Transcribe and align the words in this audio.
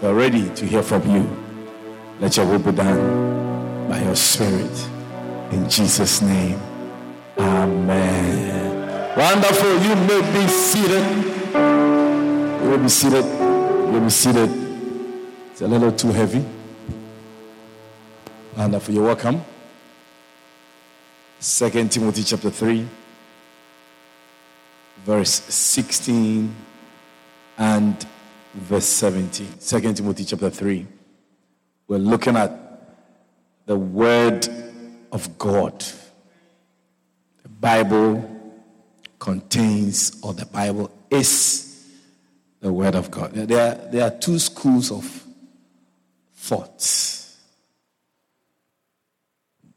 We're 0.00 0.14
ready 0.14 0.48
to 0.54 0.64
hear 0.64 0.84
from 0.84 1.02
you. 1.10 1.28
Let 2.20 2.36
your 2.36 2.46
will 2.46 2.60
be 2.60 2.70
done 2.70 3.88
by 3.88 4.00
your 4.00 4.14
Spirit. 4.14 4.70
In 5.50 5.68
Jesus' 5.68 6.22
name. 6.22 6.56
Amen. 7.36 9.16
Wonderful. 9.16 9.72
You 9.82 9.96
may 9.96 10.20
be 10.32 10.46
seated. 10.46 11.04
You 11.52 12.70
may 12.70 12.76
be 12.76 12.88
seated. 12.88 13.24
You 13.24 13.90
may 13.90 13.98
be 13.98 14.10
seated. 14.10 14.50
It's 15.50 15.62
a 15.62 15.66
little 15.66 15.90
too 15.90 16.12
heavy. 16.12 16.44
Wonderful. 18.56 18.94
You're 18.94 19.02
welcome. 19.02 19.42
Second 21.40 21.90
Timothy 21.90 22.22
chapter 22.22 22.50
3, 22.50 22.86
verse 25.04 25.42
16 25.42 26.54
and 27.58 28.06
verse 28.58 28.86
17. 28.86 29.60
Second 29.60 29.96
Timothy 29.96 30.24
chapter 30.24 30.50
3. 30.50 30.86
We're 31.86 31.98
looking 31.98 32.36
at 32.36 32.52
the 33.66 33.76
word 33.76 34.48
of 35.12 35.38
God. 35.38 35.84
The 37.42 37.48
Bible 37.48 38.38
contains, 39.18 40.20
or 40.22 40.34
the 40.34 40.46
Bible 40.46 40.90
is 41.10 41.86
the 42.60 42.72
word 42.72 42.94
of 42.94 43.10
God. 43.10 43.32
There 43.32 43.72
are, 43.72 43.90
there 43.90 44.04
are 44.04 44.10
two 44.10 44.38
schools 44.38 44.90
of 44.90 45.24
thoughts. 46.34 47.36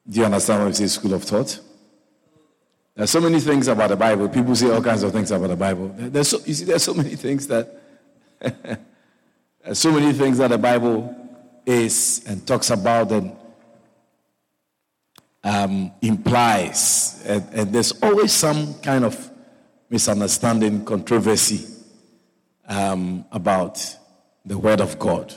Do 0.08 0.20
you 0.20 0.26
understand 0.26 0.64
what 0.64 0.70
I 0.70 0.72
say, 0.72 0.88
school 0.88 1.14
of 1.14 1.24
thought? 1.24 1.60
There's 2.96 3.10
so 3.10 3.22
many 3.22 3.40
things 3.40 3.68
about 3.68 3.90
the 3.90 3.96
Bible. 3.96 4.28
People 4.28 4.56
say 4.56 4.70
all 4.70 4.82
kinds 4.82 5.04
of 5.04 5.12
things 5.12 5.32
about 5.32 5.48
the 5.48 5.56
Bible. 5.56 5.94
There's 5.98 6.28
so, 6.28 6.40
you 6.46 6.54
see, 6.54 6.66
there's 6.66 6.84
so 6.84 6.94
many 6.94 7.16
things 7.16 7.48
that 7.48 7.81
so 9.74 9.92
many 9.92 10.14
things 10.14 10.38
that 10.38 10.50
the 10.50 10.58
Bible 10.58 11.16
is 11.66 12.24
and 12.28 12.46
talks 12.46 12.70
about 12.70 13.12
and 13.12 13.36
um, 15.44 15.92
implies, 16.02 17.24
and, 17.26 17.44
and, 17.54 17.74
there's 17.74 17.92
always 18.04 18.32
some 18.32 18.76
kind 18.76 19.04
of 19.04 19.32
misunderstanding, 19.90 20.86
controversy 20.86 21.66
um, 22.68 23.26
about 23.32 23.84
the 24.46 24.56
Word 24.58 24.82
of 24.82 25.00
God. 25.00 25.34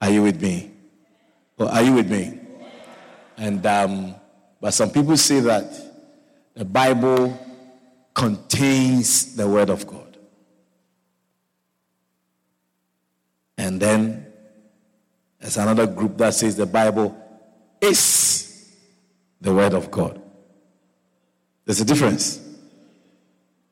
Are 0.00 0.10
you 0.10 0.22
with 0.22 0.42
me? 0.42 0.72
Or 1.58 1.68
are 1.68 1.82
you 1.82 1.92
with 1.92 2.10
me? 2.10 2.40
And 3.36 3.64
um, 3.66 4.14
but 4.60 4.72
some 4.74 4.90
people 4.90 5.16
say 5.16 5.40
that 5.40 5.72
the 6.54 6.64
Bible 6.64 7.38
contains 8.14 9.36
the 9.36 9.48
Word 9.48 9.70
of 9.70 9.86
God. 9.86 10.07
And 13.68 13.78
then 13.78 14.26
there's 15.38 15.58
another 15.58 15.86
group 15.86 16.16
that 16.16 16.32
says 16.32 16.56
the 16.56 16.64
Bible 16.64 17.14
is 17.82 18.74
the 19.42 19.52
Word 19.52 19.74
of 19.74 19.90
God. 19.90 20.18
There's 21.66 21.82
a 21.82 21.84
difference. 21.84 22.40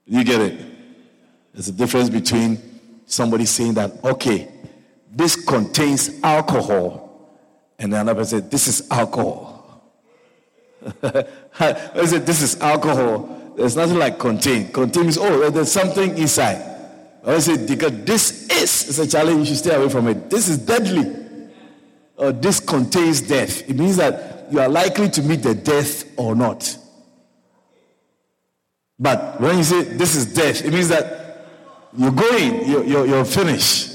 You 0.05 0.23
get 0.23 0.43
it? 0.43 0.61
There's 1.55 1.69
a 1.69 1.73
difference 1.73 2.11
between 2.11 2.59
somebody 3.07 3.47
saying 3.47 3.73
that, 3.75 4.05
okay, 4.05 4.53
this 5.11 5.43
contains 5.43 6.11
alcohol, 6.23 7.33
and 7.79 7.95
another 7.95 8.17
person 8.17 8.43
said, 8.43 8.51
this 8.51 8.69
is 8.69 8.91
alcohol. 8.91 9.83
I 11.03 12.05
said, 12.05 12.27
this 12.27 12.43
is 12.43 12.61
alcohol. 12.61 13.55
There's 13.57 13.77
nothing 13.77 13.97
like 13.97 14.19
contain. 14.19 14.71
Contain 14.73 15.05
means, 15.05 15.17
oh, 15.17 15.49
there's 15.49 15.73
something 15.73 16.19
inside. 16.19 16.76
I 17.27 17.39
say, 17.41 17.67
because 17.67 18.05
this 18.05 18.49
is, 18.49 18.89
it's 18.89 18.99
a 18.99 19.07
challenge, 19.07 19.41
you 19.41 19.45
should 19.47 19.57
stay 19.57 19.75
away 19.75 19.89
from 19.89 20.07
it. 20.07 20.31
This 20.31 20.49
is 20.49 20.59
deadly. 20.59 21.25
This 22.17 22.61
contains 22.61 23.21
death. 23.21 23.69
It 23.69 23.77
means 23.77 23.97
that 23.97 24.47
you 24.51 24.61
are 24.61 24.69
likely 24.69 25.09
to 25.11 25.23
meet 25.23 25.43
the 25.43 25.55
death 25.55 26.05
or 26.17 26.37
not. 26.37 26.79
But 28.99 29.41
when 29.41 29.59
you 29.59 29.65
say 29.65 29.83
this 29.83 30.15
is 30.15 30.33
death, 30.33 30.65
it 30.65 30.73
means 30.73 30.89
that 30.89 31.45
you're 31.97 32.13
going, 32.13 32.69
you're, 32.69 32.85
you're, 32.85 33.07
you're 33.07 33.25
finished 33.25 33.91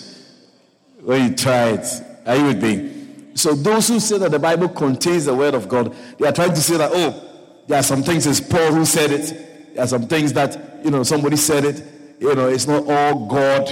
when 1.02 1.30
you 1.30 1.36
try 1.36 1.70
it. 1.70 1.88
Are 2.26 2.36
you 2.36 2.46
with 2.46 2.62
me? 2.62 3.36
So 3.36 3.54
those 3.54 3.88
who 3.88 4.00
say 4.00 4.18
that 4.18 4.30
the 4.30 4.40
Bible 4.40 4.68
contains 4.70 5.26
the 5.26 5.34
word 5.34 5.54
of 5.56 5.70
God, 5.70 5.96
they 6.20 6.28
are 6.28 6.34
trying 6.34 6.54
to 6.54 6.62
say 6.62 6.78
that, 6.78 6.92
oh, 6.94 7.64
there 7.68 7.80
are 7.80 7.84
some 7.84 8.04
things, 8.04 8.28
it's 8.28 8.42
Paul 8.42 8.74
who 8.74 8.84
said 8.86 9.12
it. 9.12 9.74
There 9.74 9.84
are 9.84 9.88
some 9.88 10.08
things 10.08 10.34
that, 10.34 10.82
you 10.84 10.92
know, 10.92 11.04
somebody 11.04 11.38
said 11.38 11.64
it. 11.64 11.84
You 12.22 12.36
know, 12.36 12.50
it's 12.50 12.68
not 12.68 12.88
all 12.88 13.26
God. 13.26 13.68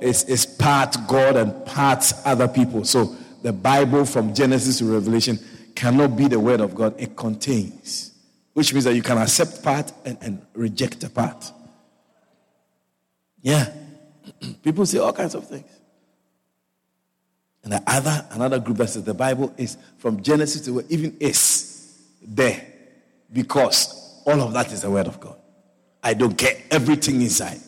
It's, 0.00 0.22
it's 0.24 0.46
part 0.46 0.96
God 1.08 1.34
and 1.34 1.66
part 1.66 2.12
other 2.24 2.46
people. 2.46 2.84
So 2.84 3.16
the 3.42 3.52
Bible 3.52 4.04
from 4.04 4.32
Genesis 4.32 4.78
to 4.78 4.84
Revelation 4.84 5.36
cannot 5.74 6.16
be 6.16 6.28
the 6.28 6.38
word 6.38 6.60
of 6.60 6.76
God. 6.76 6.94
It 6.96 7.16
contains. 7.16 8.12
Which 8.52 8.72
means 8.72 8.84
that 8.84 8.94
you 8.94 9.02
can 9.02 9.18
accept 9.18 9.64
part 9.64 9.92
and, 10.04 10.16
and 10.20 10.46
reject 10.54 11.02
a 11.02 11.10
part. 11.10 11.50
Yeah. 13.42 13.68
People 14.62 14.86
say 14.86 14.98
all 14.98 15.12
kinds 15.12 15.34
of 15.34 15.48
things. 15.48 15.68
And 17.64 17.72
the 17.72 17.82
other, 17.84 18.24
another 18.30 18.60
group 18.60 18.76
that 18.78 18.90
says 18.90 19.02
the 19.02 19.12
Bible 19.12 19.52
is 19.56 19.76
from 19.96 20.22
Genesis 20.22 20.64
to 20.66 20.84
even 20.88 21.16
is 21.18 21.98
there 22.22 22.64
because 23.32 24.22
all 24.24 24.40
of 24.40 24.52
that 24.52 24.70
is 24.70 24.82
the 24.82 24.90
word 24.90 25.08
of 25.08 25.18
God. 25.18 25.36
I 26.00 26.14
don't 26.14 26.38
care 26.38 26.62
everything 26.70 27.20
inside. 27.22 27.58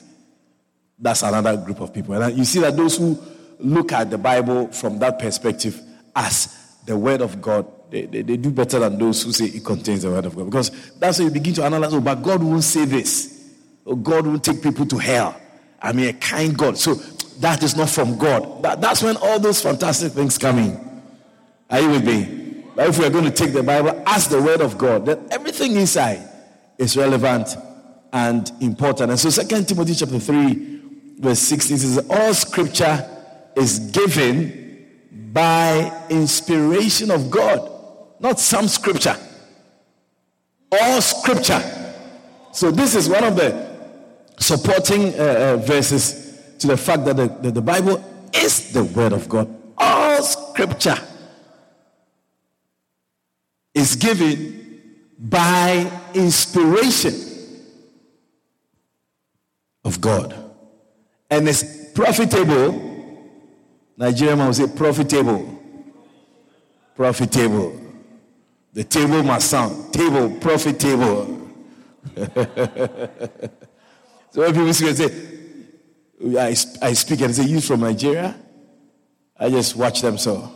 That's 1.00 1.22
another 1.22 1.56
group 1.56 1.80
of 1.80 1.94
people. 1.94 2.20
And 2.20 2.36
you 2.36 2.44
see 2.44 2.60
that 2.60 2.76
those 2.76 2.98
who 2.98 3.18
look 3.58 3.92
at 3.92 4.10
the 4.10 4.18
Bible 4.18 4.68
from 4.68 4.98
that 4.98 5.18
perspective 5.18 5.80
as 6.14 6.76
the 6.84 6.96
word 6.96 7.22
of 7.22 7.40
God, 7.40 7.66
they, 7.90 8.06
they, 8.06 8.22
they 8.22 8.36
do 8.36 8.50
better 8.50 8.78
than 8.78 8.98
those 8.98 9.22
who 9.22 9.32
say 9.32 9.46
it 9.46 9.64
contains 9.64 10.02
the 10.02 10.10
word 10.10 10.26
of 10.26 10.36
God. 10.36 10.46
Because 10.46 10.70
that's 10.98 11.18
when 11.18 11.28
you 11.28 11.34
begin 11.34 11.54
to 11.54 11.64
analyze, 11.64 11.94
oh, 11.94 12.00
but 12.00 12.22
God 12.22 12.42
won't 12.42 12.64
say 12.64 12.84
this. 12.84 13.54
Oh, 13.86 13.96
God 13.96 14.26
won't 14.26 14.44
take 14.44 14.62
people 14.62 14.86
to 14.86 14.98
hell. 14.98 15.40
I 15.80 15.92
mean, 15.92 16.08
a 16.08 16.12
kind 16.12 16.56
God. 16.56 16.76
So 16.76 16.94
that 17.40 17.62
is 17.62 17.76
not 17.76 17.88
from 17.88 18.18
God. 18.18 18.62
That, 18.62 18.80
that's 18.80 19.02
when 19.02 19.16
all 19.16 19.40
those 19.40 19.62
fantastic 19.62 20.12
things 20.12 20.36
come 20.36 20.58
in. 20.58 21.02
Are 21.70 21.80
you 21.80 21.90
with 21.90 22.04
me? 22.04 22.64
But 22.76 22.88
if 22.88 22.98
we 22.98 23.06
are 23.06 23.10
going 23.10 23.24
to 23.24 23.30
take 23.30 23.52
the 23.52 23.62
Bible 23.62 24.02
as 24.06 24.28
the 24.28 24.40
word 24.40 24.60
of 24.60 24.76
God, 24.76 25.06
then 25.06 25.26
everything 25.30 25.76
inside 25.76 26.28
is 26.76 26.96
relevant 26.96 27.56
and 28.12 28.50
important. 28.60 29.10
And 29.10 29.18
so 29.20 29.30
Second 29.30 29.68
Timothy 29.68 29.94
chapter 29.94 30.18
3, 30.18 30.79
verse 31.20 31.38
16 31.40 31.78
says, 31.78 32.06
All 32.10 32.34
scripture 32.34 33.08
is 33.54 33.78
given 33.78 34.88
by 35.32 36.04
inspiration 36.08 37.10
of 37.10 37.30
God, 37.30 37.70
not 38.18 38.40
some 38.40 38.66
scripture. 38.66 39.16
All 40.72 41.00
scripture. 41.00 41.62
So 42.52 42.70
this 42.70 42.94
is 42.94 43.08
one 43.08 43.24
of 43.24 43.36
the 43.36 43.70
supporting 44.38 45.14
uh, 45.14 45.22
uh, 45.22 45.56
verses 45.58 46.56
to 46.58 46.68
the 46.68 46.76
fact 46.76 47.04
that 47.04 47.16
the, 47.16 47.28
that 47.28 47.54
the 47.54 47.62
Bible 47.62 48.02
is 48.34 48.72
the 48.72 48.84
Word 48.84 49.12
of 49.12 49.28
God. 49.28 49.54
All 49.76 50.22
scripture 50.22 50.98
is 53.74 53.96
given 53.96 54.80
by 55.18 55.90
inspiration 56.14 57.14
of 59.84 60.00
God 60.00 60.49
and 61.30 61.48
it's 61.48 61.90
profitable. 61.92 62.88
Nigerian 63.96 64.38
man 64.38 64.46
will 64.48 64.54
say 64.54 64.66
profitable. 64.66 65.58
Profitable. 66.96 67.80
The 68.72 68.84
table 68.84 69.22
must 69.22 69.50
sound 69.50 69.92
table, 69.92 70.30
profitable. 70.38 71.48
so 74.30 74.40
when 74.40 74.52
people 74.54 74.72
say, 74.72 75.10
I, 76.38 76.56
I 76.82 76.92
speak 76.92 77.20
and 77.20 77.34
say, 77.34 77.44
You 77.44 77.60
from 77.60 77.80
Nigeria? 77.80 78.36
I 79.38 79.50
just 79.50 79.76
watch 79.76 80.02
them 80.02 80.18
so. 80.18 80.52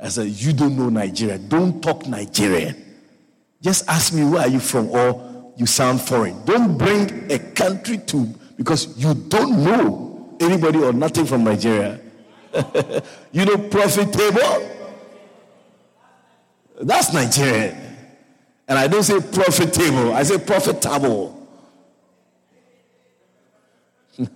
I 0.00 0.08
said, 0.08 0.28
You 0.28 0.52
don't 0.52 0.76
know 0.76 0.88
Nigeria. 0.88 1.38
Don't 1.38 1.82
talk 1.82 2.06
Nigerian. 2.06 2.76
Just 3.62 3.88
ask 3.88 4.12
me 4.12 4.24
where 4.24 4.42
are 4.42 4.48
you 4.48 4.60
from 4.60 4.88
or 4.90 5.52
you 5.56 5.66
sound 5.66 6.00
foreign. 6.00 6.44
Don't 6.44 6.76
bring 6.78 7.30
a 7.30 7.38
country 7.38 7.98
to 7.98 8.34
because 8.60 8.92
you 8.98 9.14
don't 9.14 9.64
know 9.64 10.36
anybody 10.38 10.82
or 10.82 10.92
nothing 10.92 11.24
from 11.24 11.44
Nigeria. 11.44 11.98
you 13.32 13.46
know, 13.46 13.56
profitable? 13.56 14.68
That's 16.82 17.10
Nigerian. 17.14 17.74
And 18.68 18.78
I 18.78 18.86
don't 18.86 19.02
say 19.02 19.18
profitable, 19.18 20.12
I 20.12 20.22
say 20.24 20.36
profitable. 20.36 21.38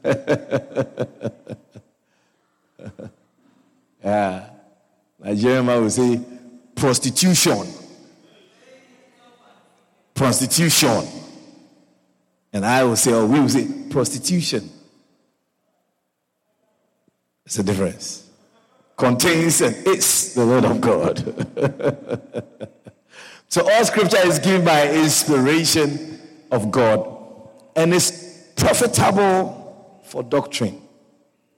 yeah. 4.03 4.49
Nigerian 5.23 5.67
man 5.67 5.83
will 5.83 5.91
say 5.91 6.19
prostitution. 6.75 7.67
Prostitution. 10.15 11.24
And 12.55 12.65
I 12.65 12.85
will 12.85 12.95
say, 12.95 13.13
oh, 13.13 13.27
we 13.27 13.41
will 13.41 13.49
say 13.49 13.69
prostitution. 13.91 14.71
It's 17.45 17.59
a 17.59 17.65
difference. 17.65 18.31
Contains 18.97 19.61
and 19.61 19.75
is 19.89 20.35
the 20.35 20.47
word 20.47 20.65
of 20.65 20.81
God. 20.81 21.19
so 23.49 23.69
all 23.69 23.85
scripture 23.85 24.25
is 24.25 24.39
given 24.39 24.65
by 24.65 24.89
inspiration 24.89 26.21
of 26.53 26.71
God 26.71 27.19
and 27.75 27.93
is 27.93 28.53
profitable 28.55 30.01
for 30.05 30.23
doctrine. 30.23 30.81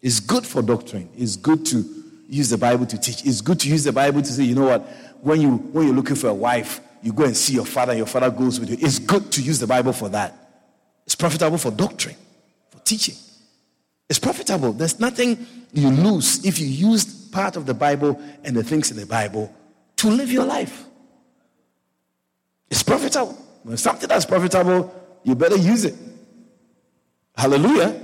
It's 0.01 0.19
good 0.19 0.47
for 0.47 0.63
doctrine. 0.63 1.11
It's 1.15 1.37
good 1.37 1.67
to 1.67 1.85
use 2.27 2.49
the 2.49 2.59
Bible 2.59 2.87
to 2.87 2.99
teach. 2.99 3.27
It's 3.27 3.43
good 3.43 3.61
to 3.61 3.69
use 3.69 3.85
the 3.85 3.93
Bible 3.93 4.23
to 4.23 4.33
say, 4.33 4.45
you 4.45 4.55
know 4.55 4.65
what, 4.65 4.81
when 5.21 5.43
you 5.43 5.57
when 5.57 5.87
you're 5.87 5.95
looking 5.95 6.17
for 6.17 6.29
a 6.29 6.35
wife, 6.35 6.81
you 7.03 7.13
go 7.13 7.25
and 7.25 7.37
see 7.37 7.53
your 7.53 7.67
father, 7.67 7.95
your 7.95 8.07
father 8.07 8.31
goes 8.31 8.59
with 8.59 8.71
you. 8.71 8.79
It's 8.81 8.99
good 8.99 9.31
to 9.33 9.43
use 9.43 9.59
the 9.59 9.67
Bible 9.67 9.93
for 9.93 10.09
that. 10.09 10.46
It's 11.07 11.15
profitable 11.15 11.59
for 11.59 11.71
doctrine, 11.71 12.17
for 12.71 12.81
teaching. 12.81 13.15
It's 14.09 14.19
profitable. 14.19 14.73
There's 14.73 15.01
nothing 15.01 15.47
you 15.73 15.91
lose 15.91 16.45
if 16.45 16.59
you 16.59 16.67
use 16.67 17.05
part 17.29 17.57
of 17.57 17.67
the 17.67 17.75
Bible 17.75 18.21
and 18.45 18.57
the 18.57 18.65
things 18.65 18.91
in 18.91 18.97
the 18.97 19.07
Bible 19.07 19.55
to 19.97 20.09
live 20.09 20.31
your 20.31 20.45
life. 20.45 20.85
It's 22.71 22.83
profitable. 22.83 23.37
When 23.63 23.77
something 23.77 24.09
that's 24.09 24.25
profitable, 24.25 24.95
you 25.25 25.35
better 25.35 25.57
use 25.57 25.85
it. 25.85 25.95
Hallelujah. 27.37 28.01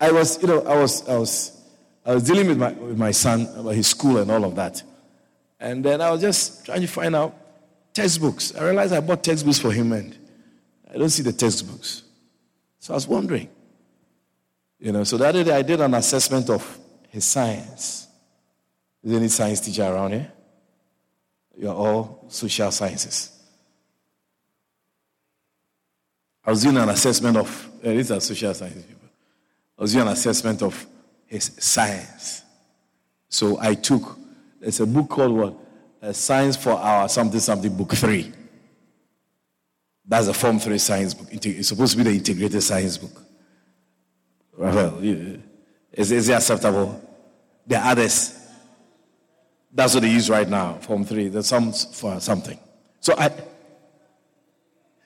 I 0.00 0.10
was, 0.10 0.40
you 0.42 0.48
know, 0.48 0.62
I 0.62 0.76
was, 0.76 1.08
I 1.08 1.16
was, 1.16 1.60
I 2.04 2.14
was 2.14 2.24
dealing 2.24 2.48
with 2.48 2.58
my, 2.58 2.72
with 2.72 2.98
my 2.98 3.10
son 3.12 3.48
about 3.56 3.74
his 3.74 3.86
school 3.86 4.18
and 4.18 4.30
all 4.30 4.44
of 4.44 4.56
that. 4.56 4.82
And 5.60 5.84
then 5.84 6.00
I 6.00 6.10
was 6.10 6.20
just 6.20 6.66
trying 6.66 6.80
to 6.80 6.88
find 6.88 7.14
out 7.14 7.34
textbooks. 7.92 8.54
I 8.56 8.64
realized 8.64 8.92
I 8.92 9.00
bought 9.00 9.22
textbooks 9.22 9.58
for 9.58 9.70
him 9.70 9.92
and 9.92 10.16
I 10.92 10.98
don't 10.98 11.08
see 11.08 11.22
the 11.22 11.32
textbooks. 11.32 12.02
So 12.78 12.92
I 12.92 12.96
was 12.96 13.08
wondering. 13.08 13.48
You 14.78 14.92
know, 14.92 15.04
so 15.04 15.16
the 15.16 15.26
other 15.26 15.44
day 15.44 15.52
I 15.52 15.62
did 15.62 15.80
an 15.80 15.94
assessment 15.94 16.50
of 16.50 16.78
his 17.08 17.24
science. 17.24 18.08
Is 19.02 19.10
there 19.10 19.18
any 19.18 19.28
science 19.28 19.60
teacher 19.60 19.84
around 19.84 20.12
here? 20.12 20.32
You're 21.56 21.74
all 21.74 22.24
social 22.28 22.70
sciences. 22.70 23.30
I 26.44 26.50
was 26.50 26.62
doing 26.62 26.76
an 26.76 26.88
assessment 26.88 27.36
of, 27.36 27.70
uh, 27.84 27.90
these 27.90 28.10
are 28.10 28.20
social 28.20 28.52
science 28.52 28.84
people. 28.84 29.08
I 29.78 29.82
was 29.82 29.92
doing 29.92 30.06
an 30.06 30.12
assessment 30.12 30.62
of 30.62 30.86
his 31.26 31.52
science. 31.58 32.42
So 33.28 33.58
I 33.60 33.74
took, 33.74 34.18
there's 34.60 34.80
a 34.80 34.86
book 34.86 35.08
called 35.08 35.32
what? 35.32 35.54
A 36.02 36.12
Science 36.12 36.56
for 36.56 36.72
Our 36.72 37.08
something 37.08 37.38
something 37.38 37.74
book 37.76 37.94
three. 37.94 38.32
That's 40.06 40.26
a 40.26 40.34
Form 40.34 40.58
3 40.58 40.78
science 40.78 41.14
book. 41.14 41.28
It's 41.30 41.68
supposed 41.68 41.92
to 41.92 41.98
be 41.98 42.04
the 42.04 42.16
integrated 42.16 42.62
science 42.62 42.98
book. 42.98 43.22
Well, 44.56 44.98
is, 45.92 46.12
is 46.12 46.28
it 46.28 46.32
acceptable? 46.32 47.00
There 47.66 47.80
are 47.80 47.92
others, 47.92 48.38
that's 49.72 49.94
what 49.94 50.02
they 50.02 50.10
use 50.10 50.28
right 50.28 50.48
now, 50.48 50.74
Form 50.74 51.04
3. 51.04 51.28
There's 51.28 51.46
some 51.46 51.72
for 51.72 52.20
something. 52.20 52.58
So 53.00 53.14
I, 53.16 53.30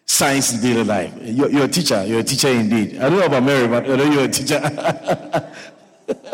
science 0.05 0.55
in 0.55 0.61
daily 0.61 0.85
life. 0.85 1.13
You're, 1.21 1.51
you're, 1.51 1.65
a 1.65 1.69
teacher. 1.69 2.05
You're 2.07 2.21
a 2.21 2.25
teacher 2.25 2.49
indeed. 2.49 2.97
I 2.97 3.11
don't 3.11 3.19
know 3.19 3.27
about 3.27 3.43
Mary, 3.43 3.69
but 3.69 3.85
I 3.85 3.97
know 3.97 4.05
you're 4.05 4.25
a 4.25 4.29
teacher. 4.29 5.53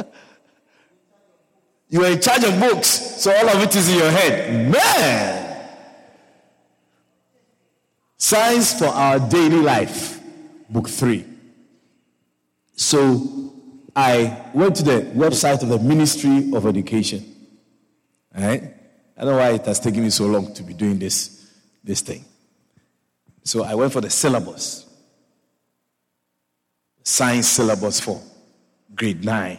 you 1.88 2.04
are 2.04 2.10
in 2.10 2.20
charge 2.20 2.44
of 2.44 2.60
books, 2.60 2.88
so 2.88 3.34
all 3.34 3.48
of 3.48 3.62
it 3.62 3.74
is 3.74 3.88
in 3.90 3.98
your 3.98 4.10
head. 4.10 4.70
Man! 4.70 5.51
Science 8.22 8.78
for 8.78 8.86
our 8.86 9.18
daily 9.18 9.56
life, 9.56 10.20
book 10.70 10.88
three. 10.88 11.24
So 12.76 13.52
I 13.96 14.48
went 14.54 14.76
to 14.76 14.84
the 14.84 15.00
website 15.12 15.60
of 15.60 15.68
the 15.68 15.80
Ministry 15.80 16.52
of 16.54 16.64
Education. 16.64 17.24
Right? 18.32 18.62
I 19.16 19.24
don't 19.24 19.32
know 19.32 19.38
why 19.38 19.50
it 19.50 19.66
has 19.66 19.80
taken 19.80 20.04
me 20.04 20.10
so 20.10 20.26
long 20.26 20.54
to 20.54 20.62
be 20.62 20.72
doing 20.72 21.00
this, 21.00 21.50
this 21.82 22.00
thing. 22.00 22.24
So 23.42 23.64
I 23.64 23.74
went 23.74 23.92
for 23.92 24.00
the 24.00 24.08
syllabus. 24.08 24.86
Science 27.02 27.48
syllabus 27.48 27.98
for 27.98 28.22
grade 28.94 29.24
9, 29.24 29.58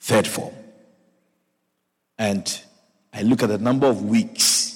third 0.00 0.26
form. 0.26 0.52
And 2.18 2.60
I 3.14 3.22
look 3.22 3.44
at 3.44 3.50
the 3.50 3.58
number 3.58 3.86
of 3.86 4.02
weeks 4.02 4.75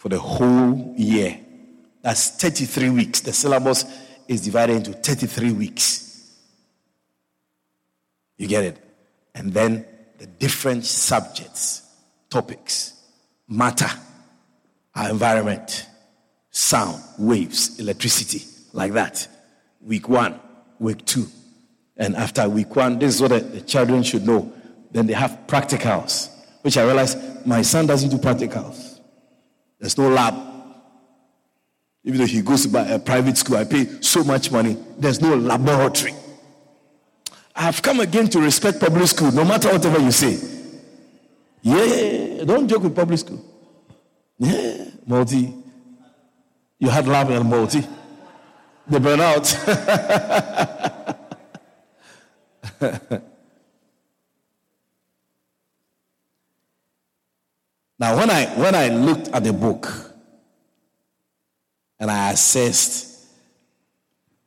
for 0.00 0.08
the 0.08 0.18
whole 0.18 0.94
year. 0.96 1.38
That's 2.00 2.30
33 2.30 2.88
weeks. 2.88 3.20
The 3.20 3.34
syllabus 3.34 3.84
is 4.26 4.40
divided 4.40 4.76
into 4.76 4.94
33 4.94 5.52
weeks. 5.52 6.26
You 8.38 8.48
get 8.48 8.64
it? 8.64 8.78
And 9.34 9.52
then 9.52 9.84
the 10.16 10.26
different 10.26 10.86
subjects, 10.86 11.82
topics, 12.30 12.94
matter, 13.46 13.90
our 14.94 15.10
environment, 15.10 15.86
sound, 16.50 17.02
waves, 17.18 17.78
electricity, 17.78 18.46
like 18.72 18.94
that. 18.94 19.28
Week 19.82 20.08
one, 20.08 20.40
week 20.78 21.04
two. 21.04 21.26
And 21.98 22.16
after 22.16 22.48
week 22.48 22.74
one, 22.74 22.98
this 22.98 23.16
is 23.16 23.20
what 23.20 23.32
the, 23.32 23.40
the 23.40 23.60
children 23.60 24.02
should 24.02 24.26
know. 24.26 24.50
Then 24.92 25.06
they 25.06 25.12
have 25.12 25.40
practicals, 25.46 26.30
which 26.62 26.78
I 26.78 26.84
realize 26.84 27.16
my 27.44 27.60
son 27.60 27.86
doesn't 27.86 28.08
do 28.08 28.16
practicals. 28.16 28.89
There's 29.80 29.96
no 29.96 30.08
lab. 30.10 30.34
Even 32.04 32.20
though 32.20 32.26
he 32.26 32.42
goes 32.42 32.66
to 32.66 32.94
a 32.94 32.98
private 32.98 33.36
school, 33.36 33.56
I 33.56 33.64
pay 33.64 33.86
so 34.00 34.22
much 34.22 34.52
money. 34.52 34.76
There's 34.98 35.20
no 35.20 35.34
laboratory. 35.34 36.14
I 37.56 37.62
have 37.62 37.82
come 37.82 38.00
again 38.00 38.28
to 38.28 38.40
respect 38.40 38.78
public 38.80 39.08
school, 39.08 39.32
no 39.32 39.44
matter 39.44 39.70
whatever 39.70 39.98
you 39.98 40.12
say. 40.12 40.38
Yeah, 41.62 42.44
don't 42.44 42.68
joke 42.68 42.84
with 42.84 42.94
public 42.94 43.18
school. 43.18 43.44
Yeah, 44.38 44.84
multi. 45.06 45.52
You 46.78 46.88
had 46.88 47.06
lab 47.06 47.30
and 47.30 47.48
multi. 47.48 47.86
They 48.86 48.98
burn 48.98 49.20
out. 49.20 49.46
Now, 58.00 58.16
when 58.16 58.30
I 58.30 58.46
when 58.58 58.74
I 58.74 58.88
looked 58.88 59.28
at 59.28 59.44
the 59.44 59.52
book 59.52 59.86
and 61.98 62.10
I 62.10 62.32
assessed 62.32 63.26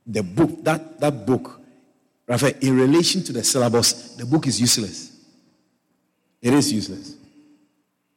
the 0.08 0.24
book, 0.24 0.64
that, 0.64 1.00
that 1.00 1.26
book, 1.26 1.62
Raphael, 2.28 2.54
in 2.62 2.76
relation 2.76 3.24
to 3.24 3.32
the 3.32 3.44
syllabus, 3.44 4.16
the 4.16 4.26
book 4.26 4.48
is 4.48 4.60
useless. 4.60 5.16
It 6.42 6.52
is 6.54 6.74
useless. 6.74 7.16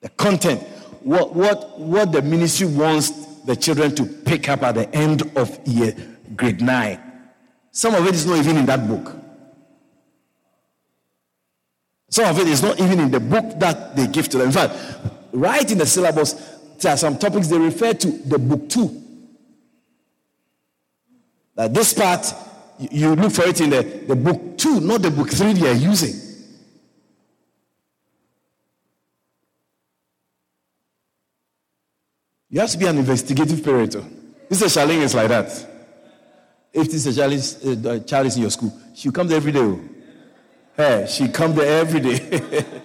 The 0.00 0.09
content, 0.09 0.62
what, 1.02 1.35
what, 1.35 1.78
what 1.78 2.12
the 2.12 2.23
ministry 2.23 2.66
wants 2.66 3.11
the 3.45 3.55
children 3.55 3.95
to 3.95 4.05
pick 4.05 4.49
up 4.49 4.62
at 4.62 4.75
the 4.75 4.93
end 4.95 5.23
of 5.37 5.61
year 5.66 5.95
grade 6.35 6.61
nine, 6.61 7.00
some 7.71 7.95
of 7.95 8.07
it 8.07 8.14
is 8.14 8.26
not 8.26 8.38
even 8.38 8.57
in 8.57 8.66
that 8.66 8.88
book. 8.88 9.14
Some 12.09 12.25
of 12.25 12.38
it 12.38 12.49
is 12.49 12.62
not 12.62 12.81
even 12.81 13.00
in 13.00 13.11
the 13.11 13.21
book 13.21 13.59
that 13.61 13.95
they 13.95 14.07
give 14.07 14.28
to 14.31 14.38
them. 14.38 14.47
In 14.47 14.52
fact, 14.52 14.75
right 15.37 15.71
in 15.71 15.78
the 15.78 15.87
syllabus, 15.87 16.33
there 16.81 16.93
are 16.93 16.97
some 16.97 17.19
topics 17.19 17.49
they 17.49 17.59
refer 17.59 17.93
to 17.93 18.11
the 18.11 18.38
book 18.38 18.69
two. 18.69 19.02
That 21.55 21.73
this 21.73 21.95
part, 21.95 22.33
you 22.78 23.14
look 23.14 23.33
for 23.33 23.45
it 23.45 23.61
in 23.61 23.71
the, 23.71 23.83
the 23.83 24.16
book 24.16 24.59
two, 24.59 24.81
not 24.81 25.02
the 25.02 25.11
book 25.11 25.31
three 25.31 25.52
they 25.55 25.71
are 25.71 25.75
using. 25.75 26.26
You 32.49 32.61
have 32.61 32.71
to 32.71 32.78
be 32.78 32.87
an 32.87 32.99
investigative 32.99 33.62
parent. 33.62 33.97
This 34.49 34.62
is 34.62 34.75
Charlene 34.76 35.02
is 35.02 35.14
like 35.14 35.28
that. 35.28 35.49
If 36.73 36.90
this 36.90 37.07
is 37.07 37.19
a 37.19 37.25
uh, 37.25 37.99
child 38.00 38.26
is 38.26 38.37
in 38.37 38.43
your 38.43 38.50
school, 38.50 38.73
she 38.95 39.11
comes 39.11 39.33
every 39.33 39.52
day. 39.52 39.61
Oh. 39.61 39.81
Hey, 40.76 41.07
she 41.09 41.28
comes 41.28 41.57
there 41.57 41.81
every 41.81 42.00
day. 42.00 42.64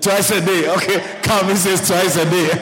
Twice 0.00 0.30
a 0.30 0.40
day. 0.40 0.68
Okay, 0.68 1.20
come, 1.22 1.48
he 1.48 1.56
says 1.56 1.86
twice 1.86 2.16
a 2.16 2.24
day. 2.24 2.48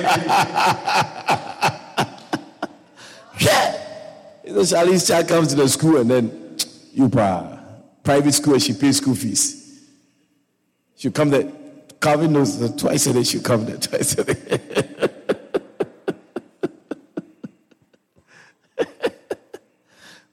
yeah. 3.39 3.77
You 4.45 4.55
know, 4.55 4.65
Charlie's 4.65 5.07
child 5.07 5.29
comes 5.29 5.49
to 5.49 5.55
the 5.55 5.69
school 5.69 5.99
and 5.99 6.11
then 6.11 6.57
you 6.93 7.09
pa, 7.09 7.61
private 8.03 8.33
school 8.33 8.55
and 8.55 8.63
she 8.63 8.73
pays 8.73 8.97
school 8.97 9.15
fees. 9.15 9.81
She'll 10.97 11.13
come 11.13 11.31
there. 11.31 11.53
Calvin 12.01 12.33
knows 12.33 12.59
that 12.59 12.77
twice 12.79 13.07
a 13.07 13.13
day 13.13 13.23
she'll 13.23 13.43
come 13.43 13.65
there, 13.65 13.77
twice 13.77 14.19
a 14.19 14.25
day. 14.25 14.61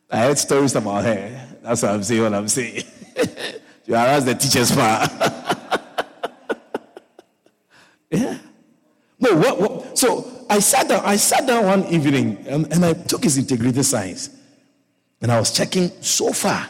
I 0.10 0.18
heard 0.18 0.38
stories 0.40 0.74
about 0.76 1.04
her. 1.04 1.48
That's 1.62 1.84
what 1.84 1.92
I'm 1.92 2.02
saying, 2.02 2.24
what 2.24 2.34
I'm 2.34 2.48
saying. 2.48 2.84
you 3.86 3.94
harass 3.94 4.24
the 4.24 4.34
teacher's 4.34 4.72
far. 4.72 5.08
Yeah. 8.10 8.38
No, 9.20 9.36
what, 9.36 9.60
what, 9.60 9.98
so 9.98 10.46
I 10.50 10.60
sat 10.60 10.88
down, 10.88 11.04
I 11.04 11.16
sat 11.16 11.48
down 11.48 11.66
one 11.66 11.86
evening 11.86 12.46
and, 12.48 12.72
and 12.72 12.86
I 12.86 12.94
took 12.94 13.24
his 13.24 13.38
integrated 13.38 13.84
science. 13.86 14.30
And 15.22 15.32
I 15.32 15.40
was 15.40 15.52
checking 15.52 15.90
so 16.02 16.32
far 16.32 16.70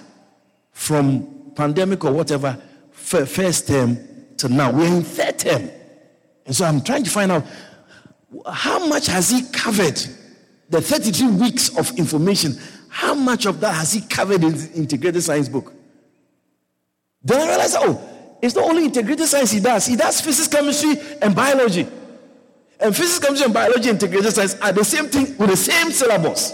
from 0.71 1.51
pandemic 1.55 2.05
or 2.05 2.13
whatever, 2.13 2.61
first 2.91 3.67
term 3.67 3.97
to 4.37 4.47
now. 4.47 4.71
We're 4.71 4.87
in 4.87 5.03
third 5.03 5.39
term. 5.39 5.69
And 6.45 6.55
so 6.55 6.63
I'm 6.65 6.81
trying 6.81 7.03
to 7.03 7.09
find 7.09 7.31
out 7.31 7.45
how 8.49 8.87
much 8.87 9.07
has 9.07 9.29
he 9.29 9.41
covered 9.51 9.99
the 10.69 10.81
33 10.81 11.31
weeks 11.31 11.77
of 11.77 11.97
information 11.97 12.57
how 12.97 13.13
much 13.13 13.45
of 13.45 13.59
that 13.59 13.75
has 13.75 13.93
he 13.93 14.01
covered 14.01 14.43
in 14.43 14.53
the 14.53 14.71
integrated 14.73 15.21
science 15.21 15.47
book? 15.47 15.71
Then 17.23 17.41
I 17.41 17.47
realized, 17.47 17.75
oh, 17.77 18.01
it's 18.41 18.55
not 18.55 18.69
only 18.69 18.85
integrated 18.85 19.27
science 19.27 19.51
he 19.51 19.59
does, 19.59 19.85
he 19.85 19.95
does 19.95 20.21
physics, 20.21 20.47
chemistry, 20.47 20.95
and 21.21 21.35
biology. 21.35 21.87
And 22.79 22.95
physics, 22.95 23.19
chemistry, 23.19 23.45
and 23.45 23.53
biology 23.53 23.89
integrated 23.89 24.31
science 24.33 24.55
are 24.61 24.71
the 24.71 24.85
same 24.85 25.07
thing 25.07 25.37
with 25.37 25.49
the 25.49 25.57
same 25.57 25.91
syllabus. 25.91 26.53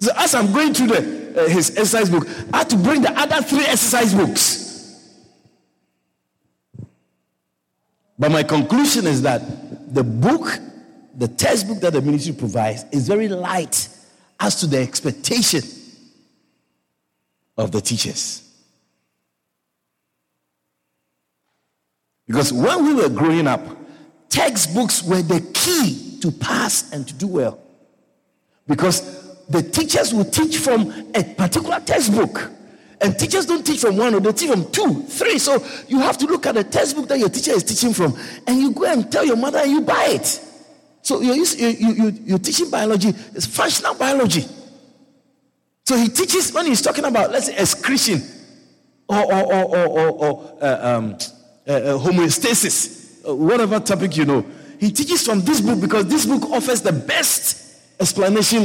So 0.00 0.10
as 0.16 0.34
I'm 0.34 0.52
going 0.52 0.74
through 0.74 0.88
the, 0.88 1.44
uh, 1.44 1.48
his 1.48 1.70
exercise 1.70 2.10
book, 2.10 2.26
I 2.52 2.58
had 2.58 2.70
to 2.70 2.76
bring 2.76 3.02
the 3.02 3.12
other 3.12 3.42
three 3.42 3.64
exercise 3.64 4.14
books. 4.14 4.60
But 8.18 8.32
my 8.32 8.42
conclusion 8.42 9.06
is 9.06 9.22
that 9.22 9.94
the 9.94 10.04
book, 10.04 10.58
the 11.16 11.28
textbook 11.28 11.80
that 11.80 11.92
the 11.92 12.02
ministry 12.02 12.34
provides, 12.34 12.84
is 12.92 13.06
very 13.06 13.28
light 13.28 13.88
as 14.38 14.56
to 14.60 14.66
the 14.66 14.78
expectation 14.78 15.62
of 17.56 17.72
the 17.72 17.80
teachers. 17.80 18.49
Because 22.30 22.52
when 22.52 22.84
we 22.84 22.94
were 22.94 23.08
growing 23.08 23.48
up, 23.48 23.60
textbooks 24.28 25.02
were 25.02 25.20
the 25.20 25.40
key 25.52 26.20
to 26.20 26.30
pass 26.30 26.92
and 26.92 27.04
to 27.08 27.12
do 27.14 27.26
well. 27.26 27.60
Because 28.68 29.46
the 29.48 29.60
teachers 29.64 30.14
would 30.14 30.32
teach 30.32 30.58
from 30.58 31.10
a 31.12 31.24
particular 31.24 31.80
textbook. 31.80 32.52
And 33.00 33.18
teachers 33.18 33.46
don't 33.46 33.66
teach 33.66 33.80
from 33.80 33.96
one, 33.96 34.14
or 34.14 34.20
they 34.20 34.30
teach 34.30 34.48
from 34.48 34.70
two, 34.70 35.02
three. 35.02 35.40
So 35.40 35.66
you 35.88 35.98
have 35.98 36.18
to 36.18 36.26
look 36.26 36.46
at 36.46 36.54
the 36.54 36.62
textbook 36.62 37.08
that 37.08 37.18
your 37.18 37.30
teacher 37.30 37.50
is 37.50 37.64
teaching 37.64 37.92
from, 37.92 38.16
and 38.46 38.60
you 38.60 38.70
go 38.70 38.84
and 38.84 39.10
tell 39.10 39.24
your 39.24 39.34
mother 39.36 39.58
and 39.58 39.72
you 39.72 39.80
buy 39.80 40.10
it. 40.10 40.40
So 41.02 41.20
you're, 41.22 41.34
you, 41.34 41.44
you, 41.78 42.18
you're 42.26 42.38
teaching 42.38 42.70
biology, 42.70 43.08
it's 43.08 43.46
functional 43.46 43.94
biology. 43.96 44.44
So 45.84 45.96
he 45.96 46.08
teaches 46.08 46.54
when 46.54 46.66
he's 46.66 46.80
talking 46.80 47.06
about, 47.06 47.32
let's 47.32 47.46
say, 47.46 47.56
excretion 47.56 48.22
or, 49.08 49.34
or, 49.34 49.52
or, 49.52 49.86
or, 49.88 50.08
or 50.10 50.58
uh, 50.62 50.96
um, 50.96 51.18
Uh, 51.68 51.72
uh, 51.72 51.98
homeostasis, 51.98 53.28
uh, 53.28 53.34
whatever 53.34 53.78
topic 53.78 54.16
you 54.16 54.24
know. 54.24 54.44
He 54.78 54.90
teaches 54.90 55.26
from 55.26 55.42
this 55.42 55.60
book 55.60 55.78
because 55.78 56.06
this 56.06 56.24
book 56.24 56.50
offers 56.50 56.80
the 56.80 56.92
best 56.92 58.00
explanation 58.00 58.62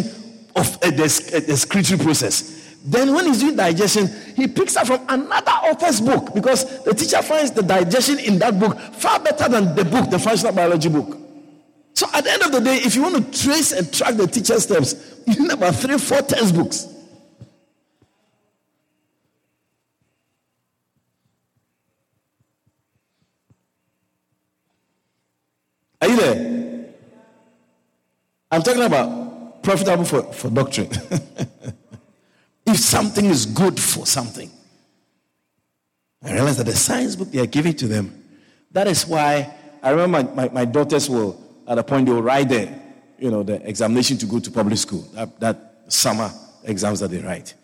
of 0.56 0.78
uh, 0.82 0.92
a, 0.98 1.52
excretory 1.52 2.00
process. 2.00 2.78
Then, 2.86 3.14
when 3.14 3.25
he's 3.25 3.42
doing 3.42 3.58
digestion, 3.58 4.08
he 4.38 4.48
picks 4.48 4.78
up 4.78 4.88
from 4.88 5.02
another 5.10 5.52
author's 5.52 6.00
book 6.00 6.34
because 6.34 6.84
the 6.84 6.94
teacher 6.94 7.22
finds 7.22 7.52
the 7.52 7.64
digestion 7.64 8.18
in 8.20 8.40
that 8.40 8.58
book 8.58 8.80
far 8.80 9.20
better 9.20 9.50
than 9.50 9.75
the 9.75 9.84
book, 9.84 10.10
the 10.10 10.20
functional 10.20 10.54
biology 10.54 10.88
book. 10.88 11.18
So 11.96 12.08
at 12.14 12.24
the 12.24 12.32
end 12.32 12.44
of 12.44 12.54
the 12.54 12.62
day, 12.62 12.78
if 12.78 12.96
you 12.96 13.02
want 13.02 13.34
to 13.34 13.44
trace 13.44 13.74
and 13.74 13.92
track 13.92 14.16
the 14.16 14.28
teacher's 14.28 14.64
steps, 14.64 14.96
you 15.28 15.42
need 15.42 15.52
about 15.52 15.75
three, 15.75 15.98
four 15.98 16.22
textbooks. 16.22 16.95
Are 26.06 26.10
you 26.10 26.18
there? 26.18 26.86
I'm 28.52 28.62
talking 28.62 28.84
about 28.84 29.64
profitable 29.64 30.06
for, 30.06 30.22
for 30.34 30.52
doctrine. 30.52 30.92
if 32.68 32.78
something 32.78 33.26
is 33.26 33.48
good 33.48 33.80
for 33.80 34.06
something, 34.06 34.52
I 36.24 36.34
realize 36.34 36.58
that 36.58 36.68
the 36.68 36.76
science 36.76 37.16
book 37.16 37.32
they 37.32 37.40
are 37.40 37.48
giving 37.48 37.74
to 37.78 37.88
them, 37.88 38.24
that 38.70 38.86
is 38.88 39.08
why 39.08 39.52
I 39.82 39.90
remember 39.90 40.32
my, 40.32 40.44
my, 40.44 40.50
my 40.54 40.66
daughters 40.66 41.10
will 41.10 41.42
at 41.68 41.80
a 41.80 41.84
point 41.84 42.06
they 42.06 42.12
will 42.12 42.22
write 42.22 42.50
the, 42.50 42.72
you 43.18 43.32
know, 43.32 43.42
the 43.42 43.68
examination 43.68 44.18
to 44.20 44.28
go 44.28 44.38
to 44.38 44.52
public 44.52 44.78
school, 44.78 45.02
that, 45.14 45.40
that 45.40 45.86
summer 45.88 46.30
exams 46.66 47.00
that 47.00 47.10
they 47.10 47.18
write. 47.18 47.56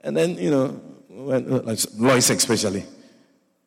And 0.00 0.16
then, 0.16 0.38
you 0.38 0.50
know, 0.50 0.68
when, 1.10 1.66
like 1.66 1.78
Lois 1.98 2.30
especially, 2.30 2.86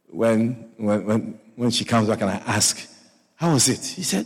when, 0.07 0.71
when, 0.77 1.05
when, 1.05 1.39
when 1.55 1.69
she 1.69 1.85
comes 1.85 2.07
back 2.07 2.21
and 2.21 2.31
I 2.31 2.37
ask, 2.47 2.94
how 3.45 3.53
was 3.53 3.69
it? 3.69 3.85
He 3.85 4.01
said, 4.01 4.25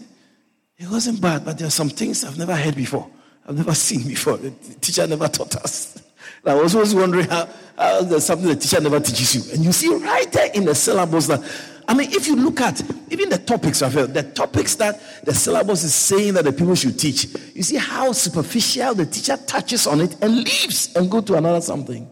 it 0.77 0.89
wasn't 0.89 1.19
bad, 1.19 1.43
but 1.43 1.57
there 1.57 1.67
are 1.67 1.71
some 1.71 1.89
things 1.89 2.23
I've 2.23 2.37
never 2.37 2.55
heard 2.55 2.75
before. 2.75 3.09
I've 3.45 3.57
never 3.57 3.73
seen 3.73 4.07
before. 4.07 4.37
The 4.37 4.51
teacher 4.79 5.05
never 5.07 5.27
taught 5.27 5.57
us. 5.57 6.01
I 6.45 6.53
was 6.53 6.73
always 6.73 6.95
wondering 6.95 7.27
how, 7.27 7.49
how 7.77 8.01
there's 8.03 8.23
something 8.23 8.47
the 8.47 8.55
teacher 8.55 8.79
never 8.79 9.01
teaches 9.01 9.35
you. 9.35 9.53
And 9.53 9.65
you 9.65 9.73
see 9.73 9.93
right 9.93 10.31
there 10.31 10.49
in 10.53 10.63
the 10.63 10.73
syllabus 10.73 11.27
that 11.27 11.41
I 11.85 11.95
mean, 11.95 12.11
if 12.13 12.27
you 12.27 12.35
look 12.35 12.61
at 12.61 12.81
even 13.09 13.29
the 13.29 13.39
topics, 13.39 13.81
Raphael, 13.81 14.07
the 14.07 14.23
topics 14.23 14.75
that 14.75 15.01
the 15.25 15.33
syllabus 15.33 15.83
is 15.83 15.95
saying 15.95 16.35
that 16.35 16.45
the 16.45 16.53
people 16.53 16.75
should 16.75 16.99
teach, 16.99 17.25
you 17.55 17.63
see 17.63 17.77
how 17.77 18.11
superficial 18.13 18.93
the 18.93 19.07
teacher 19.07 19.35
touches 19.47 19.87
on 19.87 19.99
it 19.99 20.15
and 20.21 20.35
leaves 20.35 20.95
and 20.95 21.09
go 21.09 21.19
to 21.19 21.33
another 21.33 21.61
something. 21.61 22.07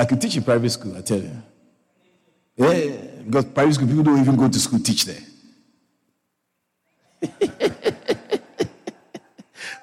I 0.00 0.06
could 0.06 0.18
teach 0.18 0.34
in 0.34 0.42
private 0.42 0.70
school, 0.70 0.96
I 0.96 1.02
tell 1.02 1.20
you. 1.20 1.30
Yeah, 2.56 2.96
because 3.26 3.44
private 3.44 3.74
school 3.74 3.86
people 3.86 4.02
don't 4.04 4.18
even 4.18 4.34
go 4.34 4.48
to 4.48 4.58
school 4.58 4.78
teach 4.78 5.04
there. 5.04 5.20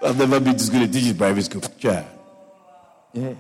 I've 0.01 0.17
never 0.17 0.39
been 0.39 0.57
to 0.57 0.63
school 0.63 0.79
to 0.79 0.87
teach 0.91 1.05
in 1.05 1.15
private 1.15 1.43
school. 1.43 1.61
Yeah. 1.79 2.03
yeah. 3.13 3.33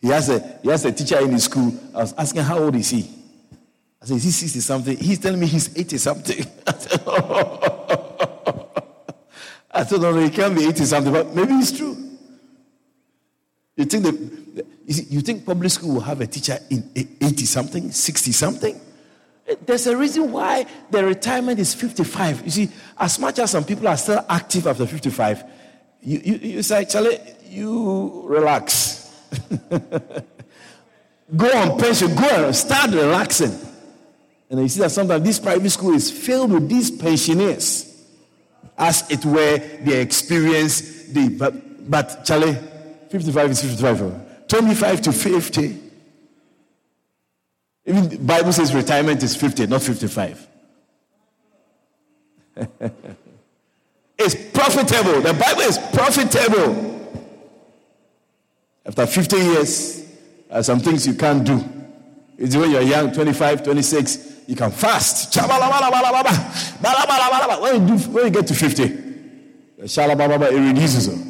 He 0.00 0.06
has 0.06 0.28
a 0.28 0.38
he 0.62 0.68
has 0.68 0.84
a 0.84 0.92
teacher 0.92 1.18
in 1.18 1.32
his 1.32 1.44
school. 1.44 1.74
I 1.92 1.98
was 2.02 2.12
asking 2.12 2.42
how 2.42 2.60
old 2.60 2.76
is 2.76 2.90
he? 2.90 3.10
I 4.00 4.06
said, 4.06 4.18
is 4.18 4.22
he 4.22 4.30
60 4.30 4.60
something? 4.60 4.96
He's 4.96 5.18
telling 5.18 5.40
me 5.40 5.46
he's 5.46 5.76
80 5.76 5.98
something. 5.98 6.46
I 6.66 6.72
said, 6.74 7.02
oh. 7.06 8.70
I 9.72 9.84
said, 9.84 10.00
no, 10.00 10.12
no, 10.12 10.20
he 10.20 10.30
can't 10.30 10.54
be 10.54 10.64
80 10.64 10.84
something, 10.84 11.12
but 11.12 11.34
maybe 11.34 11.54
it's 11.54 11.72
true. 11.72 11.99
You 13.80 13.86
think 13.86 14.04
that 14.04 14.66
you 14.86 15.20
think 15.22 15.46
public 15.46 15.70
school 15.70 15.94
will 15.94 16.00
have 16.02 16.20
a 16.20 16.26
teacher 16.26 16.58
in 16.68 16.90
80 16.94 17.44
something, 17.46 17.90
60 17.90 18.32
something? 18.32 18.80
Eh, 19.46 19.54
there's 19.64 19.86
a 19.86 19.96
reason 19.96 20.30
why 20.32 20.66
the 20.90 21.02
retirement 21.02 21.58
is 21.58 21.72
55. 21.72 22.44
You 22.44 22.50
see, 22.50 22.68
as 22.98 23.18
much 23.18 23.38
as 23.38 23.52
some 23.52 23.64
people 23.64 23.88
are 23.88 23.96
still 23.96 24.22
active 24.28 24.66
after 24.66 24.86
55, 24.86 25.44
you, 26.02 26.20
you, 26.22 26.34
you 26.34 26.62
say, 26.62 26.84
Charlie, 26.84 27.20
you 27.48 28.24
relax. 28.26 29.10
go 29.70 31.46
on 31.56 31.78
pension, 31.78 32.14
go 32.14 32.46
and 32.46 32.54
start 32.54 32.90
relaxing. 32.90 33.58
And 34.50 34.60
you 34.60 34.68
see 34.68 34.80
that 34.80 34.90
sometimes 34.90 35.24
this 35.24 35.38
private 35.38 35.70
school 35.70 35.94
is 35.94 36.10
filled 36.10 36.52
with 36.52 36.68
these 36.68 36.90
pensioners. 36.90 37.86
As 38.76 39.10
it 39.10 39.24
were, 39.24 39.58
they 39.58 40.02
experience 40.02 41.04
the. 41.04 41.28
But, 41.30 41.88
but 41.88 42.24
Charlie, 42.24 42.58
55 43.10 43.50
is 43.50 43.62
55. 43.62 44.48
25 44.48 45.00
to 45.02 45.12
50 45.12 45.90
even 47.90 48.08
the 48.08 48.18
Bible 48.18 48.52
says 48.52 48.74
retirement 48.74 49.22
is 49.22 49.34
50, 49.36 49.66
not 49.66 49.82
55. 49.82 50.48
it's 54.18 54.34
profitable. 54.52 55.20
The 55.22 55.32
Bible 55.34 55.62
is 55.62 55.78
profitable. 55.92 57.00
After 58.84 59.06
50 59.06 59.36
years, 59.36 60.02
there 60.48 60.58
are 60.58 60.62
some 60.62 60.80
things 60.80 61.06
you 61.06 61.14
can't 61.14 61.44
do. 61.44 61.64
It's 62.38 62.54
when 62.54 62.70
you're 62.70 62.82
young, 62.82 63.12
25, 63.12 63.64
26, 63.64 64.42
you 64.46 64.56
can 64.56 64.70
fast. 64.70 65.36
When 67.60 67.88
you, 67.88 67.88
do, 67.88 67.98
when 68.10 68.24
you 68.26 68.30
get 68.30 68.46
to 68.46 68.54
50, 68.54 68.84
it 69.78 69.98
reduces. 70.60 71.29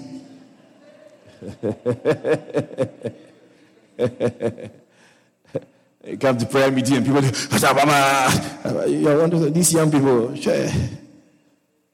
You 6.03 6.17
come 6.19 6.39
to 6.39 6.47
prayer 6.47 6.71
meeting 6.71 6.97
and 6.97 7.07
people, 7.07 7.23
say, 7.23 8.91
You're 8.91 9.19
wonder 9.19 9.51
these 9.51 9.73
young 9.73 9.91
people, 9.91 10.35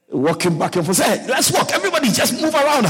walking 0.09 0.57
back 0.57 0.75
and 0.77 0.85
forth. 0.85 1.03
Hey, 1.03 1.25
let's 1.27 1.51
walk. 1.51 1.71
Everybody 1.73 2.09
just 2.11 2.33
move 2.41 2.53
around. 2.53 2.85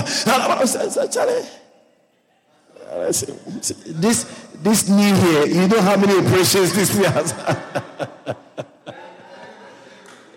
This, 3.88 4.24
this 4.56 4.90
knee 4.90 5.14
here, 5.14 5.46
you 5.48 5.68
know 5.68 5.82
how 5.82 5.98
many 5.98 6.14
operations 6.26 6.74
this 6.74 6.96
knee 6.98 7.06
has? 7.06 7.34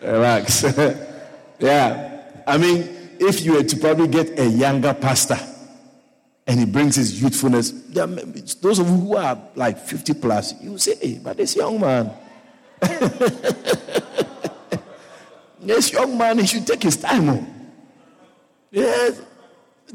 Relax. 0.03 0.63
yeah. 1.59 2.23
I 2.47 2.59
mean, 2.59 2.89
if 3.21 3.45
you 3.45 3.53
were 3.53 3.63
to 3.63 3.77
probably 3.77 4.09
get 4.09 4.39
a 4.39 4.47
younger 4.47 4.95
pastor 4.95 5.39
and 6.51 6.59
he 6.59 6.67
brings 6.67 6.97
his 6.97 7.23
youthfulness, 7.23 7.71
those 7.71 8.81
of 8.81 8.89
you 8.89 8.97
who 8.97 9.17
are 9.17 9.41
like 9.55 9.79
50 9.79 10.15
plus, 10.15 10.61
you 10.61 10.77
say, 10.79 10.97
hey, 10.97 11.21
but 11.23 11.37
this 11.37 11.55
young 11.55 11.81
man. 11.81 12.11
this 15.61 15.93
young 15.93 16.19
man, 16.19 16.41
he 16.41 16.47
should 16.49 16.67
take 16.67 16.83
his 16.83 16.97
time. 16.97 17.29
Oh. 17.29 17.47
Yes. 18.73 19.23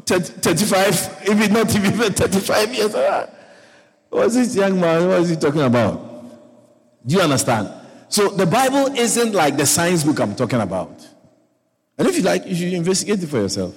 35, 0.06 1.28
even 1.30 1.52
not 1.52 1.76
even 1.76 1.92
35 2.14 2.74
years. 2.74 2.96
old. 2.96 3.30
What's 4.12 4.36
this 4.36 4.56
young 4.56 4.80
man? 4.80 5.10
What 5.10 5.20
is 5.24 5.32
he 5.32 5.36
talking 5.36 5.60
about? 5.60 6.00
Do 7.06 7.16
you 7.16 7.22
understand? 7.22 7.70
So 8.08 8.30
the 8.30 8.46
Bible 8.46 8.96
isn't 8.98 9.34
like 9.34 9.58
the 9.58 9.66
science 9.66 10.06
book 10.06 10.22
I'm 10.22 10.38
talking 10.38 10.62
about. 10.62 11.06
And 11.98 12.08
if 12.08 12.16
you 12.16 12.24
like, 12.24 12.46
you 12.46 12.56
should 12.56 12.72
investigate 12.72 13.22
it 13.22 13.28
for 13.28 13.40
yourself. 13.40 13.76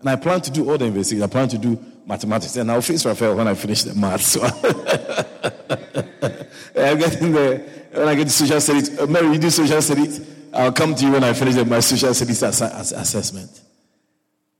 And 0.00 0.08
I 0.08 0.16
plan 0.16 0.40
to 0.40 0.50
do 0.50 0.68
all 0.68 0.76
the 0.76 0.86
investigation. 0.86 1.22
I 1.22 1.28
plan 1.28 1.48
to 1.50 1.58
do 1.58 1.78
mathematics. 2.06 2.56
And 2.56 2.70
I'll 2.70 2.82
face 2.82 3.04
Raphael 3.04 3.36
when 3.36 3.48
I 3.48 3.54
finish 3.54 3.82
the 3.82 3.94
math. 3.94 4.22
So 4.22 4.42
I'm 6.76 6.98
getting 6.98 7.32
there. 7.32 7.58
When 7.92 8.08
I 8.08 8.14
get 8.14 8.24
to 8.24 8.30
social 8.30 8.60
studies, 8.60 8.98
uh, 8.98 9.06
Mary, 9.06 9.32
you 9.32 9.38
do 9.38 9.50
social 9.50 9.82
studies. 9.82 10.20
I'll 10.52 10.72
come 10.72 10.94
to 10.94 11.04
you 11.04 11.12
when 11.12 11.24
I 11.24 11.32
finish 11.32 11.54
my 11.66 11.80
social 11.80 12.14
studies 12.14 12.42
ass- 12.42 12.62
ass- 12.62 12.92
assessment. 12.92 13.60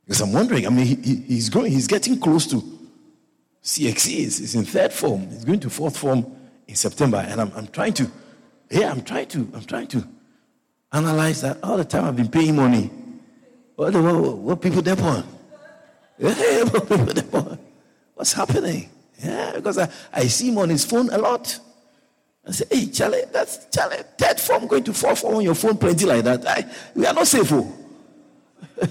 Because 0.05 0.21
I'm 0.21 0.33
wondering, 0.33 0.67
I 0.67 0.71
mean, 0.71 0.87
he, 0.87 1.17
he's 1.17 1.49
growing, 1.49 1.73
he's 1.73 1.87
getting 1.87 2.19
close 2.19 2.47
to 2.49 2.57
CXC. 3.63 4.09
He's 4.09 4.55
in 4.55 4.65
third 4.65 4.93
form. 4.93 5.29
He's 5.29 5.45
going 5.45 5.61
to 5.61 5.71
fourth 5.71 5.97
form 5.97 6.27
in 6.67 6.75
September. 6.75 7.19
And 7.19 7.41
I'm, 7.41 7.53
I'm 7.55 7.67
trying 7.69 7.93
to, 7.95 8.11
yeah, 8.71 8.91
I'm 8.91 9.03
trying 9.03 9.29
to, 9.29 9.49
I'm 9.55 9.65
trying 9.65 9.87
to 9.89 10.07
analyze 10.93 11.43
that 11.43 11.59
all 11.63 11.77
the 11.77 11.85
time. 11.85 12.05
I've 12.05 12.17
been 12.17 12.29
paying 12.29 12.57
money. 12.57 12.91
What, 13.77 13.95
what, 13.95 14.39
what 14.39 14.61
people 14.61 14.83
depend 14.83 15.25
depend 15.25 15.40
What's 18.15 18.35
happening? 18.35 18.91
Yeah, 19.23 19.53
because 19.57 19.79
I, 19.79 19.89
I 20.13 20.27
see 20.27 20.49
him 20.49 20.59
on 20.59 20.69
his 20.69 20.85
phone 20.85 21.09
a 21.11 21.17
lot. 21.17 21.59
I 22.47 22.51
say, 22.53 22.65
hey, 22.71 22.87
Charlie, 22.87 23.23
that's 23.33 23.67
Charlie, 23.75 24.03
third 24.19 24.39
form 24.39 24.67
going 24.67 24.85
to 24.85 24.93
fourth 24.93 25.21
form 25.21 25.37
on 25.37 25.43
your 25.43 25.55
phone, 25.55 25.79
plenty 25.79 26.05
like 26.05 26.25
that. 26.25 26.47
I, 26.47 26.65
we 26.95 27.07
are 27.07 27.15
not 27.15 27.27
safe. 27.27 27.51
Oh. 27.53 27.73
yeah, 28.83 28.87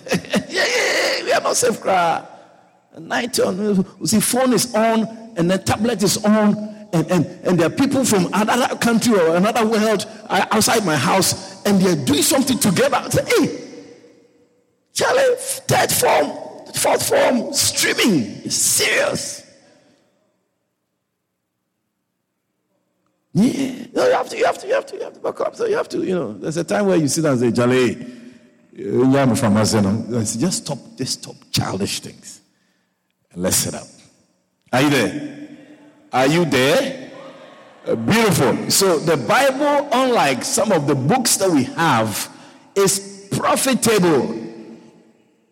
yeah, 0.50 0.66
yeah, 0.66 1.24
we 1.24 1.34
are 1.34 1.42
not 1.42 1.56
safe. 1.56 1.80
Cry. 1.80 2.26
Night 2.98 3.40
on, 3.40 3.58
you 3.58 4.08
see, 4.08 4.20
phone 4.20 4.54
is 4.54 4.74
on 4.74 5.08
and 5.38 5.50
the 5.52 5.60
tablet 5.60 6.02
is 6.02 6.24
on, 6.26 6.58
and, 6.92 7.12
and, 7.12 7.26
and 7.46 7.60
there 7.60 7.68
are 7.68 7.70
people 7.70 8.04
from 8.04 8.26
another 8.34 8.76
country 8.78 9.14
or 9.14 9.36
another 9.36 9.66
world 9.66 10.06
outside 10.30 10.84
my 10.84 10.96
house, 10.96 11.64
and 11.66 11.80
they're 11.80 12.04
doing 12.06 12.24
something 12.24 12.58
together. 12.58 12.98
I 12.98 13.10
say, 13.10 13.24
hey, 13.26 13.70
Charlie, 14.94 15.36
third 15.38 15.92
form, 15.92 16.49
fourth 16.74 17.08
form, 17.08 17.54
streaming. 17.54 18.42
It's 18.46 18.56
serious. 18.56 19.46
Yeah, 23.34 23.86
no, 23.94 24.08
you 24.08 24.14
have 24.14 24.30
to, 24.30 24.38
you 24.38 24.46
have 24.46 24.58
to, 24.58 24.68
you 24.68 24.74
have 24.74 24.86
to, 24.88 24.96
you 24.96 25.04
have 25.04 25.14
to 25.14 25.20
back 25.20 25.40
up. 25.42 25.56
So 25.56 25.66
you 25.66 25.78
have 25.78 25.88
to, 25.90 26.04
you 26.04 26.16
know, 26.16 26.34
there's 26.34 26.58
a 26.58 26.64
time 26.64 26.88
where 26.88 26.98
you 26.98 27.08
sit 27.08 27.26
and 27.26 27.40
say, 27.40 27.52
jale 27.52 27.96
Charlie, 28.76 30.40
just 30.40 30.65
stop, 30.65 30.78
just 30.98 31.24
stop 31.24 31.36
childish 31.52 32.00
things. 32.00 32.41
And 33.32 33.43
let's 33.43 33.58
sit 33.58 33.76
up. 33.76 33.88
Are 34.72 34.82
you 34.82 34.89
there? 34.89 35.48
Are 36.12 36.28
you 36.28 36.46
there? 36.46 37.12
Uh, 37.86 37.96
beautiful. 37.96 38.70
So 38.72 39.00
the 39.00 39.17
Bible, 39.17 39.89
unlike 39.91 40.43
some 40.43 40.72
of 40.72 40.88
the 40.88 40.96
books 40.96 41.38
that 41.38 41.50
we 41.50 41.65
have, 41.65 42.30
is 42.76 43.28
profitable 43.32 44.36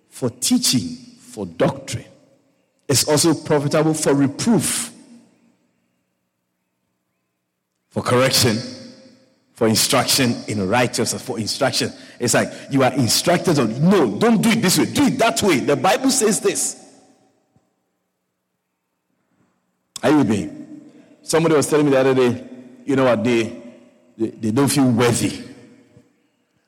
for 0.10 0.30
teaching, 0.30 0.98
for 1.38 1.46
doctrine. 1.46 2.04
It's 2.90 3.08
also 3.08 3.36
profitable 3.36 3.94
for 3.94 4.12
reproof, 4.16 4.92
for 7.90 8.02
correction, 8.02 8.58
for 9.54 9.68
instruction 9.68 10.36
in 10.48 10.68
righteousness, 10.68 11.22
for 11.22 11.38
instruction. 11.38 11.94
It's 12.20 12.34
like 12.34 12.52
you 12.72 12.82
are 12.82 12.92
instructed 12.94 13.60
on, 13.60 13.88
no, 13.88 14.18
don't 14.18 14.42
do 14.42 14.50
it 14.50 14.64
this 14.64 14.80
way, 14.80 14.86
do 14.86 15.06
it 15.06 15.20
that 15.20 15.40
way. 15.44 15.60
The 15.60 15.76
Bible 15.76 16.10
says 16.10 16.40
this. 16.40 16.84
Are 20.02 20.10
you 20.10 20.18
with 20.18 20.30
me? 20.30 20.50
Somebody 21.22 21.54
was 21.54 21.70
telling 21.70 21.86
me 21.86 21.92
the 21.92 22.00
other 22.00 22.16
day, 22.16 22.48
you 22.84 22.96
know 22.96 23.04
what, 23.04 23.24
they, 23.24 23.62
they, 24.18 24.30
they 24.30 24.50
don't 24.50 24.70
feel 24.70 24.90
worthy. 24.90 25.40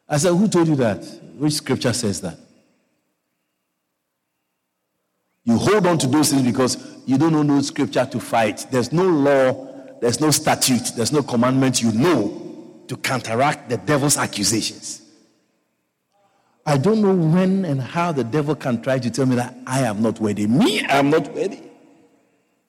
I 0.08 0.18
said, 0.18 0.36
Who 0.36 0.48
told 0.48 0.68
you 0.68 0.76
that? 0.76 1.04
Which 1.40 1.54
scripture 1.54 1.94
says 1.94 2.22
that? 2.22 2.38
You 5.46 5.58
hold 5.58 5.88
on 5.88 5.98
to 6.00 6.08
those 6.08 6.32
things 6.32 6.44
because 6.44 6.78
you 7.06 7.18
don't 7.18 7.32
know 7.32 7.44
no 7.44 7.62
scripture 7.62 8.06
to 8.06 8.20
fight. 8.20 8.68
There's 8.72 8.92
no 8.92 9.04
law, 9.04 9.98
there's 10.02 10.20
no 10.20 10.32
statute, 10.32 10.92
there's 10.96 11.12
no 11.12 11.24
commandment 11.24 11.82
you 11.82 11.92
know 11.92 12.84
to 12.88 12.98
counteract 12.98 13.70
the 13.70 13.78
devil's 13.78 14.18
accusations. 14.18 15.02
I 16.66 16.78
don't 16.78 17.02
know 17.02 17.14
when 17.14 17.66
and 17.66 17.82
how 17.82 18.12
the 18.12 18.24
devil 18.24 18.56
can 18.56 18.82
try 18.82 19.00
to 19.00 19.10
tell 19.10 19.26
me 19.26 19.36
that 19.36 19.56
I 19.66 19.82
am 19.82 20.02
not 20.02 20.20
worthy. 20.20 20.46
Me, 20.46 20.86
I 20.86 20.98
am 20.98 21.10
not 21.10 21.34
worthy. 21.34 21.62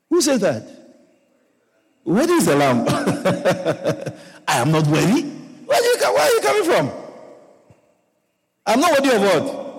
Who 0.09 0.20
says 0.22 0.40
that? 0.40 0.68
Where 2.04 2.30
is 2.30 2.46
the 2.46 2.56
lamb? 2.56 2.87
I 4.48 4.59
am 4.59 4.72
not 4.72 4.87
worthy. 4.87 5.22
Where, 5.22 5.83
you, 5.83 5.98
where 6.00 6.18
are 6.18 6.30
you 6.30 6.40
coming 6.40 6.64
from? 6.64 6.90
I'm 8.66 8.80
not 8.80 8.92
worthy 8.92 9.16
of 9.16 9.22
what? 9.22 9.69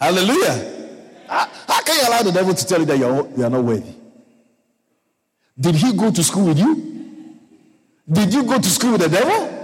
Hallelujah. 0.00 0.78
How, 1.28 1.82
can 1.82 1.96
you 1.96 2.08
allow 2.08 2.22
the 2.22 2.32
devil 2.32 2.54
to 2.54 2.66
tell 2.66 2.80
you 2.80 2.86
that 2.86 2.98
you're, 2.98 3.28
you 3.36 3.44
are 3.44 3.50
not 3.50 3.62
worthy? 3.62 3.94
Did 5.58 5.74
he 5.74 5.92
go 5.92 6.10
to 6.10 6.24
school 6.24 6.46
with 6.46 6.58
you? 6.58 6.90
Did 8.10 8.32
you 8.32 8.44
go 8.44 8.58
to 8.58 8.68
school 8.68 8.92
with 8.92 9.02
the 9.02 9.08
devil? 9.08 9.58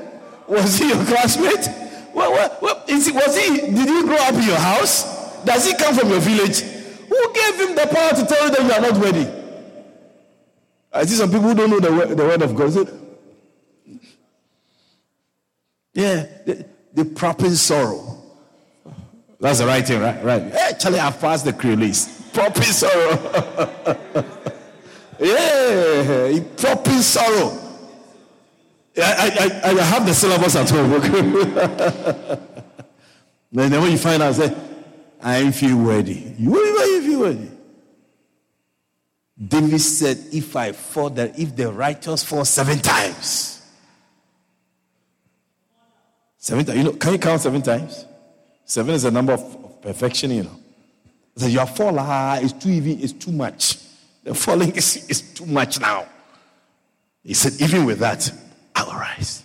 Was 0.49 0.79
he 0.79 0.89
your 0.89 1.05
classmate? 1.05 1.67
What, 2.13 2.31
what, 2.31 2.63
what, 2.63 2.91
is 2.91 3.07
he, 3.07 3.13
was 3.13 3.37
he, 3.37 3.61
did 3.61 3.89
he 3.89 4.03
grow 4.03 4.17
up 4.17 4.35
in 4.35 4.43
your 4.43 4.59
house? 4.59 5.43
Does 5.45 5.67
he 5.67 5.75
come 5.75 5.95
from 5.95 6.11
your 6.11 6.21
village? 6.21 6.61
Who 6.61 7.33
gave 7.35 7.55
him 7.57 7.75
the 7.75 7.89
power 7.91 8.11
to 8.11 8.27
tell 8.27 8.45
you 8.45 8.51
that 8.51 8.63
you 8.63 8.73
are 8.73 8.93
not 8.93 9.01
worthy? 9.01 9.27
I 10.93 11.05
see 11.05 11.15
some 11.15 11.31
people 11.31 11.49
who 11.49 11.55
don't 11.55 11.71
know 11.71 11.81
the 11.81 11.93
word, 11.93 12.09
the 12.11 12.25
word 12.25 12.43
of 12.43 12.55
God. 12.55 13.01
Yeah, 15.95 16.27
the, 16.45 16.67
the 16.93 17.05
proper 17.07 17.51
sorrow. 17.51 18.16
That's 19.39 19.59
the 19.59 19.67
right 19.67 19.87
thing, 19.87 20.01
right? 20.01 20.25
Right. 20.25 20.79
Charlie, 20.79 20.99
I've 20.99 21.21
passed 21.21 21.45
the 21.45 21.53
release. 21.53 22.23
Proper 22.33 22.63
sorrow. 22.63 23.19
yeah, 25.19 26.41
proper 26.57 27.03
sorrow. 27.03 27.67
I, 28.99 29.61
I, 29.65 29.71
I 29.71 29.83
have 29.83 30.07
the 30.07 30.15
syllabus 30.15 30.57
at 30.57 30.69
home. 30.69 30.91
then 33.53 33.81
when 33.81 33.91
you 33.91 33.99
find 33.99 34.23
out, 34.23 34.35
say, 34.35 34.55
I 35.23 35.51
feel 35.51 35.79
worthy. 35.79 36.35
You 36.39 36.55
you 36.55 37.03
feel 37.03 37.21
worthy. 37.21 37.49
David 39.43 39.81
said, 39.81 40.19
If 40.33 40.57
I 40.57 40.73
fall, 40.73 41.11
that 41.11 41.39
if 41.39 41.55
the 41.55 41.73
righteous 41.73 42.25
fall 42.25 42.45
seven 42.45 42.79
times. 42.79 43.63
Seven 46.39 46.65
times. 46.65 46.79
You 46.79 46.85
know, 46.85 46.93
can 46.93 47.13
you 47.13 47.19
count 47.19 47.41
seven 47.41 47.63
times? 47.63 48.07
Seven 48.67 48.97
is 48.97 49.05
a 49.05 49.11
number 49.11 49.33
of, 49.33 49.41
of 49.41 49.81
perfection, 49.81 50.33
you 50.33 50.43
know. 50.43 50.59
So 51.37 51.47
your 51.47 51.67
fall, 51.67 51.97
ah, 51.99 52.39
it's 52.41 52.53
too 52.53 52.71
even, 52.71 53.01
it's 53.01 53.13
too 53.13 53.31
much. 53.31 53.79
The 54.25 54.35
falling 54.35 54.75
is, 54.75 55.09
is 55.09 55.23
too 55.35 55.47
much 55.47 55.81
now. 55.81 56.07
He 57.23 57.33
said, 57.33 57.53
even 57.61 57.85
with 57.85 58.01
that, 58.01 58.31
I 58.75 58.83
will 58.83 58.95
rise. 58.95 59.45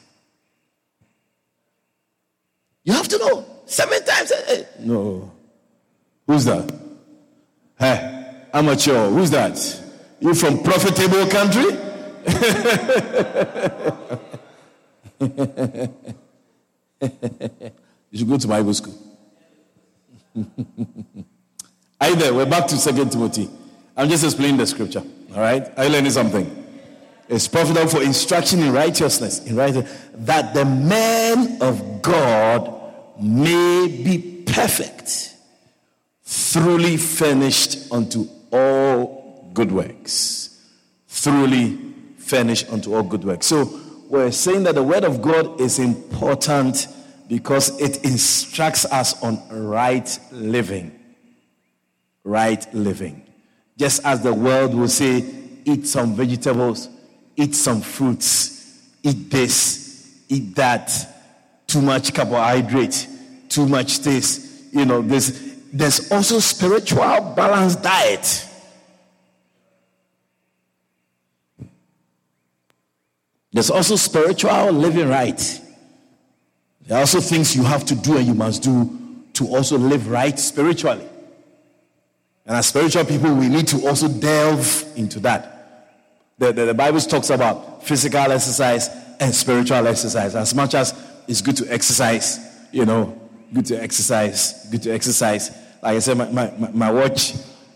You 2.84 2.94
have 2.94 3.08
to 3.10 3.18
know 3.20 3.46
seven 3.68 4.04
times. 4.04 4.32
No. 4.80 5.32
Who's 6.26 6.46
that? 6.46 6.74
Hey, 7.78 8.26
amateur. 8.52 9.08
Who's 9.10 9.30
that? 9.32 9.84
You 10.20 10.34
from 10.34 10.64
profitable 10.64 11.28
country? 11.28 11.62
you 18.12 18.18
should 18.18 18.30
go 18.30 18.38
to 18.38 18.48
Bible 18.48 18.74
school. 18.74 19.11
Are 20.36 22.10
you 22.10 22.16
there? 22.16 22.34
We're 22.34 22.50
back 22.50 22.68
to 22.68 22.78
Second 22.78 23.12
Timothy. 23.12 23.50
I'm 23.98 24.10
just 24.10 24.24
explaining 24.24 24.58
the 24.58 24.66
scripture. 24.66 25.04
All 25.34 25.40
right? 25.40 25.78
Are 25.78 25.86
you 25.86 25.92
learning 25.92 26.12
something? 26.12 26.58
It's 27.28 27.48
profitable 27.48 27.88
for 27.88 28.02
instruction 28.02 28.60
in 28.60 28.74
righteousness, 28.74 29.46
in 29.46 29.56
right, 29.56 29.74
that 30.14 30.54
the 30.54 30.66
man 30.66 31.62
of 31.62 32.02
God 32.02 32.94
may 33.22 33.88
be 33.88 34.44
perfect, 34.46 35.36
thoroughly 36.24 36.98
furnished 36.98 37.92
unto 37.92 38.28
all 38.52 39.50
good 39.54 39.72
works. 39.72 40.62
Thoroughly 41.08 41.78
furnished 42.18 42.70
unto 42.70 42.94
all 42.96 43.04
good 43.04 43.24
works. 43.24 43.48
So 43.48 43.80
we're 44.10 44.32
saying 44.32 44.64
that 44.64 44.76
the 44.76 44.84
word 44.84 45.04
of 45.04 45.22
God 45.22 45.60
is 45.62 45.78
important 45.78 46.88
because 47.32 47.80
it 47.80 48.04
instructs 48.04 48.84
us 48.84 49.24
on 49.24 49.40
right 49.50 50.20
living. 50.34 50.92
Right 52.26 52.62
living. 52.74 53.26
Just 53.78 54.06
as 54.06 54.22
the 54.22 54.34
world 54.34 54.76
will 54.76 54.90
say, 54.90 55.24
eat 55.64 55.88
some 55.88 56.14
vegetables, 56.14 56.90
eat 57.38 57.56
some 57.56 57.80
fruits, 57.80 58.86
eat 59.02 59.32
this, 59.32 60.26
eat 60.28 60.56
that, 60.56 60.92
too 61.68 61.82
much 61.82 62.14
carbohydrate, 62.14 63.08
too 63.48 63.66
much 63.66 64.00
this, 64.00 64.68
you 64.74 64.84
know, 64.84 65.02
this. 65.02 65.56
There's 65.72 66.12
also 66.12 66.40
spiritual 66.40 67.34
balanced 67.34 67.82
diet. 67.82 68.46
There's 73.54 73.72
also 73.72 73.96
spiritual 73.96 74.74
living 74.74 75.08
right. 75.08 75.62
There 76.88 76.98
are 76.98 77.02
also 77.02 77.20
things 77.20 77.56
you 77.56 77.64
have 77.64 77.86
to 77.86 77.96
do 77.96 78.18
and 78.18 78.28
you 78.28 78.34
must 78.34 78.64
do 78.64 78.98
to 79.34 79.48
also 79.48 79.78
live 79.78 80.08
right 80.10 80.38
spiritually. 80.38 81.08
And 82.46 82.58
as 82.58 82.68
spiritual 82.68 83.06
people, 83.06 83.34
we 83.34 83.48
need 83.48 83.68
to 83.68 83.88
also 83.88 84.08
delve 84.08 84.86
into 84.96 85.20
that. 85.22 85.62
The, 86.38 86.52
the, 86.52 86.66
the 86.66 86.74
Bible 86.74 87.00
talks 87.00 87.30
about 87.30 87.84
physical 87.86 88.32
exercise 88.32 88.90
and 89.20 89.34
spiritual 89.34 89.88
exercise. 89.88 90.36
As 90.36 90.56
much 90.56 90.74
as 90.74 90.94
it's 91.28 91.42
good 91.42 91.56
to 91.58 91.72
exercise, 91.72 92.40
you 92.72 92.86
know, 92.86 93.18
good 93.54 93.66
to 93.68 93.82
exercise, 93.82 94.68
good 94.72 94.82
to 94.84 94.92
exercise. 94.92 95.52
Like 95.82 95.98
I 95.98 96.00
said, 96.00 96.18
my, 96.18 96.30
my, 96.30 96.72
my 96.72 96.92
watch, 96.92 97.36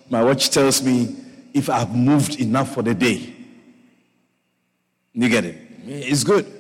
my 0.10 0.24
watch 0.24 0.50
tells 0.50 0.82
me 0.82 1.16
if 1.54 1.70
I've 1.70 1.96
moved 1.96 2.40
enough 2.40 2.74
for 2.74 2.82
the 2.82 2.94
day. 2.94 3.34
You 5.14 5.30
get 5.30 5.46
it? 5.46 5.56
It's 5.86 6.24
good. 6.24 6.52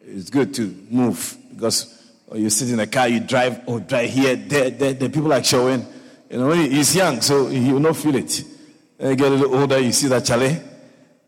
It's 0.00 0.30
good 0.30 0.54
to 0.54 0.74
move 0.90 1.36
because 1.54 2.04
you 2.34 2.50
sit 2.50 2.70
in 2.70 2.80
a 2.80 2.86
car, 2.86 3.08
you 3.08 3.20
drive 3.20 3.62
or 3.66 3.80
drive 3.80 4.10
here, 4.10 4.36
there, 4.36 4.70
there, 4.70 4.92
there 4.92 5.08
people 5.08 5.32
are 5.32 5.42
showing. 5.42 5.86
You 6.30 6.38
know, 6.38 6.50
he's 6.50 6.94
young, 6.96 7.20
so 7.20 7.46
he 7.46 7.72
will 7.72 7.80
not 7.80 7.96
feel 7.96 8.16
it. 8.16 8.44
When 8.96 9.10
you 9.10 9.16
get 9.16 9.32
a 9.32 9.34
little 9.34 9.54
older, 9.54 9.78
you 9.78 9.92
see 9.92 10.08
that 10.08 10.24
Charlie. 10.24 10.58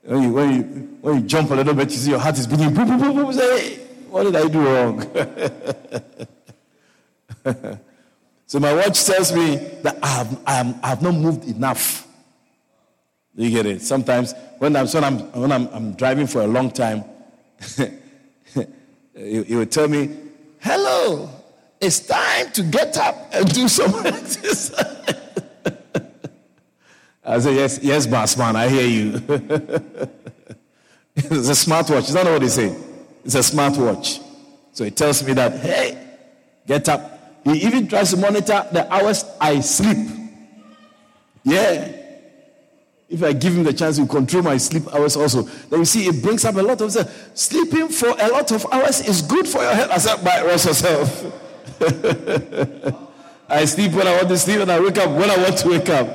When 0.02 0.22
you, 0.22 0.32
when 0.32 0.54
you, 0.54 0.62
when 1.00 1.16
you 1.16 1.22
jump 1.22 1.50
a 1.50 1.54
little 1.54 1.74
bit, 1.74 1.90
you 1.90 1.96
see 1.96 2.10
your 2.10 2.18
heart 2.18 2.38
is 2.38 2.46
beating. 2.46 2.72
Boom, 2.72 2.88
boom, 2.88 2.98
boom, 2.98 3.16
boom. 3.16 3.32
Say, 3.32 3.60
hey, 3.60 3.76
what 4.08 4.22
did 4.24 4.36
I 4.36 4.48
do 4.48 4.60
wrong? 4.60 5.00
so 8.46 8.60
my 8.60 8.74
watch 8.74 9.04
tells 9.04 9.32
me 9.32 9.56
that 9.82 9.98
I 10.02 10.06
have, 10.06 10.40
I, 10.46 10.60
am, 10.60 10.80
I 10.82 10.88
have 10.88 11.02
not 11.02 11.14
moved 11.14 11.48
enough. 11.48 12.06
You 13.34 13.50
get 13.50 13.66
it? 13.66 13.82
Sometimes 13.82 14.32
when 14.58 14.74
I'm, 14.76 14.86
when 14.86 15.04
I'm, 15.04 15.18
when 15.32 15.52
I'm, 15.52 15.68
I'm 15.68 15.92
driving 15.92 16.26
for 16.26 16.40
a 16.40 16.46
long 16.46 16.70
time, 16.70 17.04
he, 19.16 19.42
he 19.44 19.56
would 19.56 19.72
tell 19.72 19.88
me, 19.88 20.14
Hello, 20.60 21.28
it's 21.80 22.00
time 22.00 22.50
to 22.52 22.62
get 22.62 22.96
up 22.98 23.16
and 23.32 23.52
do 23.52 23.68
some 23.68 23.94
exercise. 24.06 25.04
I 27.24 27.38
said, 27.40 27.54
Yes, 27.54 27.78
yes, 27.82 28.06
boss 28.06 28.36
man, 28.36 28.56
I 28.56 28.68
hear 28.68 28.86
you. 28.86 29.14
it's 31.16 31.48
a 31.48 31.56
smartwatch. 31.56 32.08
Is 32.08 32.12
that 32.12 32.24
what 32.24 32.40
they 32.40 32.48
say? 32.48 32.76
It's 33.24 33.34
a 33.34 33.38
smartwatch. 33.38 34.22
So 34.72 34.84
it 34.84 34.96
tells 34.96 35.26
me 35.26 35.32
that, 35.32 35.58
hey, 35.60 36.06
get 36.66 36.88
up. 36.88 37.42
He 37.44 37.64
even 37.66 37.88
tries 37.88 38.10
to 38.10 38.16
monitor 38.18 38.66
the 38.72 38.92
hours 38.92 39.24
I 39.40 39.60
sleep. 39.60 40.08
Yeah. 41.44 41.95
If 43.08 43.22
I 43.22 43.32
give 43.32 43.54
him 43.54 43.62
the 43.62 43.72
chance 43.72 43.98
to 43.98 44.06
control 44.06 44.42
my 44.42 44.56
sleep 44.56 44.92
hours 44.92 45.16
also, 45.16 45.42
then 45.42 45.78
you 45.80 45.84
see 45.84 46.06
it 46.08 46.22
brings 46.22 46.44
up 46.44 46.56
a 46.56 46.62
lot 46.62 46.80
of 46.80 46.90
stuff. 46.90 47.30
Sleeping 47.34 47.88
for 47.88 48.08
a 48.08 48.28
lot 48.28 48.50
of 48.50 48.66
hours 48.72 49.06
is 49.06 49.22
good 49.22 49.46
for 49.46 49.62
your 49.62 49.74
health. 49.74 49.90
I 49.92 49.98
said, 49.98 50.24
by 50.24 50.42
rest 50.42 50.66
yourself. 50.66 51.24
I 53.48 53.64
sleep 53.64 53.92
when 53.92 54.08
I 54.08 54.16
want 54.16 54.28
to 54.28 54.38
sleep 54.38 54.58
and 54.58 54.72
I 54.72 54.80
wake 54.80 54.98
up 54.98 55.10
when 55.10 55.30
I 55.30 55.36
want 55.36 55.56
to 55.58 55.68
wake 55.68 55.88
up. 55.88 56.08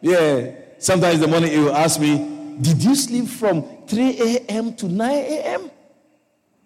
Yeah. 0.00 0.54
Sometimes 0.78 1.16
in 1.16 1.20
the 1.20 1.28
morning 1.28 1.52
he 1.52 1.58
will 1.58 1.74
ask 1.74 2.00
me, 2.00 2.56
Did 2.60 2.82
you 2.82 2.96
sleep 2.96 3.28
from 3.28 3.86
3 3.86 4.20
a.m. 4.20 4.74
to 4.74 4.88
9 4.88 5.10
a.m.? 5.10 5.70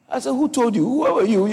I 0.09 0.19
said, 0.19 0.33
Who 0.33 0.49
told 0.49 0.75
you? 0.75 0.85
Who 0.85 1.01
were 1.01 1.25
you? 1.25 1.47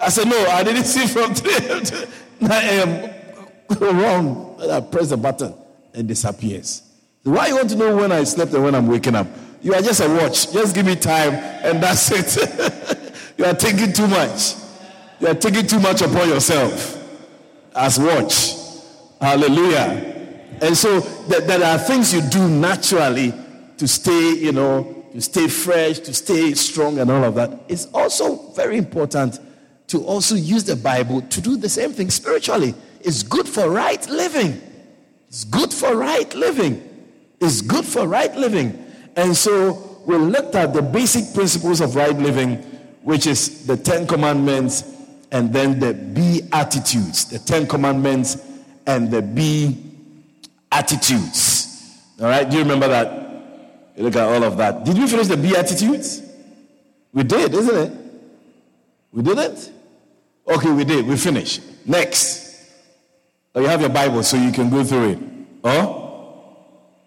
I 0.00 0.08
said, 0.08 0.28
No, 0.28 0.46
I 0.46 0.62
didn't 0.64 0.84
sleep 0.86 1.10
from 1.10 1.34
3 1.34 1.52
a.m. 1.52 1.84
to 1.84 2.08
9 2.40 2.50
a.m. 2.50 3.98
Wrong. 3.98 4.56
I 4.70 4.80
press 4.80 5.10
the 5.10 5.18
button 5.18 5.59
and 5.94 6.08
disappears. 6.08 6.82
Why 7.22 7.48
you 7.48 7.56
want 7.56 7.70
to 7.70 7.76
know 7.76 7.96
when 7.96 8.12
I 8.12 8.24
slept 8.24 8.52
and 8.52 8.64
when 8.64 8.74
I'm 8.74 8.86
waking 8.86 9.14
up? 9.14 9.26
You 9.62 9.74
are 9.74 9.82
just 9.82 10.00
a 10.00 10.08
watch. 10.08 10.52
Just 10.52 10.74
give 10.74 10.86
me 10.86 10.96
time 10.96 11.34
and 11.34 11.82
that's 11.82 12.10
it. 12.10 13.18
you 13.38 13.44
are 13.44 13.54
taking 13.54 13.92
too 13.92 14.06
much. 14.06 14.54
You 15.20 15.28
are 15.28 15.34
taking 15.34 15.66
too 15.66 15.80
much 15.80 16.00
upon 16.00 16.28
yourself 16.28 16.96
as 17.74 17.98
watch. 17.98 18.54
Hallelujah. 19.20 20.10
And 20.62 20.76
so 20.76 21.00
th- 21.00 21.44
there 21.44 21.62
are 21.62 21.78
things 21.78 22.12
you 22.14 22.22
do 22.22 22.48
naturally 22.48 23.34
to 23.76 23.86
stay, 23.86 24.34
you 24.34 24.52
know, 24.52 25.04
to 25.12 25.20
stay 25.20 25.48
fresh, 25.48 25.98
to 26.00 26.14
stay 26.14 26.54
strong, 26.54 26.98
and 26.98 27.10
all 27.10 27.24
of 27.24 27.34
that. 27.34 27.64
It's 27.68 27.86
also 27.86 28.52
very 28.52 28.78
important 28.78 29.38
to 29.88 30.04
also 30.04 30.34
use 30.34 30.64
the 30.64 30.76
Bible 30.76 31.22
to 31.22 31.40
do 31.40 31.56
the 31.56 31.68
same 31.68 31.92
thing 31.92 32.10
spiritually. 32.10 32.74
It's 33.00 33.22
good 33.22 33.48
for 33.48 33.70
right 33.70 34.06
living. 34.08 34.60
It's 35.30 35.44
good 35.44 35.72
for 35.72 35.96
right 35.96 36.34
living. 36.34 36.86
It's 37.40 37.62
good 37.62 37.84
for 37.84 38.06
right 38.06 38.34
living. 38.36 38.84
And 39.16 39.36
so 39.36 40.02
we 40.04 40.16
looked 40.16 40.56
at 40.56 40.74
the 40.74 40.82
basic 40.82 41.32
principles 41.32 41.80
of 41.80 41.94
right 41.94 42.16
living, 42.16 42.56
which 43.02 43.28
is 43.28 43.64
the 43.64 43.76
Ten 43.76 44.08
Commandments 44.08 44.82
and 45.30 45.52
then 45.52 45.78
the 45.78 45.94
Beatitudes. 45.94 47.26
The 47.26 47.38
Ten 47.38 47.68
Commandments 47.68 48.44
and 48.86 49.08
the 49.08 49.22
B 49.22 49.86
Beatitudes. 50.70 52.00
All 52.20 52.26
right, 52.26 52.50
do 52.50 52.56
you 52.56 52.62
remember 52.64 52.88
that? 52.88 53.92
You 53.96 54.04
look 54.04 54.16
at 54.16 54.22
all 54.22 54.42
of 54.42 54.56
that. 54.56 54.84
Did 54.84 54.98
we 54.98 55.06
finish 55.06 55.28
the 55.28 55.36
Beatitudes? 55.36 56.22
We 57.12 57.22
did, 57.22 57.54
isn't 57.54 57.76
it? 57.76 57.92
We 59.12 59.22
didn't? 59.22 59.72
Okay, 60.46 60.72
we 60.72 60.84
did. 60.84 61.06
We 61.06 61.16
finished. 61.16 61.60
Next. 61.86 62.49
You 63.54 63.66
have 63.66 63.80
your 63.80 63.90
Bible 63.90 64.22
so 64.22 64.36
you 64.36 64.52
can 64.52 64.70
go 64.70 64.84
through 64.84 65.10
it. 65.10 65.18
Oh? 65.64 65.96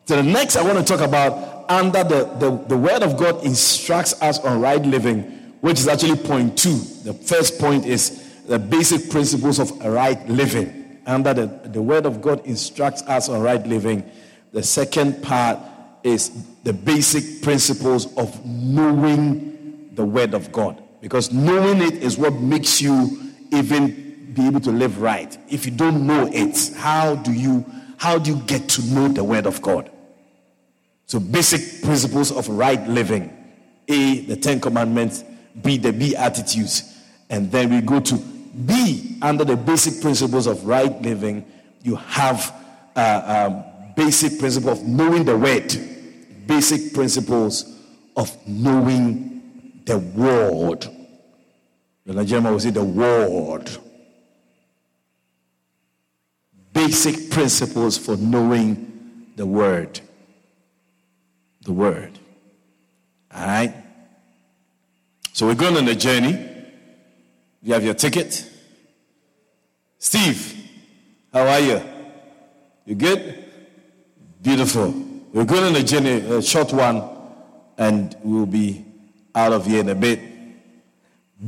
So 0.05 0.17
the 0.17 0.23
next 0.23 0.57
I 0.57 0.63
want 0.63 0.77
to 0.77 0.83
talk 0.83 1.05
about 1.05 1.69
under 1.69 2.03
the, 2.03 2.25
the, 2.39 2.65
the 2.67 2.77
word 2.77 3.03
of 3.03 3.15
God 3.17 3.43
instructs 3.45 4.21
us 4.21 4.39
on 4.39 4.59
right 4.59 4.81
living, 4.81 5.21
which 5.61 5.79
is 5.79 5.87
actually 5.87 6.17
point 6.17 6.57
two. 6.57 6.77
The 7.03 7.13
first 7.13 7.59
point 7.59 7.85
is 7.85 8.43
the 8.45 8.59
basic 8.59 9.09
principles 9.09 9.59
of 9.59 9.71
right 9.85 10.27
living. 10.27 10.99
Under 11.05 11.33
the, 11.33 11.45
the 11.69 11.81
word 11.81 12.05
of 12.05 12.21
God 12.21 12.45
instructs 12.45 13.01
us 13.03 13.29
on 13.29 13.41
right 13.41 13.65
living. 13.65 14.09
The 14.51 14.63
second 14.63 15.23
part 15.23 15.59
is 16.03 16.45
the 16.63 16.73
basic 16.73 17.41
principles 17.41 18.13
of 18.17 18.45
knowing 18.45 19.89
the 19.93 20.03
word 20.03 20.33
of 20.33 20.51
God. 20.51 20.81
Because 20.99 21.31
knowing 21.31 21.81
it 21.81 21.95
is 22.03 22.17
what 22.17 22.33
makes 22.33 22.81
you 22.81 23.31
even 23.51 24.02
be 24.33 24.47
able 24.47 24.59
to 24.61 24.71
live 24.71 25.01
right. 25.01 25.37
If 25.49 25.65
you 25.65 25.71
don't 25.71 26.05
know 26.07 26.29
it, 26.31 26.71
how 26.75 27.15
do 27.15 27.31
you 27.31 27.65
how 27.97 28.17
do 28.19 28.31
you 28.31 28.41
get 28.41 28.67
to 28.69 28.81
know 28.87 29.07
the 29.07 29.23
word 29.23 29.45
of 29.45 29.61
God? 29.61 29.89
So 31.05 31.19
basic 31.19 31.83
principles 31.83 32.31
of 32.31 32.49
right 32.49 32.85
living. 32.87 33.31
A, 33.87 34.21
the 34.21 34.35
Ten 34.35 34.59
Commandments. 34.59 35.23
B, 35.61 35.77
the 35.77 35.93
Beatitudes. 35.93 36.97
And 37.29 37.51
then 37.51 37.69
we 37.69 37.81
go 37.81 37.99
to 37.99 38.15
B, 38.65 39.17
under 39.21 39.43
the 39.43 39.55
basic 39.55 40.01
principles 40.01 40.47
of 40.47 40.65
right 40.65 41.01
living, 41.01 41.45
you 41.81 41.95
have 41.95 42.53
uh, 42.95 43.49
um, 43.51 43.63
basic 43.95 44.39
principle 44.39 44.71
of 44.71 44.83
knowing 44.83 45.23
the 45.23 45.37
word. 45.37 45.73
Basic 46.45 46.93
principles 46.93 47.79
of 48.15 48.35
knowing 48.47 49.81
the 49.85 49.97
word. 49.97 50.87
The 52.05 52.13
Nigerian 52.13 52.51
will 52.51 52.59
say 52.59 52.69
the 52.69 52.83
word 52.83 53.69
basic 56.73 57.29
principles 57.29 57.97
for 57.97 58.17
knowing 58.17 59.31
the 59.35 59.45
Word. 59.45 59.99
The 61.61 61.71
Word. 61.71 62.19
All 63.33 63.45
right? 63.45 63.73
So 65.31 65.47
we're 65.47 65.55
going 65.55 65.77
on 65.77 65.87
a 65.87 65.95
journey. 65.95 66.49
You 67.61 67.73
have 67.73 67.83
your 67.83 67.93
ticket? 67.93 68.49
Steve, 69.97 70.69
how 71.31 71.47
are 71.47 71.59
you? 71.59 71.81
You 72.85 72.95
good? 72.95 73.45
Beautiful. 74.41 74.93
We're 75.31 75.45
going 75.45 75.63
on 75.63 75.75
a 75.75 75.83
journey, 75.83 76.19
a 76.19 76.41
short 76.41 76.73
one. 76.73 77.09
and 77.77 78.15
we'll 78.23 78.45
be 78.45 78.85
out 79.33 79.51
of 79.51 79.65
here 79.65 79.79
in 79.79 79.89
a 79.89 79.95
bit. 79.95 80.19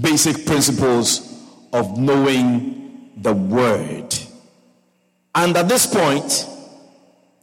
Basic 0.01 0.45
principles 0.45 1.21
of 1.71 1.97
knowing 1.97 3.11
the 3.17 3.33
word. 3.33 4.13
And 5.35 5.55
at 5.57 5.67
this 5.67 5.85
point, 5.85 6.47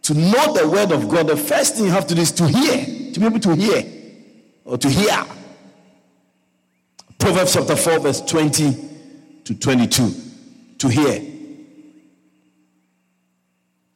to 0.02 0.14
know 0.14 0.54
the 0.54 0.66
word 0.68 0.92
of 0.92 1.08
God, 1.08 1.28
the 1.28 1.36
first 1.36 1.76
thing 1.76 1.84
you 1.84 1.90
have 1.90 2.06
to 2.06 2.14
do 2.14 2.22
is 2.22 2.32
to 2.32 2.48
hear, 2.48 3.12
to 3.12 3.20
be 3.20 3.26
able 3.26 3.38
to 3.40 3.54
hear 3.54 3.84
or 4.64 4.78
to 4.78 4.88
hear. 4.88 5.24
Proverbs 7.18 7.52
chapter 7.52 7.76
4, 7.76 7.98
verse 8.00 8.20
20 8.22 8.90
to 9.44 9.54
22. 9.54 10.14
To 10.78 10.88
hear. 10.88 11.20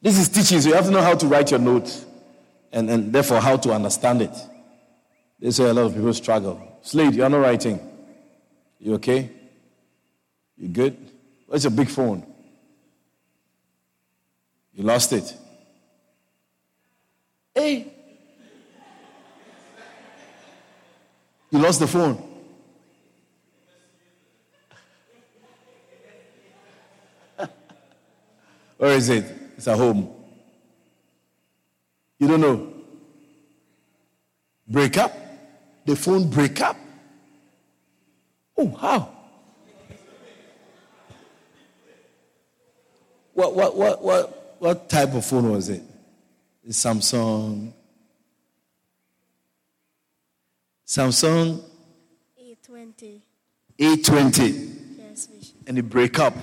This 0.01 0.19
is 0.19 0.29
teaching, 0.29 0.61
so 0.61 0.69
you 0.69 0.75
have 0.75 0.85
to 0.85 0.91
know 0.91 1.01
how 1.01 1.15
to 1.15 1.27
write 1.27 1.49
your 1.49 1.59
notes 1.59 2.05
and, 2.71 2.89
and 2.89 3.11
therefore 3.11 3.41
how 3.41 3.57
to 3.57 3.73
understand 3.73 4.21
it. 4.21 4.33
They 5.39 5.51
say 5.51 5.65
a 5.65 5.73
lot 5.73 5.87
of 5.87 5.95
people 5.95 6.13
struggle. 6.13 6.79
Slade, 6.83 7.15
you're 7.15 7.27
not 7.27 7.39
writing. 7.39 7.79
You 8.79 8.93
okay? 8.95 9.31
You 10.55 10.67
good? 10.69 10.97
Where's 11.47 11.63
your 11.63 11.71
big 11.71 11.89
phone? 11.89 12.25
You 14.77 14.83
lost 14.83 15.11
it. 15.11 15.35
Hey. 17.55 17.91
You 21.49 21.57
lost 21.57 21.79
the 21.79 21.87
phone. 21.87 22.23
Where 28.77 28.91
is 28.91 29.09
it? 29.09 29.25
It's 29.57 29.67
at 29.67 29.79
home. 29.79 30.13
You 32.19 32.27
don't 32.27 32.41
know. 32.41 32.71
Break 34.67 34.95
up? 34.99 35.11
The 35.87 35.95
phone 35.95 36.29
break 36.29 36.61
up? 36.61 36.77
Oh, 38.55 38.69
how? 38.75 39.11
What, 43.33 43.55
what, 43.55 43.75
what, 43.75 44.03
what, 44.03 44.36
what 44.59 44.89
type 44.89 45.13
of 45.13 45.25
phone 45.25 45.51
was 45.51 45.69
it? 45.69 45.83
Samsung. 46.69 47.71
Samsung. 50.85 51.63
A20. 52.41 53.21
A20. 53.77 54.97
Yes, 54.97 55.27
Bishop. 55.27 55.55
And 55.67 55.77
it 55.77 55.83
break 55.83 56.19
up. 56.19 56.33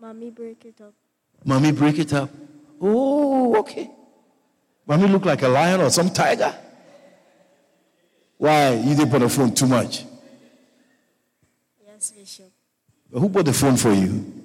Mommy 0.00 0.30
break 0.30 0.64
it 0.64 0.80
up. 0.80 0.94
Mommy 1.44 1.72
break 1.72 1.98
it 1.98 2.12
up. 2.12 2.30
Oh, 2.80 3.56
okay. 3.58 3.90
Mommy 4.86 5.08
look 5.08 5.24
like 5.24 5.42
a 5.42 5.48
lion 5.48 5.80
or 5.80 5.90
some 5.90 6.10
tiger. 6.10 6.54
Why? 8.38 8.74
You 8.74 8.94
did 8.94 9.10
put 9.10 9.18
the 9.20 9.28
phone 9.28 9.54
too 9.54 9.66
much. 9.66 10.04
Yes, 11.84 12.12
Bishop. 12.12 12.52
But 13.10 13.20
who 13.20 13.28
bought 13.28 13.46
the 13.46 13.52
phone 13.52 13.76
for 13.76 13.92
you? 13.92 14.37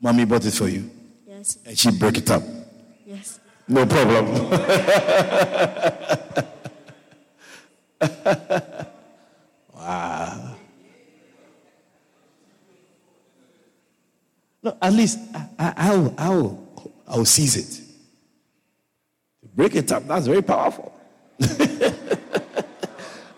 Mom. 0.00 0.16
Mommy 0.16 0.24
bought 0.24 0.44
it 0.44 0.54
for 0.54 0.68
you. 0.68 0.90
Yes. 1.26 1.58
And 1.64 1.78
she 1.78 1.90
break 1.90 2.18
it 2.18 2.30
up. 2.30 2.42
Yes. 3.06 3.40
No 3.68 3.86
problem. 3.86 4.50
wow. 9.74 10.56
No, 14.62 14.76
at 14.82 14.92
least 14.92 15.18
I, 15.58 15.72
I, 15.76 15.96
will 15.96 16.14
I'll, 16.18 16.92
I'll 17.08 17.24
seize 17.24 17.56
it. 17.56 17.80
Break 19.54 19.74
it 19.74 19.90
up, 19.92 20.06
that's 20.06 20.26
very 20.26 20.42
powerful. 20.42 20.92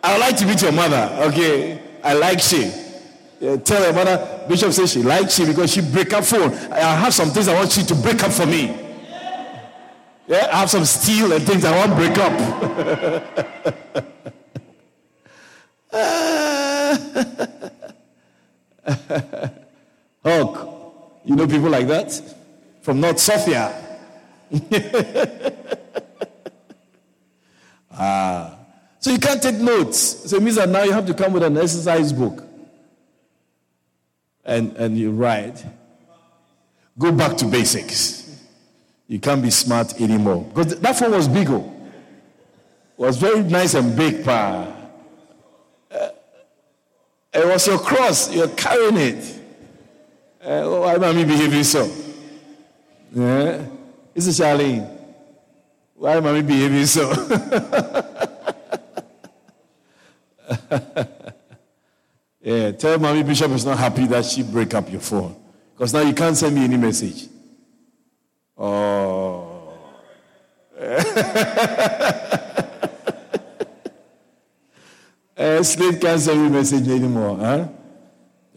I 0.04 0.12
would 0.12 0.20
like 0.20 0.36
to 0.38 0.46
meet 0.46 0.60
your 0.62 0.72
mother, 0.72 1.16
okay? 1.28 1.80
I 2.02 2.14
like 2.14 2.40
she. 2.40 2.81
Yeah, 3.42 3.56
tell 3.56 3.82
her 3.82 3.92
mother, 3.92 4.46
Bishop 4.48 4.72
says 4.72 4.92
she 4.92 5.02
likes 5.02 5.36
you 5.36 5.46
because 5.46 5.72
she 5.72 5.80
break 5.80 6.12
up 6.12 6.22
phone. 6.22 6.54
I 6.70 6.94
have 6.94 7.12
some 7.12 7.30
things 7.30 7.48
I 7.48 7.54
want 7.54 7.76
you 7.76 7.82
to 7.82 7.94
break 7.96 8.22
up 8.22 8.30
for 8.30 8.46
me. 8.46 8.66
Yeah, 10.28 10.48
I 10.52 10.60
have 10.60 10.70
some 10.70 10.84
steel 10.84 11.32
and 11.32 11.44
things 11.44 11.64
I 11.64 11.76
want 11.76 11.96
break 11.96 12.16
up. 12.18 12.40
Hawk, 20.24 21.20
you 21.24 21.34
know 21.34 21.48
people 21.48 21.68
like 21.68 21.88
that? 21.88 22.36
From 22.82 23.00
North 23.00 23.18
Sofia. 23.18 23.74
ah. 27.90 28.56
So 29.00 29.10
you 29.10 29.18
can't 29.18 29.42
take 29.42 29.56
notes. 29.56 30.30
So 30.30 30.36
it 30.36 30.44
means 30.44 30.54
that 30.54 30.68
now 30.68 30.84
you 30.84 30.92
have 30.92 31.06
to 31.06 31.14
come 31.14 31.32
with 31.32 31.42
an 31.42 31.56
exercise 31.56 32.12
book. 32.12 32.51
And, 34.44 34.76
and 34.76 34.98
you 34.98 35.12
write. 35.12 35.64
Go 36.98 37.12
back 37.12 37.36
to 37.38 37.44
basics. 37.46 38.22
You 39.08 39.18
can't 39.18 39.42
be 39.42 39.50
smart 39.50 40.00
anymore. 40.00 40.44
Because 40.44 40.78
that 40.80 40.96
phone 40.96 41.12
was 41.12 41.28
big. 41.28 41.48
Oh. 41.50 41.72
was 42.96 43.16
very 43.16 43.42
nice 43.42 43.74
and 43.74 43.96
big. 43.96 44.24
Pa. 44.24 44.72
Uh, 45.90 46.08
it 47.32 47.46
was 47.46 47.66
your 47.66 47.78
cross. 47.78 48.34
You're 48.34 48.48
carrying 48.48 48.96
it. 48.96 49.40
Uh, 50.42 50.68
why 50.68 50.94
am 50.94 51.04
I 51.04 51.24
behaving 51.24 51.64
so? 51.64 51.90
Yeah? 53.14 53.64
This 54.14 54.26
is 54.26 54.40
Charlene. 54.40 54.98
Why 55.94 56.16
am 56.16 56.26
I 56.26 56.40
behaving 56.40 56.86
so? 56.86 57.12
yeah, 62.42 62.72
tell 62.72 62.98
mommy 62.98 63.22
Bishop 63.22 63.52
is 63.52 63.64
not 63.64 63.78
happy 63.78 64.06
that 64.06 64.24
she 64.24 64.42
break 64.42 64.74
up 64.74 64.90
your 64.90 65.00
phone. 65.00 65.36
Because 65.74 65.94
now 65.94 66.00
you 66.00 66.12
can't 66.12 66.36
send 66.36 66.56
me 66.56 66.64
any 66.64 66.76
message. 66.76 67.28
Oh. 68.58 69.72
uh, 75.36 75.62
Slade 75.62 76.00
can't 76.00 76.20
send 76.20 76.42
me 76.42 76.48
message 76.48 76.88
anymore. 76.88 77.36
Huh? 77.36 77.68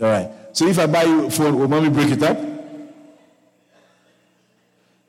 All 0.02 0.10
right. 0.10 0.32
So 0.52 0.68
if 0.68 0.80
I 0.80 0.88
buy 0.88 1.04
you 1.04 1.28
a 1.28 1.30
phone, 1.30 1.60
will 1.60 1.68
mommy 1.68 1.90
break 1.90 2.10
it 2.10 2.24
up? 2.24 2.40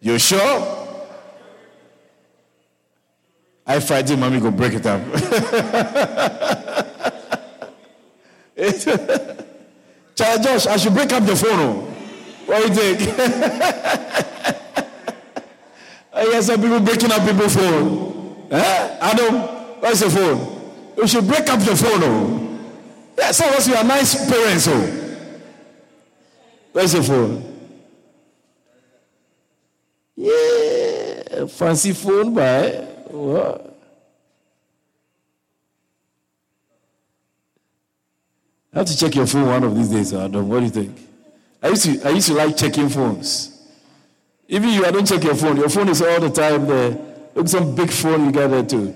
You 0.01 0.19
sure? 0.19 0.85
I 3.67 3.81
Friday, 3.81 4.17
mommy 4.17 4.39
go 4.39 4.51
break 4.51 4.75
it 4.75 4.87
up. 4.87 5.01
Josh, 10.17 10.67
I 10.67 10.77
should 10.77 10.93
break 10.95 11.13
up 11.13 11.25
the 11.25 11.37
phone. 11.37 11.61
Oh. 11.61 11.75
What 12.47 12.63
do 12.63 12.69
you 12.69 12.75
think? 12.75 13.01
I 16.13 16.25
hear 16.25 16.43
some 16.43 16.61
people 16.61 16.81
breaking 16.81 17.13
up 17.13 17.25
people's 17.27 17.55
phone. 17.55 18.49
Eh? 18.51 18.99
Adam, 19.01 19.35
what's 19.81 20.01
the 20.01 20.11
phone? 20.11 20.73
You 20.97 21.07
should 21.07 21.29
break 21.29 21.49
up 21.49 21.61
the 21.61 21.77
phone. 21.77 22.03
Oh. 22.03 22.43
Yeah, 23.19 23.31
some 23.31 23.51
of 23.51 23.57
us, 23.57 23.69
we 23.69 23.75
are 23.75 23.85
nice 23.85 24.29
parents. 24.29 24.67
Oh. 24.69 24.87
Where's 26.73 26.93
the 26.93 27.03
phone? 27.03 27.45
Yeah, 30.17 31.47
fancy 31.47 31.93
phone, 31.93 32.35
but 32.35 33.13
what? 33.13 33.76
Have 38.77 38.85
to 38.85 38.95
check 38.95 39.15
your 39.15 39.27
phone 39.27 39.47
one 39.47 39.65
of 39.65 39.75
these 39.75 39.89
days, 39.89 40.13
Adam. 40.13 40.51
What 40.51 40.59
do 40.59 40.67
you 40.67 40.71
think? 40.71 40.99
I 41.63 41.69
used 41.69 41.85
to, 41.87 41.99
I 42.07 42.11
used 42.11 42.29
to 42.29 42.35
like 42.35 42.55
checking 42.59 42.91
phones. 42.91 43.67
Even 44.49 44.69
you, 44.69 44.85
I 44.85 44.91
don't 44.91 45.07
check 45.07 45.25
your 45.25 45.35
phone. 45.35 45.57
Your 45.57 45.71
phone 45.71 45.89
is 45.89 46.03
all 46.03 46.21
the 46.21 46.29
time 46.29 46.67
there. 46.67 46.99
Look, 47.35 47.49
some 47.49 47.75
big 47.75 47.91
phone 47.91 48.27
you 48.27 48.33
got 48.33 48.49
there 48.49 48.63
too. 48.63 48.95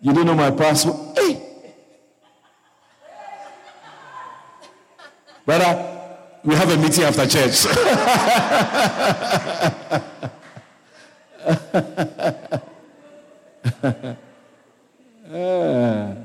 You 0.00 0.12
don't 0.12 0.26
know 0.26 0.36
my 0.36 0.52
password. 0.52 1.18
Hey! 1.18 1.42
Brother, 5.44 6.08
we 6.44 6.54
have 6.54 6.70
a 6.70 6.76
meeting 6.76 7.02
after 7.02 7.26
church. 7.26 7.66
ah, 15.32 16.23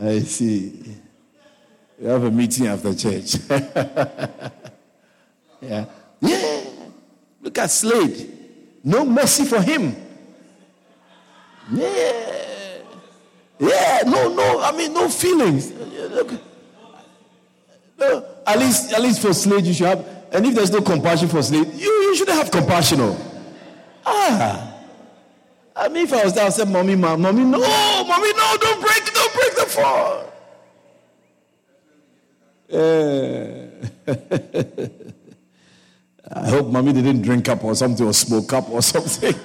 I 0.00 0.20
see. 0.20 0.96
We 1.98 2.06
have 2.06 2.24
a 2.24 2.30
meeting 2.30 2.66
after 2.66 2.94
church. 2.94 3.36
yeah. 5.60 5.86
Yeah. 6.20 6.64
Look 7.40 7.58
at 7.58 7.70
Slade. 7.70 8.32
No 8.84 9.04
mercy 9.04 9.44
for 9.44 9.62
him. 9.62 9.96
Yeah. 11.72 12.78
Yeah. 13.58 14.02
No, 14.06 14.34
no. 14.34 14.60
I 14.60 14.72
mean, 14.76 14.92
no 14.92 15.08
feelings. 15.08 15.72
Look. 15.72 16.32
No, 17.98 18.26
at 18.46 18.58
least, 18.58 18.92
at 18.92 19.00
least 19.00 19.22
for 19.22 19.32
Slade, 19.32 19.64
you 19.64 19.72
should 19.72 19.86
have. 19.86 20.06
And 20.32 20.44
if 20.44 20.54
there's 20.54 20.70
no 20.70 20.82
compassion 20.82 21.28
for 21.28 21.42
Slade, 21.42 21.72
you, 21.74 21.88
you 21.88 22.16
shouldn't 22.16 22.36
have 22.36 22.50
compassion. 22.50 23.00
Oh. 23.00 23.42
Ah. 24.04 24.75
I 25.78 25.88
mean, 25.88 26.04
if 26.04 26.12
I 26.12 26.24
was 26.24 26.32
there, 26.32 26.44
I 26.44 26.46
would 26.46 26.54
say, 26.54 26.64
Mommy, 26.64 26.96
ma, 26.96 27.16
Mommy, 27.16 27.44
no, 27.44 27.58
Mommy, 27.58 28.32
no, 28.32 28.56
don't 28.58 28.80
break, 28.80 29.12
don't 29.12 29.34
break 29.34 29.54
the 29.56 29.66
phone. 29.68 30.24
Yeah. 32.68 33.66
I 36.32 36.48
hope 36.48 36.68
Mommy 36.68 36.94
didn't 36.94 37.22
drink 37.22 37.48
up 37.48 37.62
or 37.62 37.74
something 37.74 38.06
or 38.06 38.12
smoke 38.12 38.52
up 38.52 38.68
or 38.70 38.82
something. 38.82 39.34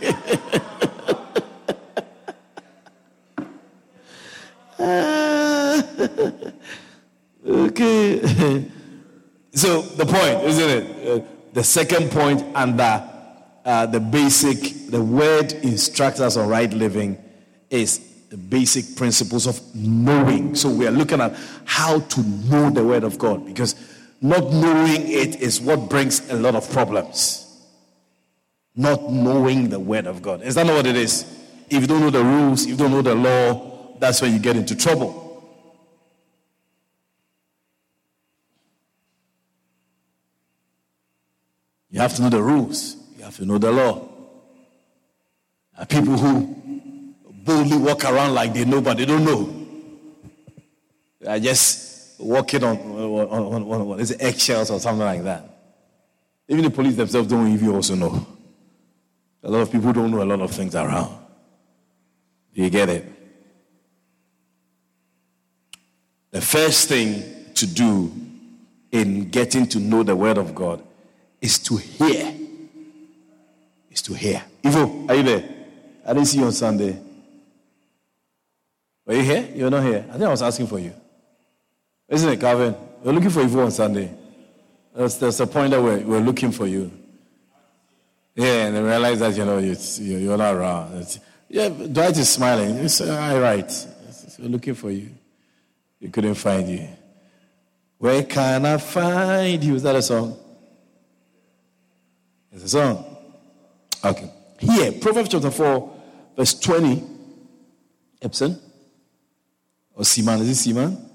okay. 7.46 8.66
So 9.54 9.82
the 9.82 10.06
point, 10.06 10.46
isn't 10.46 10.70
it? 10.70 11.08
Uh, 11.08 11.20
the 11.52 11.62
second 11.62 12.10
point 12.10 12.42
under 12.56 13.04
uh, 13.66 13.86
the 13.86 14.00
basic, 14.00 14.90
the 14.90 15.02
word 15.02 15.54
instructs 15.54 16.20
us 16.20 16.38
on 16.38 16.48
right 16.48 16.72
living 16.72 17.22
is 17.70 18.00
the 18.30 18.38
basic 18.38 18.96
principles 18.96 19.46
of 19.46 19.60
knowing. 19.76 20.56
So 20.56 20.70
we 20.70 20.88
are 20.88 20.92
looking 20.92 21.22
at 21.22 21.36
how 21.66 22.00
to 22.00 22.22
know 22.24 22.70
the 22.70 22.84
word 22.84 23.04
of 23.04 23.18
God 23.18 23.46
because 23.46 23.76
not 24.22 24.52
knowing 24.52 25.02
it 25.08 25.42
is 25.42 25.60
what 25.60 25.90
brings 25.90 26.30
a 26.30 26.36
lot 26.36 26.56
of 26.56 26.70
problems. 26.72 27.48
Not 28.76 29.12
knowing 29.12 29.70
the 29.70 29.80
word 29.80 30.08
of 30.08 30.22
God. 30.22 30.44
Is 30.44 30.56
that 30.56 30.66
not 30.66 30.76
what 30.76 30.88
it 30.88 30.96
is? 30.96 31.26
If 31.70 31.82
you 31.82 31.88
don't 31.88 32.02
know 32.02 32.10
the 32.10 32.24
rules, 32.24 32.64
if 32.64 32.70
you 32.70 32.76
don't 32.78 32.92
know 32.92 33.02
the 33.02 33.16
law, 33.16 33.98
that's 34.00 34.22
when 34.22 34.34
you 34.34 34.40
get 34.40 34.56
into 34.56 34.76
trouble. 34.76 35.22
You 41.90 42.00
have 42.00 42.16
to 42.16 42.22
know 42.22 42.30
the 42.30 42.42
rules. 42.42 42.96
You 43.32 43.34
have 43.34 43.38
to 43.38 43.46
know 43.46 43.58
the 43.58 43.72
law. 43.72 44.10
Are 45.78 45.86
people 45.86 46.18
who 46.18 47.14
boldly 47.46 47.78
walk 47.78 48.04
around 48.04 48.34
like 48.34 48.54
they 48.54 48.66
know, 48.66 48.82
but 48.82 48.98
they 48.98 49.06
don't 49.06 49.24
know. 49.24 49.68
They 51.22 51.28
are 51.28 51.40
just 51.40 52.20
walking 52.20 52.62
on, 52.62 52.78
on, 52.78 53.28
on, 53.30 53.64
on 53.64 53.88
what 53.88 54.02
is 54.02 54.12
it, 54.12 54.22
eggshells 54.22 54.70
or 54.70 54.82
something 54.82 55.06
like 55.06 55.24
that. 55.24 55.46
Even 56.50 56.66
the 56.66 56.70
police 56.70 56.98
themselves 56.98 57.30
don't 57.30 57.48
even 57.48 57.70
also 57.70 57.96
know. 57.96 58.28
A 59.44 59.50
lot 59.50 59.62
of 59.62 59.72
people 59.72 59.94
don't 59.94 60.12
know 60.12 60.22
a 60.22 60.26
lot 60.26 60.42
of 60.42 60.52
things 60.52 60.76
around. 60.76 61.18
Do 62.54 62.64
you 62.64 62.70
get 62.70 62.90
it? 62.90 63.06
The 66.32 66.42
first 66.42 66.90
thing 66.90 67.54
to 67.54 67.66
do 67.66 68.12
in 68.92 69.30
getting 69.30 69.68
to 69.68 69.80
know 69.80 70.04
the 70.04 70.18
Word 70.18 70.38
of 70.38 70.54
God 70.54 70.84
is 71.40 71.58
to 71.60 71.78
hear. 71.78 72.40
Is 73.92 74.02
to 74.04 74.14
hear. 74.14 74.42
Ivo, 74.64 75.06
are 75.10 75.16
you 75.16 75.24
there? 75.24 75.44
I 76.06 76.14
didn't 76.14 76.28
see 76.28 76.40
you 76.40 76.46
on 76.46 76.54
Sunday. 76.54 76.98
Were 79.06 79.16
you 79.16 79.24
here? 79.24 79.50
You're 79.54 79.70
not 79.70 79.84
here. 79.84 80.06
I 80.08 80.14
think 80.14 80.24
I 80.24 80.30
was 80.30 80.42
asking 80.42 80.68
for 80.68 80.80
you. 80.80 80.94
Isn't 82.08 82.30
it, 82.32 82.40
Calvin? 82.40 82.76
We're 83.04 83.12
looking 83.12 83.30
for 83.30 83.42
Ivo 83.42 83.66
on 83.66 83.72
Sunday. 83.72 84.14
There's, 84.96 85.40
a 85.40 85.48
point 85.48 85.72
that 85.72 85.82
we're, 85.82 86.00
we're 86.00 86.20
looking 86.20 86.52
for 86.52 86.68
you. 86.68 86.92
Yeah, 88.36 88.68
and 88.68 88.78
I 88.78 88.82
realize 88.82 89.20
that, 89.20 89.36
you 89.36 89.46
know, 89.46 89.58
it's, 89.58 90.00
you're 90.00 90.38
not 90.38 90.56
around. 90.56 90.98
It's, 91.02 91.20
yeah, 91.50 91.70
Dwight 91.70 92.18
is 92.18 92.30
smiling. 92.30 92.76
It's 92.78 93.02
all 93.02 93.40
right. 93.40 93.88
We're 94.40 94.50
looking 94.50 94.74
for 94.74 94.90
you. 94.90 95.10
We 96.00 96.10
couldn't 96.10 96.36
find 96.36 96.68
you. 96.68 96.88
Where 97.98 98.24
can 98.24 98.66
I 98.66 98.78
find 98.78 99.64
you? 99.64 99.76
Is 99.76 99.84
that 99.84 99.96
a 99.96 100.02
song? 100.02 100.38
It's 102.52 102.64
a 102.64 102.70
song. 102.70 103.11
Okay. 104.04 104.32
Here, 104.60 104.92
Proverbs 104.92 105.30
chapter 105.30 105.52
4, 105.52 105.94
verse 106.38 106.60
20. 106.60 107.04
Epson? 108.22 108.60
Or 109.96 110.04
Seaman? 110.04 110.42
Is 110.42 110.50
it 110.50 110.56
Seaman? 110.56 111.10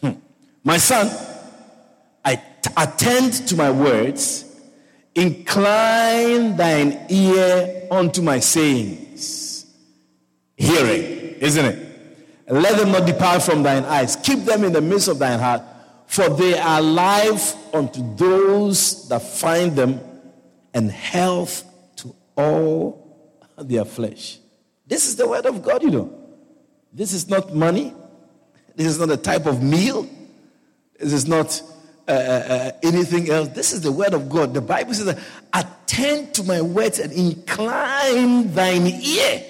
Hmm. 0.00 0.12
My 0.62 0.76
son, 0.76 1.10
I 2.24 2.36
t- 2.36 2.70
attend 2.76 3.48
to 3.48 3.56
my 3.56 3.70
words, 3.70 4.44
incline 5.14 6.56
thine 6.56 7.06
ear 7.08 7.88
unto 7.90 8.22
my 8.22 8.38
sayings. 8.38 9.66
Hearing, 10.56 11.36
isn't 11.40 11.64
it? 11.64 11.80
let 12.48 12.76
them 12.76 12.92
not 12.92 13.06
depart 13.06 13.42
from 13.42 13.62
thine 13.62 13.84
eyes. 13.84 14.16
Keep 14.16 14.40
them 14.40 14.64
in 14.64 14.72
the 14.72 14.80
midst 14.80 15.08
of 15.08 15.18
thine 15.18 15.38
heart, 15.38 15.62
for 16.06 16.28
they 16.28 16.58
are 16.58 16.80
life 16.80 17.54
unto 17.74 18.14
those 18.16 19.08
that 19.08 19.22
find 19.22 19.74
them 19.74 19.98
and 20.74 20.90
health 20.90 21.64
all 22.36 23.04
their 23.58 23.84
flesh. 23.84 24.38
This 24.86 25.06
is 25.06 25.16
the 25.16 25.28
word 25.28 25.46
of 25.46 25.62
God, 25.62 25.82
you 25.82 25.90
know. 25.90 26.12
This 26.92 27.12
is 27.12 27.28
not 27.28 27.54
money. 27.54 27.92
This 28.76 28.86
is 28.86 28.98
not 28.98 29.10
a 29.10 29.16
type 29.16 29.46
of 29.46 29.62
meal. 29.62 30.08
This 30.98 31.12
is 31.12 31.26
not 31.26 31.60
uh, 32.06 32.10
uh, 32.10 32.14
uh 32.14 32.70
anything 32.82 33.30
else. 33.30 33.48
This 33.48 33.72
is 33.72 33.80
the 33.80 33.92
word 33.92 34.14
of 34.14 34.28
God. 34.28 34.54
The 34.54 34.60
Bible 34.60 34.94
says, 34.94 35.18
Attend 35.52 36.34
to 36.34 36.44
my 36.44 36.60
words 36.60 36.98
and 36.98 37.12
incline 37.12 38.52
thine 38.52 38.86
ear. 38.86 39.42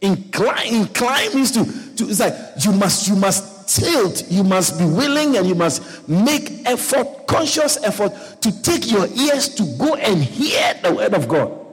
Incline, 0.00 0.74
incline 0.74 1.34
means 1.34 1.52
to, 1.52 1.64
to 1.96 2.10
it's 2.10 2.20
like 2.20 2.34
you 2.62 2.72
must, 2.72 3.08
you 3.08 3.16
must 3.16 3.68
tilt. 3.68 4.30
You 4.30 4.44
must 4.44 4.78
be 4.78 4.84
willing 4.84 5.36
and 5.36 5.46
you 5.46 5.54
must 5.54 6.08
make 6.08 6.66
effort, 6.66 7.26
conscious 7.26 7.82
effort 7.82 8.12
to 8.42 8.62
take 8.62 8.90
your 8.90 9.06
ears 9.06 9.48
to 9.54 9.64
go 9.78 9.94
and 9.94 10.22
hear 10.22 10.74
the 10.82 10.94
word 10.94 11.14
of 11.14 11.28
God. 11.28 11.63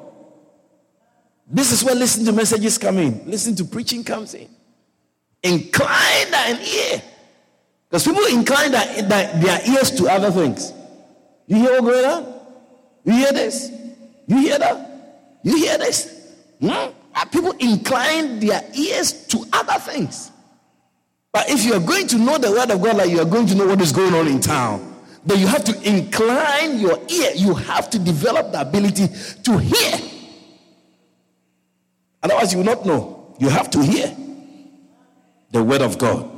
This 1.52 1.74
is 1.74 1.84
where 1.84 1.94
listen 1.94 2.24
to 2.26 2.32
messages 2.32 2.78
come 2.78 2.98
in. 2.98 3.24
Listen 3.26 3.54
to 3.56 3.66
preaching 3.66 4.04
comes 4.04 4.34
in. 4.34 4.48
Incline 5.44 6.32
thine 6.32 6.62
ear. 6.62 7.02
Because 7.90 8.06
people 8.06 8.26
incline 8.28 8.72
their, 8.72 9.02
their 9.04 9.60
ears 9.70 9.92
to 9.92 10.08
other 10.08 10.32
things. 10.32 10.72
You 11.48 11.58
hear 11.58 11.82
what 11.82 11.92
going 11.92 12.06
on? 12.06 12.34
You 13.04 13.14
hear 13.14 13.34
this? 13.34 13.70
You 14.28 14.38
hear 14.38 14.60
that? 14.60 15.40
You 15.44 15.58
hear 15.58 15.78
this? 15.78 16.36
Hmm? 16.62 16.92
People 17.32 17.52
incline 17.60 18.40
their 18.40 18.64
ears 18.74 19.28
to 19.28 19.44
other 19.52 19.78
things. 19.80 20.32
But 21.34 21.50
if 21.50 21.66
you 21.66 21.74
are 21.74 21.80
going 21.80 22.08
to 22.08 22.18
know 22.18 22.38
the 22.38 22.52
word 22.52 22.72
of 22.72 22.82
God 22.82 22.98
like 22.98 23.10
you 23.10 23.20
are 23.20 23.26
going 23.26 23.48
to 23.48 23.56
know 23.56 23.68
what 23.68 23.82
is 23.82 23.92
going 23.92 24.14
on 24.14 24.28
in 24.28 24.40
town, 24.40 24.88
then 25.26 25.40
you 25.40 25.48
have 25.48 25.66
to 25.66 25.90
incline 25.90 26.80
your 26.80 26.98
ear. 27.10 27.32
You 27.36 27.56
have 27.56 27.90
to 27.90 28.00
develop 28.00 28.54
the 28.54 28.62
ability 28.62 29.10
to 29.44 29.58
hear. 29.58 30.21
Otherwise, 32.24 32.52
you 32.52 32.60
will 32.60 32.66
not 32.66 32.86
know. 32.86 33.36
You 33.40 33.50
have 33.50 33.70
to 33.72 33.84
hear 33.84 34.16
the 35.52 35.64
word 35.64 35.82
of 35.82 35.98
God. 35.98 36.30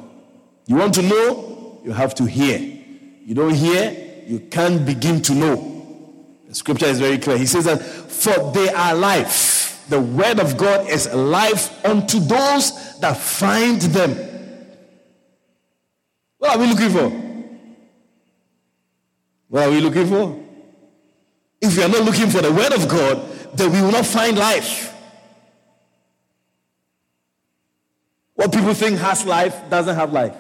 You 0.66 0.78
want 0.78 0.94
to 0.96 1.02
know, 1.02 1.82
you 1.84 1.92
have 1.92 2.16
to 2.16 2.26
hear. 2.26 2.58
You 2.58 3.36
don't 3.36 3.54
hear, 3.54 4.24
you 4.26 4.40
can't 4.40 4.86
begin 4.86 5.22
to 5.24 5.34
know. 5.34 5.70
The 6.48 6.56
scripture 6.56 6.86
is 6.86 7.00
very 7.00 7.18
clear. 7.18 7.38
He 7.38 7.46
says 7.46 7.66
that, 7.66 7.82
for 7.82 8.52
they 8.54 8.70
are 8.70 8.96
life. 8.96 9.86
The 9.90 10.00
word 10.00 10.40
of 10.40 10.56
God 10.58 10.90
is 10.90 11.14
life 11.14 11.86
unto 11.86 12.20
those 12.20 13.00
that 13.00 13.18
find 13.18 13.82
them. 13.82 14.16
What 16.38 16.56
are 16.56 16.60
we 16.60 16.68
looking 16.68 16.90
for? 16.90 17.10
What 19.50 19.68
are 19.68 19.72
we 19.72 19.82
looking 19.82 20.08
for? 20.08 20.40
If 21.62 21.78
we 21.78 21.84
are 21.84 21.90
not 21.90 22.04
looking 22.04 22.30
for 22.30 22.42
the 22.42 22.52
word 22.52 22.74
of 22.74 22.88
God, 22.88 23.30
then 23.56 23.72
we 23.72 23.82
will 23.82 23.92
not 23.92 24.06
find 24.06 24.38
life. 24.38 24.93
What 28.44 28.52
people 28.52 28.74
think 28.74 29.00
has 29.00 29.26
life 29.26 29.58
doesn't 29.70 29.96
have 29.96 30.12
life. 30.12 30.36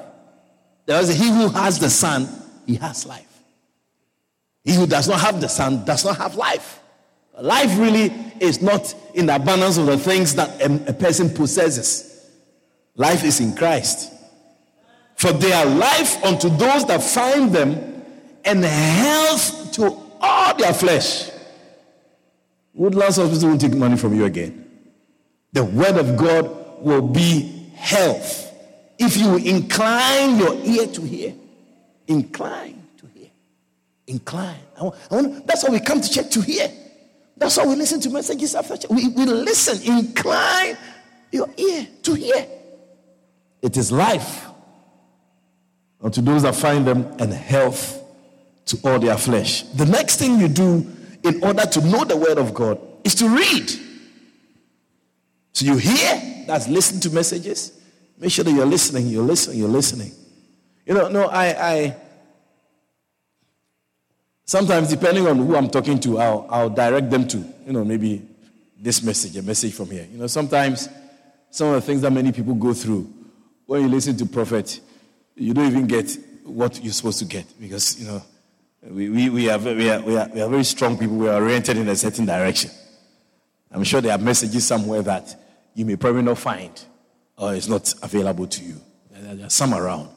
There 0.86 1.00
is 1.00 1.18
he 1.18 1.30
who 1.30 1.48
has 1.48 1.80
the 1.80 1.90
Son, 1.90 2.28
he 2.66 2.76
has 2.76 3.06
life. 3.06 3.42
He 4.66 4.76
who 4.76 4.86
does 4.86 5.08
not 5.08 5.22
have 5.22 5.40
the 5.40 5.48
Son 5.48 5.86
does 5.86 6.04
not 6.04 6.18
have 6.18 6.36
life. 6.36 6.82
Life 7.40 7.80
really 7.80 8.14
is 8.42 8.62
not 8.62 8.94
in 9.14 9.28
the 9.28 9.36
abundance 9.36 9.78
of 9.78 9.86
the 9.86 9.98
things 9.98 10.36
that 10.36 10.62
a, 10.62 10.90
a 10.90 10.94
person 10.94 11.30
possesses. 11.30 12.30
Life 12.98 13.24
is 13.24 13.40
in 13.40 13.56
Christ. 13.56 14.12
For 15.16 15.32
they 15.32 15.54
are 15.54 15.66
life 15.66 16.22
unto 16.26 16.50
those 16.50 16.86
that 16.88 17.02
find 17.02 17.54
them, 17.54 18.04
and 18.44 18.66
health 18.66 19.72
to 19.76 19.98
all 20.20 20.54
their 20.58 20.74
flesh. 20.74 21.32
Woodlands 22.74 23.16
Hospital 23.16 23.48
won't 23.48 23.62
take 23.62 23.76
money 23.76 23.96
from 23.96 24.14
you 24.14 24.26
again. 24.26 24.70
The 25.54 25.64
word 25.64 25.96
of 25.96 26.18
God 26.18 26.84
will 26.84 27.08
be 27.08 27.63
health. 27.76 28.52
If 28.98 29.18
you 29.18 29.38
incline 29.38 30.38
your 30.38 30.56
ear 30.56 30.88
to 30.88 31.02
hear, 31.02 31.34
incline 32.08 32.82
to 32.98 33.08
hear. 33.08 33.30
Incline. 34.08 34.60
I 34.80 34.84
want, 34.84 34.96
I 35.12 35.16
want, 35.16 35.48
that's 35.48 35.64
why 35.64 35.72
we 35.72 35.80
come 35.80 36.02
to 36.02 36.10
church 36.10 36.32
to 36.34 36.42
hear. 36.42 36.70
That's 37.38 37.58
why 37.58 37.66
we 37.66 37.76
listen 37.76 38.00
to 38.02 38.10
messages 38.10 38.56
after 38.56 38.78
church. 38.78 38.90
We, 38.90 39.08
we 39.10 39.26
listen, 39.26 39.82
incline 39.92 40.78
your 41.32 41.50
ear 41.58 41.88
to 42.04 42.14
hear. 42.14 42.48
It 43.62 43.78
is 43.78 43.92
life 43.92 44.48
unto 46.04 46.22
those 46.22 46.44
that 46.44 46.54
find 46.54 46.86
them, 46.86 47.06
and 47.20 47.34
health 47.34 48.04
to 48.66 48.78
all 48.84 49.00
their 49.00 49.18
flesh. 49.18 49.64
The 49.64 49.86
next 49.86 50.18
thing 50.18 50.40
you 50.40 50.50
do 50.50 50.86
in 51.24 51.44
order 51.44 51.66
to 51.66 51.82
know 51.88 52.04
the 52.04 52.18
word 52.18 52.38
of 52.38 52.54
God 52.54 52.80
is 53.04 53.16
to 53.16 53.30
read. 53.30 53.70
So 55.54 55.66
you 55.66 55.78
hear, 55.78 56.33
that's 56.48 56.68
listen 56.68 57.00
to 57.02 57.10
messages. 57.10 57.80
Make 58.18 58.32
sure 58.32 58.46
that 58.46 58.52
you're 58.52 58.66
listening, 58.66 59.08
you're 59.08 59.24
listening, 59.24 59.60
you're 59.60 59.68
listening. 59.68 60.12
You 60.86 60.94
know, 60.94 61.08
no, 61.10 61.26
I, 61.28 61.46
I 61.46 61.96
sometimes 64.46 64.90
depending 64.90 65.28
on 65.28 65.38
who 65.38 65.56
I'm 65.56 65.70
talking 65.70 66.00
to, 66.02 66.20
I'll, 66.20 66.48
I'll 66.50 66.70
direct 66.70 67.10
them 67.10 67.28
to, 67.30 67.38
you 67.38 67.74
know, 67.74 67.84
maybe 67.84 68.22
this 68.80 69.02
message, 69.02 69.36
a 69.38 69.42
message 69.42 69.74
from 69.74 69.90
here. 69.90 70.08
You 70.12 70.18
know, 70.18 70.28
sometimes 70.28 70.90
some 71.50 71.70
of 71.70 71.76
the 71.76 71.82
things 71.82 72.02
that 72.02 72.12
many 72.12 72.32
people 72.32 72.54
go 72.54 72.74
through, 72.74 73.12
when 73.66 73.82
you 73.82 73.88
listen 73.88 74.18
to 74.18 74.26
prophet, 74.26 74.80
you 75.36 75.54
don't 75.54 75.68
even 75.68 75.88
get 75.88 76.18
what 76.44 76.84
you're 76.84 76.94
supposed 76.94 77.20
to 77.20 77.26
get 77.26 77.46
because, 77.60 78.00
you 78.00 78.08
know, 78.08 78.22
we, 78.90 79.10
we, 79.10 79.30
we, 79.30 79.50
are, 79.50 79.58
we, 79.58 79.90
are, 79.90 80.02
we, 80.02 80.18
are, 80.18 80.30
we 80.30 80.42
are 80.42 80.50
very 80.50 80.66
strong 80.66 80.98
people. 80.98 81.16
We 81.16 81.30
are 81.30 81.42
oriented 81.42 81.78
in 81.78 81.88
a 81.88 81.96
certain 81.96 82.26
direction. 82.26 82.70
I'm 83.72 83.84
sure 83.84 84.02
there 84.02 84.12
are 84.12 84.18
messages 84.18 84.68
somewhere 84.68 85.02
that 85.04 85.43
you 85.74 85.86
may 85.86 85.96
probably 85.96 86.22
not 86.22 86.38
find 86.38 86.86
or 87.38 87.56
it's 87.56 87.68
not 87.68 87.94
available 88.02 88.48
to 88.48 88.64
you. 88.64 88.76
There 89.12 89.46
are 89.46 89.50
some 89.50 89.74
around. 89.74 90.10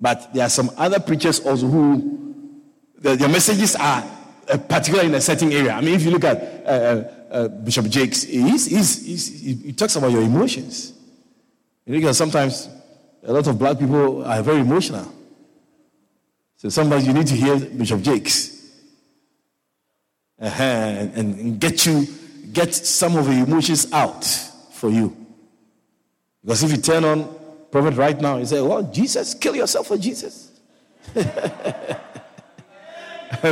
But 0.00 0.34
there 0.34 0.44
are 0.44 0.50
some 0.50 0.70
other 0.76 1.00
preachers 1.00 1.40
also 1.40 1.66
who 1.66 2.34
the, 2.98 3.16
their 3.16 3.28
messages 3.28 3.76
are 3.76 4.04
uh, 4.48 4.58
particular 4.58 5.04
in 5.04 5.14
a 5.14 5.20
certain 5.20 5.52
area. 5.52 5.72
I 5.72 5.80
mean, 5.80 5.94
if 5.94 6.02
you 6.02 6.10
look 6.10 6.24
at 6.24 6.36
uh, 6.66 6.68
uh, 6.68 7.14
uh 7.30 7.48
Bishop 7.48 7.86
Jakes, 7.86 8.22
he's, 8.22 8.66
he's, 8.66 9.06
he's, 9.06 9.62
he 9.62 9.72
talks 9.72 9.96
about 9.96 10.10
your 10.10 10.22
emotions. 10.22 10.92
You 11.86 12.00
know, 12.00 12.12
sometimes 12.12 12.68
a 13.22 13.32
lot 13.32 13.46
of 13.46 13.58
black 13.58 13.78
people 13.78 14.24
are 14.24 14.42
very 14.42 14.60
emotional. 14.60 15.10
So 16.56 16.68
sometimes 16.68 17.06
you 17.06 17.12
need 17.12 17.26
to 17.26 17.34
hear 17.34 17.58
Bishop 17.58 18.00
Jakes 18.02 18.54
uh-huh, 20.40 20.62
and, 20.62 21.14
and 21.14 21.60
get 21.60 21.86
you 21.86 22.06
get 22.52 22.74
some 22.74 23.16
of 23.16 23.26
the 23.26 23.32
emotions 23.32 23.92
out 23.92 24.26
for 24.74 24.90
you. 24.90 25.16
Because 26.42 26.62
if 26.62 26.70
you 26.70 26.76
turn 26.76 27.04
on 27.04 27.34
prophet 27.70 27.96
right 27.96 28.20
now, 28.20 28.38
you 28.38 28.46
say, 28.46 28.60
"Well, 28.60 28.82
Jesus, 28.82 29.34
kill 29.34 29.56
yourself 29.56 29.86
for 29.86 29.96
Jesus." 29.96 30.50
and 31.14 31.26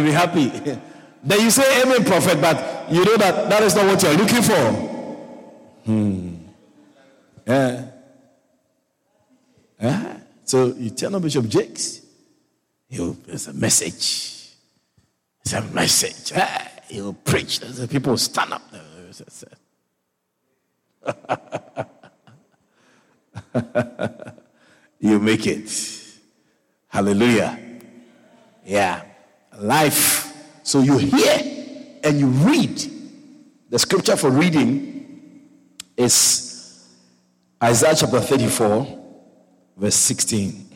be 0.04 0.10
happy. 0.10 0.48
then 1.24 1.40
you 1.40 1.50
say 1.50 1.82
amen, 1.82 2.04
prophet, 2.04 2.40
but 2.40 2.92
you 2.92 3.04
know 3.04 3.16
that 3.16 3.48
that 3.48 3.62
is 3.62 3.74
not 3.74 3.86
what 3.86 4.02
you're 4.02 4.14
looking 4.14 4.42
for. 4.42 4.72
Hmm. 5.84 6.34
Yeah. 7.46 7.86
Yeah. 9.80 10.16
So 10.44 10.74
you 10.74 10.90
tell 10.90 11.14
on 11.14 11.22
Bishop 11.22 11.48
Jakes, 11.48 12.02
he'll, 12.88 13.16
it's 13.26 13.48
a 13.48 13.52
message. 13.52 14.50
It's 15.40 15.52
a 15.52 15.62
message. 15.62 16.32
Ah, 16.36 16.68
he'll 16.88 17.14
preach. 17.14 17.60
The 17.60 17.88
people 17.88 18.16
stand 18.16 18.52
up. 18.52 18.62
you 25.00 25.18
make 25.18 25.46
it. 25.46 25.70
Hallelujah. 26.88 27.58
Yeah 28.64 29.02
life. 29.58 30.32
So 30.62 30.80
you 30.80 30.98
hear 30.98 31.98
and 32.04 32.18
you 32.18 32.26
read. 32.26 32.90
The 33.70 33.78
scripture 33.78 34.16
for 34.16 34.30
reading 34.30 35.48
is 35.96 36.88
Isaiah 37.62 37.94
chapter 37.96 38.20
34, 38.20 38.98
verse 39.76 39.94
16. 39.94 40.68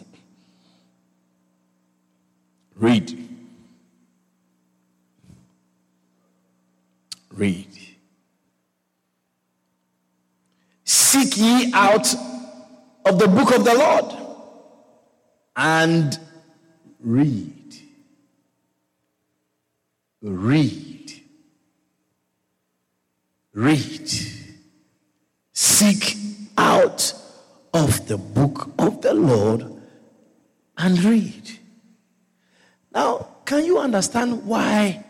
Read. 2.76 3.28
Read. 7.30 7.75
Seek 11.16 11.38
ye 11.38 11.72
out 11.72 12.14
of 13.06 13.18
the 13.18 13.26
book 13.26 13.54
of 13.54 13.64
the 13.64 13.74
Lord 13.74 14.04
and 15.56 16.18
read. 17.00 17.74
Read. 20.20 21.12
Read. 23.54 24.10
Seek 25.54 26.18
out 26.58 27.14
of 27.72 28.06
the 28.08 28.18
book 28.18 28.68
of 28.78 29.00
the 29.00 29.14
Lord 29.14 29.72
and 30.76 31.02
read. 31.02 31.50
Now, 32.92 33.26
can 33.46 33.64
you 33.64 33.78
understand 33.78 34.44
why 34.44 35.02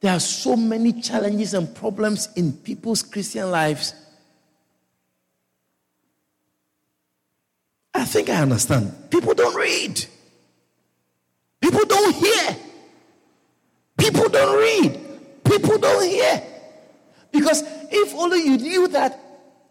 there 0.00 0.12
are 0.12 0.20
so 0.20 0.56
many 0.56 1.00
challenges 1.00 1.54
and 1.54 1.74
problems 1.74 2.28
in 2.36 2.52
people's 2.52 3.02
Christian 3.02 3.50
lives? 3.50 3.94
I 8.02 8.04
think 8.04 8.28
I 8.30 8.42
understand. 8.42 9.10
People 9.10 9.32
don't 9.32 9.54
read, 9.54 10.04
people 11.60 11.84
don't 11.84 12.12
hear. 12.16 12.56
People 13.96 14.28
don't 14.28 14.58
read. 14.58 15.00
People 15.44 15.78
don't 15.78 16.04
hear. 16.04 16.42
Because 17.30 17.62
if 17.92 18.12
only 18.14 18.42
you 18.44 18.58
knew 18.58 18.88
that 18.88 19.20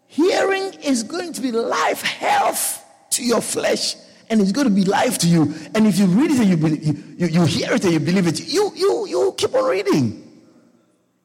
hearing 0.06 0.72
is 0.82 1.02
going 1.02 1.34
to 1.34 1.42
be 1.42 1.52
life 1.52 2.00
health 2.00 2.82
to 3.10 3.22
your 3.22 3.42
flesh 3.42 3.96
and 4.30 4.40
it's 4.40 4.52
going 4.52 4.66
to 4.66 4.72
be 4.72 4.84
life 4.84 5.18
to 5.18 5.28
you. 5.28 5.54
And 5.74 5.86
if 5.86 5.98
you 5.98 6.06
read 6.06 6.30
it 6.30 6.38
and 6.40 6.48
you, 6.48 6.56
believe, 6.56 6.82
you, 6.82 6.94
you, 7.18 7.26
you 7.26 7.44
hear 7.44 7.74
it 7.74 7.84
and 7.84 7.92
you 7.92 8.00
believe 8.00 8.26
it, 8.26 8.40
you, 8.50 8.72
you, 8.74 9.06
you 9.08 9.34
keep 9.36 9.54
on 9.54 9.68
reading. 9.68 10.40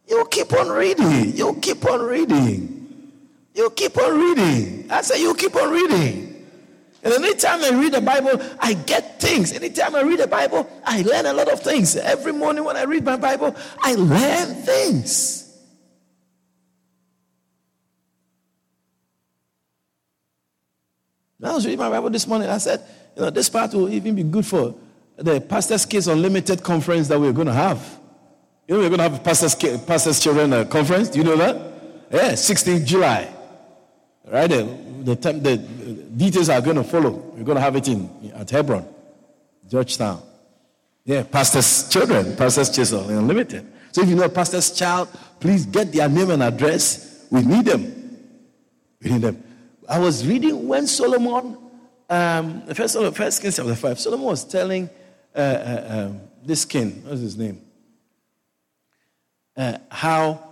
You 0.10 0.28
keep 0.30 0.52
on 0.52 0.68
reading. 0.68 1.38
You 1.38 1.58
keep 1.62 1.86
on 1.86 2.02
reading. 2.02 3.14
You 3.54 3.70
keep 3.70 3.98
on 3.98 4.20
reading. 4.20 4.92
I 4.92 5.02
say 5.04 5.22
you 5.22 5.34
keep 5.36 5.56
on 5.56 5.72
reading. 5.72 6.37
And 7.04 7.14
anytime 7.14 7.64
I 7.64 7.70
read 7.70 7.94
the 7.94 8.02
Bible, 8.02 8.42
I 8.60 8.74
get 8.74 9.22
things. 9.22 9.54
Anytime 9.54 9.96
I 9.96 10.02
read 10.02 10.20
the 10.20 10.28
Bible, 10.28 10.70
I 10.84 11.04
learn 11.04 11.26
a 11.26 11.34
lot 11.34 11.52
of 11.52 11.62
things. 11.62 11.96
Every 11.96 12.34
morning 12.34 12.64
when 12.64 12.76
I 12.76 12.84
read 12.84 13.04
my 13.04 13.18
Bible, 13.18 13.56
I 13.82 13.96
learn 13.96 14.56
things. 14.64 15.48
I 21.44 21.54
was 21.54 21.66
reading 21.66 21.80
my 21.80 21.90
Bible 21.90 22.10
this 22.10 22.26
morning. 22.26 22.50
I 22.50 22.58
said, 22.58 22.84
you 23.16 23.22
know, 23.22 23.30
this 23.30 23.48
part 23.48 23.74
will 23.74 23.90
even 23.90 24.16
be 24.16 24.24
good 24.24 24.46
for 24.46 24.74
the 25.18 25.40
Pastor's 25.40 25.86
Kids 25.86 26.08
Unlimited 26.08 26.64
conference 26.64 27.08
that 27.10 27.20
we're 27.20 27.32
going 27.32 27.48
to 27.48 27.54
have. 27.54 28.00
You 28.68 28.76
know, 28.76 28.82
we're 28.82 28.90
going 28.90 29.00
to 29.00 29.04
have 29.04 29.16
a 29.16 29.20
Pastor's, 29.20 29.56
Pastor's 29.86 30.20
Children 30.20 30.52
uh, 30.52 30.66
conference. 30.66 31.10
Do 31.10 31.20
you 31.20 31.24
know 31.24 31.38
that? 31.38 31.56
Yeah, 32.12 32.32
16th 32.32 32.86
July. 32.86 33.34
Right? 34.26 34.48
The, 34.50 34.64
the, 35.04 35.16
time, 35.16 35.42
the 35.42 35.58
details 36.18 36.50
are 36.50 36.60
going 36.62 36.78
to 36.78 36.84
follow. 36.84 37.12
We're 37.12 37.44
going 37.44 37.58
to 37.58 37.62
have 37.62 37.76
it 37.76 37.88
in 37.88 38.32
at 38.36 38.50
Hebron, 38.50 38.86
Georgetown. 39.70 40.22
Yeah, 41.06 41.24
pastor's 41.24 41.88
children, 41.88 42.36
pastor's 42.36 42.70
children, 42.70 43.18
unlimited. 43.18 43.66
So 43.92 44.02
if 44.02 44.10
you 44.10 44.16
know 44.16 44.24
a 44.24 44.30
pastor's 44.30 44.72
child, 44.72 45.10
please 45.40 45.66
get 45.66 45.92
their 45.94 46.10
name 46.10 46.32
and 46.32 46.44
address. 46.44 47.26
We 47.30 47.44
need 47.44 47.66
them. 47.66 48.18
We 49.02 49.12
need 49.12 49.22
them. 49.22 49.44
I 49.88 50.00
was 50.00 50.28
reading 50.28 50.68
when 50.68 50.86
Solomon, 50.88 51.58
um, 52.10 52.68
first, 52.74 52.98
first 53.16 53.42
Kings 53.42 53.56
chapter 53.56 53.76
5, 53.76 54.00
Solomon 54.00 54.26
was 54.26 54.44
telling 54.44 54.90
uh, 55.34 55.40
uh, 55.40 55.86
um, 55.90 56.22
this 56.44 56.66
king, 56.66 57.04
what's 57.06 57.22
his 57.22 57.38
name? 57.38 57.62
Uh, 59.56 59.78
how 59.90 60.44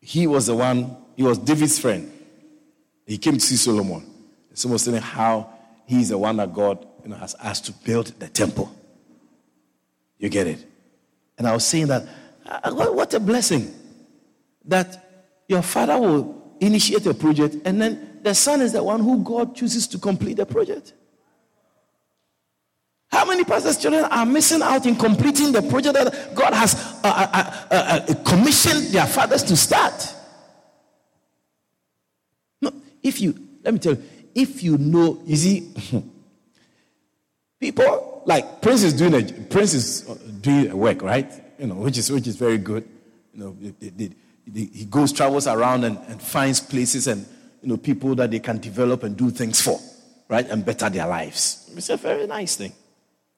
he 0.00 0.26
was 0.26 0.46
the 0.46 0.56
one, 0.56 0.96
he 1.16 1.22
was 1.22 1.38
David's 1.38 1.78
friend. 1.78 2.12
He 3.06 3.18
came 3.18 3.34
to 3.34 3.40
see 3.40 3.56
Solomon. 3.56 4.17
Solomon 4.58 4.74
was 4.74 4.82
saying 4.82 5.02
how 5.02 5.50
he's 5.86 6.08
the 6.08 6.18
one 6.18 6.36
that 6.36 6.52
God 6.52 6.86
you 7.02 7.10
know, 7.10 7.16
has 7.16 7.34
asked 7.42 7.66
to 7.66 7.72
build 7.72 8.08
the 8.18 8.28
temple. 8.28 8.74
You 10.18 10.28
get 10.28 10.46
it? 10.46 10.64
And 11.38 11.46
I 11.46 11.54
was 11.54 11.66
saying 11.66 11.86
that, 11.86 12.06
uh, 12.44 12.72
what 12.72 13.14
a 13.14 13.20
blessing 13.20 13.72
that 14.64 15.42
your 15.48 15.62
father 15.62 15.98
will 15.98 16.56
initiate 16.60 17.06
a 17.06 17.14
project 17.14 17.56
and 17.64 17.80
then 17.80 18.18
the 18.22 18.34
son 18.34 18.60
is 18.60 18.72
the 18.72 18.82
one 18.82 19.00
who 19.00 19.22
God 19.22 19.54
chooses 19.54 19.86
to 19.88 19.98
complete 19.98 20.36
the 20.36 20.46
project. 20.46 20.92
How 23.10 23.24
many 23.24 23.44
pastors' 23.44 23.78
children 23.78 24.04
are 24.04 24.26
missing 24.26 24.60
out 24.60 24.84
in 24.86 24.96
completing 24.96 25.52
the 25.52 25.62
project 25.62 25.94
that 25.94 26.34
God 26.34 26.52
has 26.52 26.74
uh, 27.02 27.28
uh, 27.32 27.66
uh, 27.70 27.74
uh 28.08 28.14
commissioned 28.24 28.88
their 28.88 29.06
fathers 29.06 29.42
to 29.44 29.56
start? 29.56 30.14
No, 32.60 32.72
if 33.02 33.20
you, 33.20 33.34
let 33.64 33.72
me 33.72 33.80
tell 33.80 33.94
you, 33.94 34.02
if 34.38 34.62
you 34.62 34.78
know, 34.78 35.20
you 35.26 35.36
see, 35.36 35.74
people 37.60 38.22
like 38.24 38.62
Prince 38.62 38.84
is 38.84 38.92
doing 38.92 39.14
a 39.14 39.22
Prince 39.44 39.74
is 39.74 40.08
uh, 40.08 40.16
doing 40.40 40.70
a 40.70 40.76
work, 40.76 41.02
right? 41.02 41.30
You 41.58 41.66
know, 41.66 41.74
which 41.74 41.98
is 41.98 42.10
which 42.12 42.28
is 42.28 42.36
very 42.36 42.58
good. 42.58 42.88
You 43.34 43.40
know, 43.40 43.56
they, 43.60 43.88
they, 43.88 44.10
they, 44.46 44.64
he 44.72 44.84
goes 44.84 45.12
travels 45.12 45.46
around 45.48 45.84
and, 45.84 45.98
and 46.08 46.22
finds 46.22 46.60
places 46.60 47.08
and 47.08 47.26
you 47.62 47.68
know 47.68 47.76
people 47.76 48.14
that 48.14 48.30
they 48.30 48.38
can 48.38 48.58
develop 48.58 49.02
and 49.02 49.16
do 49.16 49.30
things 49.30 49.60
for, 49.60 49.80
right, 50.28 50.48
and 50.48 50.64
better 50.64 50.88
their 50.88 51.08
lives. 51.08 51.68
It's 51.76 51.90
a 51.90 51.96
very 51.96 52.28
nice 52.28 52.54
thing. 52.54 52.72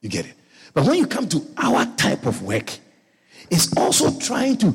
You 0.03 0.11
get 0.11 0.26
it. 0.26 0.34
But 0.74 0.86
when 0.86 0.98
you 0.98 1.07
come 1.07 1.28
to 1.30 1.42
our 1.57 1.86
type 1.96 2.26
of 2.26 2.42
work, 2.42 2.70
it's 3.51 3.74
also 3.76 4.18
trying 4.18 4.59
to 4.59 4.74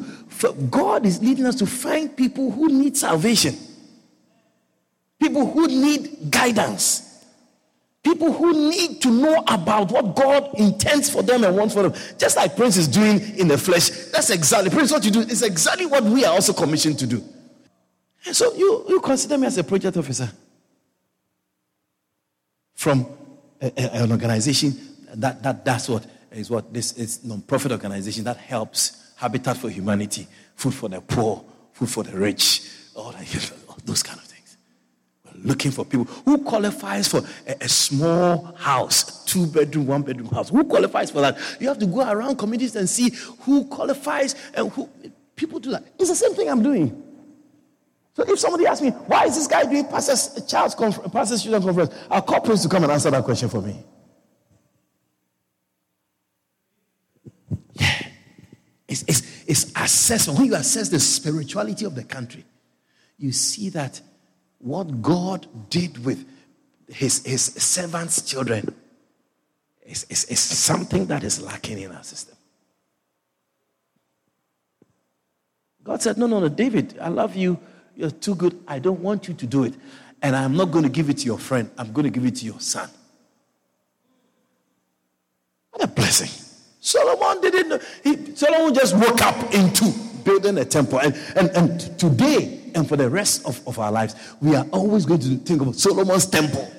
God 0.72 1.06
is 1.06 1.22
leading 1.22 1.46
us 1.46 1.56
to 1.56 1.66
find 1.66 2.16
people 2.16 2.52
who 2.52 2.68
need 2.68 2.98
salvation, 2.98 3.56
people 5.20 5.50
who 5.50 5.68
need 5.68 6.32
guidance. 6.32 7.02
People 8.04 8.32
who 8.32 8.70
need 8.70 9.02
to 9.02 9.10
know 9.10 9.44
about 9.48 9.92
what 9.92 10.16
God 10.16 10.52
intends 10.60 11.10
for 11.10 11.24
them 11.24 11.44
and 11.44 11.58
wants 11.58 11.74
for 11.74 11.82
them. 11.82 11.94
Just 12.20 12.38
like 12.38 12.56
Prince 12.56 12.78
is 12.78 12.88
doing 12.88 13.20
in 13.36 13.48
the 13.48 13.58
flesh. 13.58 13.90
That's 14.12 14.30
exactly, 14.30 14.70
Prince, 14.70 14.92
what 14.92 15.04
you 15.04 15.10
do 15.10 15.22
is 15.22 15.42
exactly 15.42 15.88
what 15.88 16.04
we 16.04 16.24
are 16.24 16.34
also 16.34 16.54
commissioned 16.54 17.00
to 17.00 17.08
do. 17.08 17.24
So 18.32 18.54
you, 18.54 18.86
you 18.90 19.02
consider 19.02 19.38
me 19.40 19.48
as 19.48 19.58
a 19.58 19.64
project 19.64 19.98
officer 19.98 20.32
from 22.76 23.08
a, 23.62 23.72
a, 23.76 24.04
an 24.04 24.12
organization 24.12 24.78
that, 25.16 25.42
that 25.42 25.66
that's 25.66 25.90
what 25.90 26.06
is 26.32 26.50
what 26.50 26.74
this 26.74 26.94
is 26.94 27.24
non-profit 27.24 27.72
organization 27.72 28.24
that 28.26 28.38
helps 28.38 29.14
Habitat 29.16 29.58
for 29.58 29.70
Humanity, 29.70 30.28
food 30.56 30.74
for 30.74 30.90
the 30.90 31.02
poor, 31.02 31.44
food 31.72 31.90
for 31.90 32.04
the 32.04 32.16
rich, 32.18 32.70
all, 32.96 33.12
that, 33.12 33.54
all 33.68 33.78
those 33.86 34.04
kind 34.04 34.20
of 34.20 34.25
looking 35.46 35.72
for 35.72 35.86
people. 35.86 36.06
Who 36.26 36.40
qualifies 36.40 37.08
for 37.08 37.22
a, 37.48 37.56
a 37.62 37.70
small 37.70 38.54
house, 38.58 39.24
two 39.26 39.46
bedroom, 39.46 39.88
one 39.88 40.02
bedroom 40.02 40.30
house? 40.30 40.50
Who 40.50 40.64
qualifies 40.64 41.12
for 41.12 41.22
that? 41.22 41.38
You 41.60 41.68
have 41.68 41.80
to 41.80 41.86
go 41.86 42.10
around 42.10 42.38
communities 42.38 42.76
and 42.76 42.90
see 42.90 43.12
who 43.42 43.66
qualifies 43.66 44.36
and 44.54 44.72
who 44.72 44.90
people 45.36 45.60
do 45.60 45.72
that. 45.72 45.84
It's 46.00 46.10
the 46.10 46.16
same 46.16 46.34
thing 46.34 46.50
I'm 46.50 46.64
doing. 46.64 47.04
So 48.16 48.24
if 48.24 48.40
somebody 48.40 48.66
asks 48.66 48.82
me, 48.82 48.90
why 48.92 49.26
is 49.26 49.36
this 49.36 49.48
guy 49.48 49.64
doing 49.64 49.86
pastors, 49.86 50.46
child's 50.48 50.74
conference, 50.74 51.12
pastors 51.12 51.42
student 51.42 51.64
conference, 51.64 51.94
I'll 52.10 52.22
call 52.22 52.40
Prince 52.42 52.64
to 52.64 52.70
come 52.70 52.84
and 52.84 52.92
answer 52.92 53.12
that 53.12 53.24
question 53.24 53.50
for 53.50 53.62
me. 53.62 53.84
Yeah. 57.74 58.08
It's, 58.88 59.04
it's, 59.04 59.44
it's 59.46 59.72
assessment. 59.76 60.40
When 60.40 60.48
you 60.48 60.56
assess 60.56 60.88
the 60.88 61.00
spirituality 61.00 61.84
of 61.84 61.94
the 61.94 62.06
country, 62.06 62.46
you 63.18 63.34
see 63.34 63.70
that 63.70 64.00
what 64.66 65.04
God 65.04 65.46
did 65.70 66.04
with 66.04 66.28
his, 66.88 67.24
his 67.24 67.44
servants' 67.44 68.24
children 68.24 68.74
is, 69.86 70.08
is, 70.10 70.26
is 70.26 70.40
something 70.40 71.06
that 71.06 71.24
is 71.24 71.40
lacking 71.40 71.78
in 71.78 71.92
our 71.92 72.04
system. 72.04 72.36
God 75.84 76.02
said, 76.02 76.18
No, 76.18 76.26
no, 76.26 76.40
no, 76.40 76.50
David, 76.50 76.98
I 77.00 77.10
love 77.10 77.36
you. 77.36 77.60
You're 77.96 78.10
too 78.10 78.34
good. 78.34 78.60
I 78.68 78.80
don't 78.80 79.02
want 79.02 79.28
you 79.28 79.36
to 79.36 79.46
do 79.46 79.66
it. 79.66 79.76
And 80.24 80.36
I'm 80.36 80.58
not 80.58 80.72
going 80.72 80.84
to 80.84 80.90
give 80.90 81.12
it 81.12 81.20
to 81.20 81.26
your 81.26 81.38
friend, 81.38 81.70
I'm 81.78 81.94
going 81.94 82.06
to 82.06 82.10
give 82.10 82.26
it 82.26 82.38
to 82.38 82.46
your 82.46 82.60
son. 82.60 82.90
What 85.70 85.84
a 85.84 85.88
blessing. 85.88 86.32
Solomon 86.80 87.40
didn't, 87.42 87.84
he, 88.04 88.36
Solomon 88.36 88.74
just 88.74 88.96
woke 88.96 89.22
up 89.22 89.54
into 89.54 89.94
building 90.24 90.58
a 90.58 90.66
temple. 90.66 91.00
And, 91.00 91.16
and, 91.36 91.50
and 91.52 92.00
today, 92.00 92.65
and 92.76 92.88
for 92.88 92.98
the 92.98 93.10
rest 93.10 93.46
of, 93.46 93.66
of 93.68 93.80
our 93.80 93.92
lives, 93.92 94.16
we 94.42 94.56
are 94.56 94.66
always 94.72 95.06
going 95.06 95.22
to 95.22 95.38
think 95.38 95.62
of 95.62 95.76
Solomon's 95.76 96.28
temple. 96.28 96.72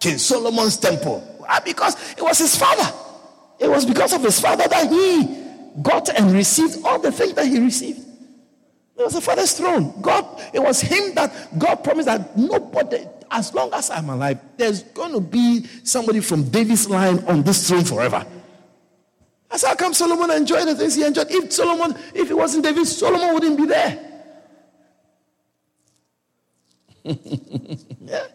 King 0.00 0.18
Solomon's 0.18 0.76
temple. 0.76 1.46
Ah, 1.48 1.62
because 1.64 1.96
it 2.12 2.22
was 2.22 2.38
his 2.38 2.56
father. 2.56 2.92
It 3.58 3.68
was 3.68 3.86
because 3.86 4.12
of 4.12 4.22
his 4.22 4.40
father 4.40 4.66
that 4.68 4.90
he 4.90 5.42
got 5.82 6.08
and 6.08 6.32
received 6.32 6.84
all 6.84 6.98
the 6.98 7.12
things 7.12 7.34
that 7.34 7.46
he 7.46 7.58
received. 7.58 8.00
It 8.96 9.02
was 9.02 9.14
the 9.14 9.20
father's 9.20 9.52
throne. 9.52 9.94
God, 10.00 10.24
it 10.52 10.60
was 10.60 10.80
him 10.80 11.14
that 11.14 11.58
God 11.58 11.76
promised 11.76 12.06
that 12.06 12.36
nobody, 12.36 13.06
as 13.30 13.52
long 13.54 13.72
as 13.72 13.90
I'm 13.90 14.08
alive, 14.08 14.38
there's 14.56 14.82
going 14.82 15.12
to 15.12 15.20
be 15.20 15.66
somebody 15.82 16.20
from 16.20 16.44
David's 16.44 16.88
line 16.88 17.18
on 17.26 17.42
this 17.42 17.68
throne 17.68 17.84
forever. 17.84 18.24
That's 19.50 19.64
how 19.64 19.74
come 19.74 19.94
Solomon 19.94 20.30
enjoyed 20.30 20.66
the 20.68 20.74
things 20.74 20.94
he 20.94 21.04
enjoyed. 21.04 21.30
If 21.30 21.52
Solomon, 21.52 21.96
if 22.14 22.30
it 22.30 22.34
wasn't 22.34 22.64
David, 22.64 22.86
Solomon 22.86 23.34
wouldn't 23.34 23.56
be 23.56 23.66
there. 23.66 24.13
yeah. 27.04 28.26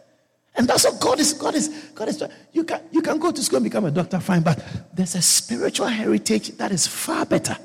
And 0.56 0.68
that's 0.68 0.84
what 0.84 1.00
God 1.00 1.20
is. 1.20 1.34
God 1.34 1.56
is. 1.56 1.70
God 1.96 2.10
is. 2.10 2.24
You 2.52 2.64
can 2.64 2.82
you 2.92 3.02
can 3.02 3.18
go 3.18 3.32
to 3.32 3.42
school 3.42 3.58
and 3.58 3.64
become 3.64 3.86
a 3.86 3.92
doctor, 3.92 4.20
fine, 4.20 4.42
but 4.42 4.64
there's 4.94 5.16
a 5.16 5.22
spiritual 5.22 5.88
heritage 5.88 6.50
that 6.58 6.72
is 6.72 6.86
far 6.86 7.26
better. 7.26 7.58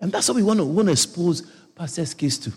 And 0.00 0.12
that's 0.12 0.28
what 0.28 0.36
we 0.36 0.42
want 0.42 0.60
to 0.60 0.64
want 0.64 0.88
to 0.88 0.92
expose 0.92 1.42
Pastor's 1.74 2.14
case 2.14 2.38
to. 2.38 2.52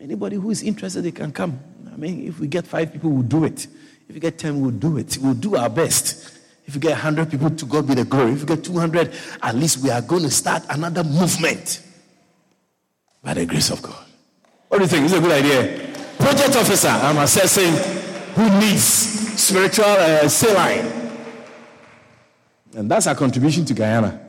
Anybody 0.00 0.36
who 0.36 0.50
is 0.50 0.62
interested, 0.62 1.02
they 1.02 1.10
can 1.10 1.32
come. 1.32 1.58
I 1.92 1.96
mean, 1.96 2.26
if 2.26 2.38
we 2.38 2.46
get 2.46 2.66
five 2.66 2.92
people, 2.92 3.10
we'll 3.10 3.22
do 3.22 3.44
it. 3.44 3.66
If 4.08 4.14
we 4.14 4.20
get 4.20 4.38
ten, 4.38 4.60
we'll 4.60 4.70
do 4.70 4.96
it. 4.96 5.18
We'll 5.20 5.34
do 5.34 5.56
our 5.56 5.68
best. 5.68 6.38
If 6.66 6.74
we 6.74 6.80
get 6.80 6.96
hundred 6.96 7.30
people, 7.30 7.50
to 7.50 7.66
God 7.66 7.88
be 7.88 7.94
the 7.94 8.04
glory. 8.04 8.32
If 8.32 8.40
we 8.40 8.46
get 8.46 8.64
two 8.64 8.78
hundred, 8.78 9.12
at 9.42 9.54
least 9.56 9.78
we 9.78 9.90
are 9.90 10.00
going 10.00 10.22
to 10.22 10.30
start 10.30 10.62
another 10.70 11.02
movement 11.02 11.82
by 13.22 13.34
the 13.34 13.44
grace 13.44 13.70
of 13.70 13.82
God. 13.82 14.06
What 14.68 14.78
do 14.78 14.84
you 14.84 14.88
think? 14.88 15.06
Is 15.06 15.12
a 15.12 15.20
good 15.20 15.32
idea? 15.32 15.89
Project 16.20 16.56
officer, 16.56 16.88
I'm 16.88 17.18
assessing 17.18 17.72
who 18.34 18.60
needs 18.60 18.84
spiritual 19.40 19.86
uh, 19.86 20.28
saline. 20.28 20.86
And 22.74 22.90
that's 22.90 23.06
our 23.06 23.14
contribution 23.14 23.64
to 23.64 23.74
Guyana. 23.74 24.20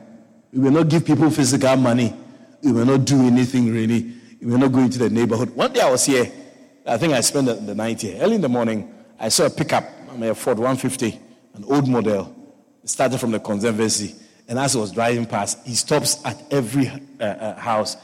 We 0.52 0.60
will 0.60 0.72
not 0.72 0.88
give 0.88 1.04
people 1.04 1.30
physical 1.30 1.76
money. 1.76 2.14
We 2.62 2.72
will 2.72 2.86
not 2.86 3.04
do 3.04 3.26
anything 3.26 3.72
really. 3.72 4.12
We 4.40 4.50
will 4.50 4.58
not 4.58 4.72
go 4.72 4.80
into 4.80 4.98
the 4.98 5.10
neighborhood. 5.10 5.50
One 5.50 5.72
day 5.72 5.80
I 5.80 5.90
was 5.90 6.04
here. 6.04 6.30
I 6.84 6.98
think 6.98 7.12
I 7.12 7.20
spent 7.20 7.46
the, 7.46 7.54
the 7.54 7.74
night 7.74 8.00
here. 8.00 8.20
Early 8.20 8.36
in 8.36 8.40
the 8.40 8.48
morning, 8.48 8.92
I 9.20 9.28
saw 9.28 9.46
a 9.46 9.50
pickup, 9.50 9.84
I'm 10.10 10.22
a 10.24 10.34
Ford 10.34 10.58
150, 10.58 11.20
an 11.54 11.64
old 11.64 11.88
model. 11.88 12.34
It 12.82 12.90
started 12.90 13.18
from 13.18 13.30
the 13.30 13.38
conservancy. 13.38 14.16
And 14.48 14.58
as 14.58 14.74
I 14.74 14.80
was 14.80 14.90
driving 14.90 15.26
past, 15.26 15.64
he 15.64 15.74
stops 15.74 16.24
at 16.24 16.42
every 16.50 16.88
uh, 17.20 17.24
uh, 17.24 17.60
house. 17.60 17.96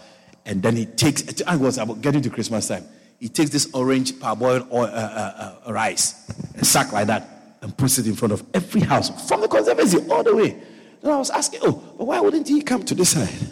And 0.46 0.62
then 0.62 0.76
he 0.76 0.86
takes, 0.86 1.42
I 1.42 1.56
was 1.56 1.78
about 1.78 2.00
getting 2.00 2.22
to 2.22 2.30
Christmas 2.30 2.68
time 2.68 2.86
he 3.18 3.28
takes 3.28 3.50
this 3.50 3.68
orange 3.74 4.12
parboiled 4.14 4.70
oil, 4.70 4.84
uh, 4.84 4.86
uh, 4.86 5.54
uh, 5.66 5.72
rice, 5.72 6.14
a 6.56 6.64
sack 6.64 6.92
like 6.92 7.08
that, 7.08 7.56
and 7.60 7.76
puts 7.76 7.98
it 7.98 8.06
in 8.06 8.14
front 8.14 8.32
of 8.32 8.44
every 8.54 8.80
house 8.80 9.28
from 9.28 9.40
the 9.40 9.48
conservancy 9.48 9.98
all 10.08 10.22
the 10.22 10.34
way. 10.34 10.62
Then 11.02 11.12
I 11.12 11.16
was 11.16 11.30
asking, 11.30 11.60
oh, 11.64 11.72
but 11.98 12.06
why 12.06 12.20
wouldn't 12.20 12.46
he 12.46 12.62
come 12.62 12.84
to 12.84 12.94
this 12.94 13.10
side? 13.10 13.50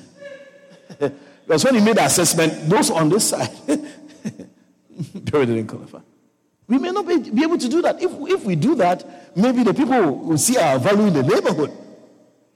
because 1.47 1.65
when 1.65 1.75
he 1.75 1.81
made 1.81 1.97
the 1.97 2.05
assessment, 2.05 2.69
those 2.69 2.91
on 2.91 3.09
this 3.09 3.31
side, 3.31 3.51
they 3.67 5.47
didn't 5.47 5.67
qualify. 5.67 6.01
We 6.69 6.79
may 6.79 6.91
not 6.91 7.07
be, 7.07 7.19
be 7.31 7.43
able 7.43 7.59
to 7.59 7.69
do 7.69 7.83
that. 7.83 8.03
If, 8.03 8.11
if 8.13 8.45
we 8.45 8.57
do 8.57 8.75
that, 8.77 9.37
maybe 9.37 9.63
the 9.63 9.75
people 9.75 10.17
will 10.17 10.39
see 10.39 10.57
our 10.57 10.79
value 10.79 11.07
in 11.07 11.13
the 11.13 11.23
neighborhood. 11.23 11.73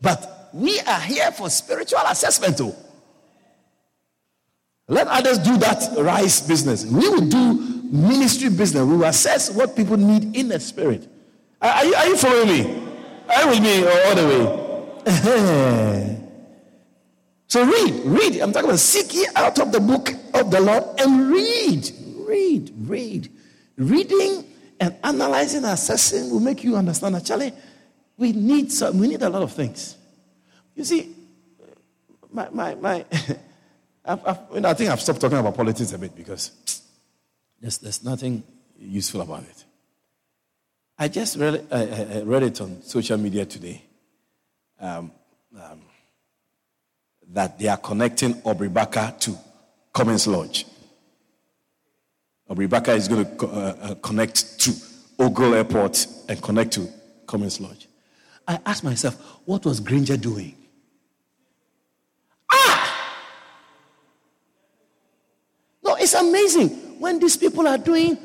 But 0.00 0.50
we 0.52 0.80
are 0.80 1.00
here 1.00 1.30
for 1.30 1.48
spiritual 1.50 2.00
assessment, 2.06 2.58
too. 2.58 2.74
Let 4.90 5.06
others 5.06 5.38
do 5.38 5.56
that 5.58 5.88
rice 5.98 6.40
business. 6.40 6.84
We 6.84 7.08
will 7.08 7.28
do 7.28 7.54
ministry 7.92 8.50
business. 8.50 8.82
We 8.82 8.96
will 8.96 9.04
assess 9.04 9.48
what 9.48 9.76
people 9.76 9.96
need 9.96 10.36
in 10.36 10.48
the 10.48 10.58
spirit. 10.58 11.06
Are 11.62 11.84
you, 11.84 11.94
are 11.94 12.08
you 12.08 12.16
following 12.16 12.48
me? 12.48 12.88
Are 13.28 13.44
you 13.44 13.50
with 13.50 13.62
me 13.62 13.86
all 13.86 14.16
the 14.16 14.26
way? 14.26 14.66
so 17.46 17.64
read, 17.64 18.02
read. 18.04 18.40
I'm 18.40 18.52
talking 18.52 18.68
about 18.68 18.80
seek 18.80 19.14
ye 19.14 19.28
out 19.36 19.60
of 19.60 19.70
the 19.70 19.78
book 19.78 20.12
of 20.34 20.50
the 20.50 20.60
Lord 20.60 20.82
and 20.98 21.30
read. 21.30 21.88
Read, 22.26 22.72
read. 22.76 23.30
Reading 23.76 24.44
and 24.80 24.96
analyzing 25.04 25.62
and 25.62 25.72
assessing 25.72 26.30
will 26.30 26.40
make 26.40 26.64
you 26.64 26.74
understand 26.74 27.14
actually 27.14 27.52
we 28.16 28.32
need 28.32 28.72
some, 28.72 28.98
we 28.98 29.06
need 29.06 29.22
a 29.22 29.28
lot 29.28 29.42
of 29.42 29.52
things. 29.52 29.94
You 30.74 30.82
see, 30.82 31.14
my 32.32 32.48
my 32.50 32.74
my 32.74 33.04
I've, 34.04 34.26
I've, 34.26 34.64
I 34.64 34.74
think 34.74 34.90
I've 34.90 35.00
stopped 35.00 35.20
talking 35.20 35.38
about 35.38 35.56
politics 35.56 35.92
a 35.92 35.98
bit 35.98 36.14
because 36.16 36.52
there's, 37.60 37.78
there's 37.78 38.02
nothing 38.02 38.42
useful 38.78 39.20
about 39.20 39.42
it. 39.42 39.64
I 40.98 41.08
just 41.08 41.36
read, 41.36 41.66
I, 41.70 41.82
I 41.82 42.22
read 42.22 42.42
it 42.42 42.60
on 42.60 42.82
social 42.82 43.18
media 43.18 43.46
today 43.46 43.82
um, 44.80 45.12
um, 45.58 45.80
that 47.32 47.58
they 47.58 47.68
are 47.68 47.76
connecting 47.76 48.40
Aubrey 48.44 48.68
Barker 48.68 49.14
to 49.20 49.36
Cummins 49.92 50.26
Lodge. 50.26 50.66
Aubrey 52.48 52.66
Barker 52.66 52.92
is 52.92 53.08
going 53.08 53.24
to 53.24 53.46
uh, 53.46 53.76
uh, 53.80 53.94
connect 53.96 54.58
to 54.60 54.72
Ogle 55.18 55.54
Airport 55.54 56.06
and 56.28 56.42
connect 56.42 56.72
to 56.72 56.88
Cummins 57.26 57.60
Lodge. 57.60 57.88
I 58.48 58.58
asked 58.66 58.82
myself, 58.82 59.14
what 59.44 59.64
was 59.64 59.80
Granger 59.80 60.16
doing? 60.16 60.56
it's 66.00 66.09
amazing 66.20 66.68
when 67.00 67.18
these 67.18 67.36
people 67.36 67.66
are 67.66 67.78
doing 67.78 68.16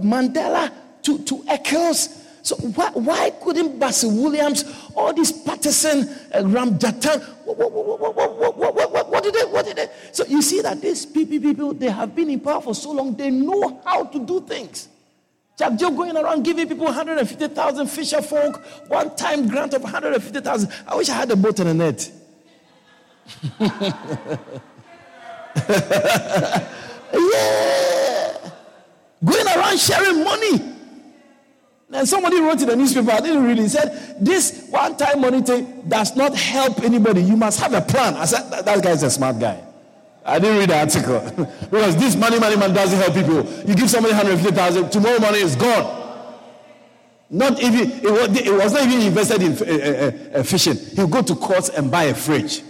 Mandela 0.00 0.72
to, 1.02 1.18
to 1.24 1.44
Eccles. 1.48 2.20
So 2.42 2.56
why, 2.56 2.90
why 2.90 3.30
couldn't 3.30 3.78
Basil 3.78 4.10
Williams, 4.10 4.64
all 4.94 5.14
these 5.14 5.32
Patterson, 5.32 6.00
uh, 6.32 6.42
Ramjattan, 6.42 7.22
what, 7.46 7.56
what, 7.56 7.72
what, 7.72 9.10
what, 9.10 9.24
did 9.24 9.34
they, 9.34 9.44
what 9.46 9.64
did 9.64 9.76
they? 9.76 9.88
So 10.12 10.26
you 10.26 10.42
see 10.42 10.60
that 10.60 10.80
these 10.80 11.06
people, 11.06 11.40
people, 11.40 11.72
they 11.72 11.88
have 11.88 12.14
been 12.14 12.28
in 12.28 12.40
power 12.40 12.60
for 12.60 12.74
so 12.74 12.92
long, 12.92 13.14
they 13.14 13.30
know 13.30 13.80
how 13.84 14.04
to 14.04 14.18
do 14.18 14.42
things. 14.42 14.88
Jagdeo 15.58 15.96
going 15.96 16.16
around 16.16 16.42
giving 16.42 16.68
people 16.68 16.84
150,000 16.86 17.86
fisher 17.86 18.20
folk, 18.20 18.62
one 18.88 19.14
time 19.16 19.48
grant 19.48 19.72
of 19.72 19.82
150,000. 19.82 20.70
I 20.86 20.96
wish 20.96 21.08
I 21.08 21.14
had 21.14 21.30
a 21.30 21.36
boat 21.36 21.60
and 21.60 21.70
a 21.70 21.74
net. 21.74 22.10
yeah. 27.14 28.50
Going 29.24 29.46
around 29.46 29.78
sharing 29.78 30.24
money. 30.24 30.74
And 31.92 32.08
somebody 32.08 32.40
wrote 32.40 32.60
in 32.60 32.68
the 32.68 32.76
newspaper, 32.76 33.12
I 33.12 33.20
didn't 33.20 33.44
read 33.44 33.58
it, 33.58 33.70
said, 33.70 34.16
This 34.20 34.66
one 34.68 34.96
time 34.96 35.20
money 35.20 35.42
thing 35.42 35.84
does 35.86 36.16
not 36.16 36.34
help 36.34 36.82
anybody. 36.82 37.22
You 37.22 37.36
must 37.36 37.60
have 37.60 37.72
a 37.72 37.80
plan. 37.80 38.14
I 38.14 38.24
said, 38.24 38.50
That, 38.50 38.64
that 38.64 38.82
guy's 38.82 39.02
a 39.04 39.10
smart 39.10 39.38
guy. 39.38 39.62
I 40.24 40.38
didn't 40.38 40.58
read 40.58 40.70
the 40.70 40.78
article. 40.80 41.46
because 41.70 41.96
this 41.96 42.16
money, 42.16 42.40
money, 42.40 42.56
man 42.56 42.72
doesn't 42.72 42.98
help 42.98 43.14
people. 43.14 43.44
You 43.68 43.74
give 43.76 43.88
somebody 43.88 44.14
150,000, 44.14 44.90
tomorrow 44.90 45.20
money 45.20 45.38
is 45.38 45.54
gone. 45.54 46.02
Not 47.30 47.62
even, 47.62 47.90
it 47.90 48.10
was, 48.10 48.40
it 48.40 48.52
was 48.52 48.72
not 48.72 48.82
even 48.82 49.00
invested 49.02 49.42
in 49.42 49.52
uh, 49.52 50.36
uh, 50.36 50.38
uh, 50.38 50.42
fishing. 50.42 50.76
He'll 50.96 51.06
go 51.06 51.22
to 51.22 51.34
Courts 51.34 51.68
and 51.68 51.90
buy 51.90 52.04
a 52.04 52.14
fridge. 52.14 52.62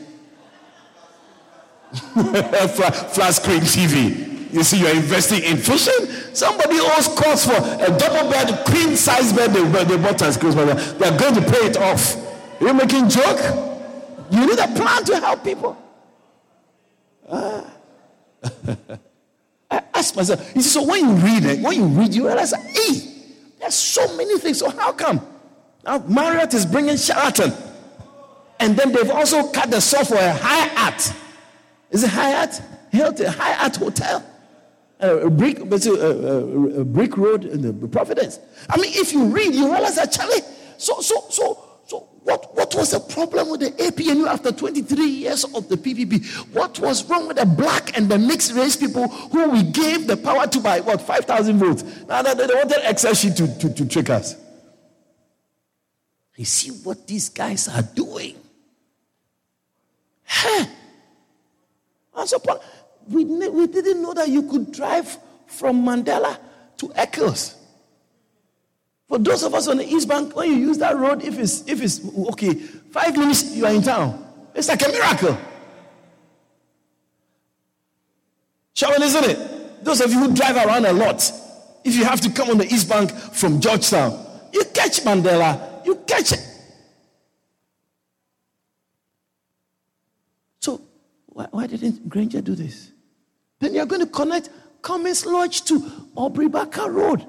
Flat 1.95 3.35
screen 3.35 3.61
TV. 3.61 4.34
You 4.55 4.63
see, 4.63 4.79
you're 4.79 4.95
investing 4.95 5.43
in 5.43 5.57
fishing. 5.57 6.07
Somebody 6.33 6.79
owes 6.79 7.09
calls 7.09 7.45
for 7.45 7.57
a 7.57 7.99
double 7.99 8.31
bed, 8.31 8.65
queen 8.65 8.95
size 8.95 9.33
bed 9.33 9.51
they, 9.53 9.65
they 9.83 9.97
bought 9.97 10.23
as 10.23 10.37
Christmas. 10.37 10.93
They're 10.93 11.19
going 11.19 11.35
to 11.35 11.41
pay 11.41 11.67
it 11.67 11.77
off. 11.77 12.15
You're 12.61 12.73
making 12.73 13.09
joke? 13.09 13.41
You 14.31 14.47
need 14.47 14.59
a 14.61 14.69
plan 14.69 15.05
to 15.07 15.19
help 15.19 15.43
people. 15.43 15.77
Ah. 17.29 17.65
I 19.73 19.83
ask 19.93 20.15
myself, 20.15 20.55
you 20.55 20.63
see, 20.63 20.69
so 20.69 20.85
when 20.85 21.01
you 21.01 21.15
read 21.17 21.45
it, 21.47 21.61
when 21.61 21.75
you 21.75 21.87
read, 21.87 22.15
you 22.15 22.27
realize, 22.29 22.53
hey, 22.53 23.25
there's 23.59 23.75
so 23.75 24.17
many 24.17 24.39
things. 24.39 24.61
So 24.61 24.71
how 24.71 24.93
come? 24.93 25.21
Now 25.85 25.99
Marriott 26.07 26.55
is 26.55 26.65
bringing 26.65 26.97
Sheraton. 26.97 27.53
And 28.61 28.77
then 28.77 28.93
they've 28.93 29.11
also 29.11 29.51
cut 29.51 29.73
the 29.73 29.81
saw 29.81 30.05
for 30.05 30.15
a 30.15 30.33
Hyatt. 30.33 31.13
Is 31.91 32.05
it 32.05 32.11
high 32.11 32.31
Hyatt? 32.31 32.63
Hilton, 32.93 33.33
Hyatt 33.33 33.75
Hotel 33.75 34.25
Uh, 35.03 35.27
a 35.27 35.31
brick, 35.31 35.59
a, 35.59 35.63
uh, 35.63 35.67
uh, 35.67 36.79
a, 36.79 36.81
a 36.81 36.85
brick 36.85 37.17
road 37.17 37.45
in 37.45 37.81
the 37.81 37.89
Providence. 37.89 38.39
I 38.71 38.77
mean, 38.81 38.93
if 38.95 39.13
you 39.13 39.27
read, 39.27 39.55
you 39.55 39.71
realize 39.71 39.97
Charlie. 40.17 40.41
So, 40.79 41.01
so, 41.01 41.27
so, 41.31 41.65
so, 41.87 41.99
what, 42.23 42.55
what 42.57 42.75
was 42.75 42.93
the 42.93 43.01
problem 43.01 43.51
with 43.51 43.61
the 43.61 43.71
APNU 43.73 44.27
after 44.27 44.53
23 44.53 45.05
years 45.05 45.45
of 45.45 45.69
the 45.69 45.77
PPP? 45.77 46.25
What 46.55 46.79
was 46.79 47.09
wrong 47.11 47.27
with 47.27 47.37
the 47.37 47.45
black 47.45 47.97
and 47.99 48.09
the 48.09 48.19
mixed 48.19 48.53
race 48.55 48.77
people 48.77 49.09
who 49.09 49.51
we 49.51 49.65
gave 49.65 50.07
the 50.07 50.17
power 50.17 50.47
to 50.47 50.61
by 50.61 50.81
what 50.81 51.03
5,000 51.03 51.59
votes? 51.59 51.83
Now 52.09 52.23
they, 52.23 52.35
they 52.35 52.55
wanted 52.55 52.89
Excel 52.89 53.15
sheet 53.15 53.37
to, 53.37 53.59
to, 53.59 53.75
to 53.75 53.87
trick 53.87 54.11
us. 54.11 54.37
You 56.37 56.45
see 56.45 56.71
what 56.71 57.07
these 57.07 57.29
guys 57.29 57.69
are 57.69 57.83
doing? 57.83 58.37
Huh? 60.25 60.67
We, 63.09 63.25
we 63.25 63.67
didn't 63.67 64.03
know 64.03 64.15
that 64.15 64.29
you 64.29 64.43
could 64.49 64.73
drive 64.73 65.19
from 65.47 65.85
Mandela 65.85 66.39
to 66.79 66.93
Eccles. 66.95 67.57
For 69.09 69.19
those 69.19 69.43
of 69.43 69.55
us 69.55 69.69
on 69.69 69.77
the 69.77 69.87
East 69.87 70.09
Bank, 70.09 70.35
when 70.35 70.51
you 70.51 70.57
use 70.57 70.79
that 70.79 70.97
road, 70.97 71.23
if 71.23 71.39
it's 71.39 71.67
if 71.69 71.83
it's 71.83 72.01
okay, 72.31 72.55
five 72.55 73.17
minutes 73.17 73.55
you 73.55 73.67
are 73.67 73.73
in 73.73 73.83
town. 73.83 74.21
It's 74.55 74.69
like 74.69 74.85
a 74.85 74.89
miracle. 74.89 75.37
Sharon, 78.73 79.03
isn't 79.03 79.25
it? 79.25 79.85
Those 79.85 80.01
of 80.01 80.11
you 80.11 80.19
who 80.19 80.35
drive 80.35 80.57
around 80.57 80.87
a 80.87 80.93
lot, 80.93 81.31
if 81.85 81.95
you 81.95 82.05
have 82.05 82.21
to 82.23 82.31
come 82.31 82.51
on 82.51 82.59
the 82.59 82.67
East 82.67 82.89
Bank 82.89 83.11
from 83.11 83.61
Georgetown, 83.61 84.19
you 84.53 84.65
catch 84.73 85.01
Mandela, 85.03 85.85
you 85.85 85.97
catch 86.07 86.33
it. 86.33 86.41
So 90.61 90.81
why, 91.35 91.47
why 91.51 91.67
didn't 91.67 92.09
Granger 92.09 92.41
do 92.41 92.55
this? 92.55 92.93
Then 93.61 93.75
you're 93.75 93.87
going 93.87 94.01
to 94.01 94.07
connect 94.07 94.49
Cummins 94.83 95.27
Lodge 95.27 95.63
to 95.65 95.83
Aubrey 96.15 96.49
Barker 96.49 96.91
Road. 96.91 97.27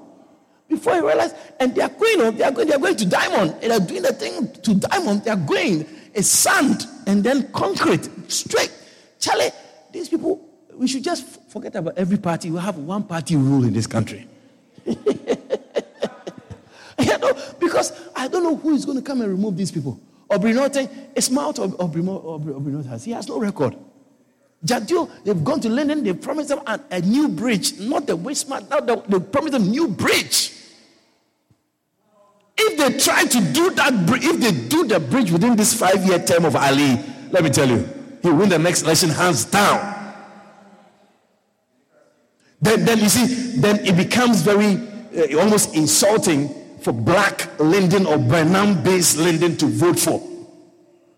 Before 0.67 0.95
you 0.95 1.07
realize, 1.07 1.33
and 1.59 1.75
they 1.75 1.81
are 1.81 1.89
going, 1.89 2.21
oh, 2.21 2.31
they 2.31 2.43
are 2.43 2.51
going, 2.51 2.67
they 2.67 2.73
are 2.73 2.79
going 2.79 2.95
to 2.95 3.05
Diamond. 3.05 3.61
They 3.61 3.69
are 3.69 3.79
doing 3.79 4.01
the 4.01 4.13
thing 4.13 4.51
to 4.63 4.73
Diamond. 4.75 5.23
They 5.23 5.31
are 5.31 5.35
going. 5.35 5.85
It's 6.13 6.27
sand 6.27 6.87
and 7.05 7.23
then 7.23 7.51
concrete, 7.51 8.09
straight. 8.31 8.71
Charlie, 9.19 9.51
these 9.91 10.09
people, 10.09 10.47
we 10.73 10.87
should 10.87 11.03
just 11.03 11.25
forget 11.51 11.75
about 11.75 11.97
every 11.97 12.17
party. 12.17 12.49
We 12.49 12.59
have 12.59 12.77
one 12.77 13.03
party 13.03 13.35
rule 13.35 13.63
in 13.63 13.73
this 13.73 13.85
country. 13.85 14.27
you 14.85 14.95
know, 16.97 17.33
because 17.59 17.91
I 18.15 18.27
don't 18.27 18.43
know 18.43 18.55
who 18.55 18.73
is 18.73 18.85
going 18.85 18.97
to 18.97 19.03
come 19.03 19.21
and 19.21 19.29
remove 19.29 19.57
these 19.57 19.71
people. 19.71 19.99
Aubrey 20.29 20.53
Norton, 20.53 20.89
a 21.15 21.21
smart 21.21 21.59
Aubrey, 21.59 22.01
Aubrey, 22.01 22.53
Aubrey 22.53 22.73
Norton. 22.73 22.99
He 22.99 23.11
has 23.11 23.27
no 23.27 23.39
record. 23.39 23.75
Jagdeo, 24.65 25.09
they've 25.23 25.43
gone 25.43 25.59
to 25.61 25.69
Linden, 25.69 26.03
they 26.03 26.13
promised 26.13 26.49
them 26.49 26.61
a, 26.65 26.79
a 26.91 27.01
new 27.01 27.29
bridge, 27.29 27.79
not 27.79 28.07
the 28.07 28.17
Wismar, 28.17 28.67
now 28.69 28.79
the, 28.79 29.01
they 29.07 29.19
promised 29.19 29.53
them 29.53 29.69
new 29.69 29.87
bridge. 29.87 30.51
If 32.57 32.77
they 32.77 32.97
try 32.97 33.25
to 33.25 33.41
do 33.53 33.69
that, 33.71 33.93
if 34.23 34.39
they 34.39 34.67
do 34.67 34.87
the 34.87 34.99
bridge 34.99 35.31
within 35.31 35.55
this 35.55 35.73
five-year 35.73 36.19
term 36.25 36.45
of 36.45 36.55
Ali, 36.55 36.99
let 37.31 37.43
me 37.43 37.49
tell 37.49 37.69
you, 37.69 37.87
he'll 38.21 38.35
win 38.35 38.49
the 38.49 38.57
next 38.57 38.83
election 38.83 39.09
hands 39.09 39.45
down. 39.45 39.93
Then, 42.61 42.85
then 42.85 42.99
you 42.99 43.09
see, 43.09 43.59
then 43.59 43.85
it 43.85 43.95
becomes 43.95 44.41
very 44.41 44.77
uh, 45.15 45.39
almost 45.39 45.75
insulting 45.75 46.49
for 46.81 46.91
black 46.91 47.59
Linden 47.59 48.05
or 48.05 48.17
Burnham-based 48.17 49.17
Linden 49.17 49.57
to 49.57 49.67
vote 49.67 49.99
for. 49.99 50.34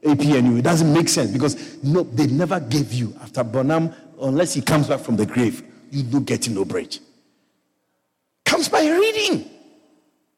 APNU. 0.03 0.59
It 0.59 0.61
doesn't 0.63 0.91
make 0.93 1.09
sense 1.09 1.31
because 1.31 1.83
no, 1.83 2.03
they 2.03 2.27
never 2.27 2.59
gave 2.59 2.93
you 2.93 3.15
after 3.21 3.43
Burnham, 3.43 3.93
unless 4.21 4.53
he 4.53 4.61
comes 4.61 4.87
back 4.87 4.99
from 5.01 5.15
the 5.15 5.25
grave, 5.25 5.63
you 5.91 6.03
do 6.03 6.21
get 6.21 6.47
no 6.49 6.65
bridge. 6.65 6.99
Comes 8.45 8.69
by 8.69 8.87
reading. 8.87 9.49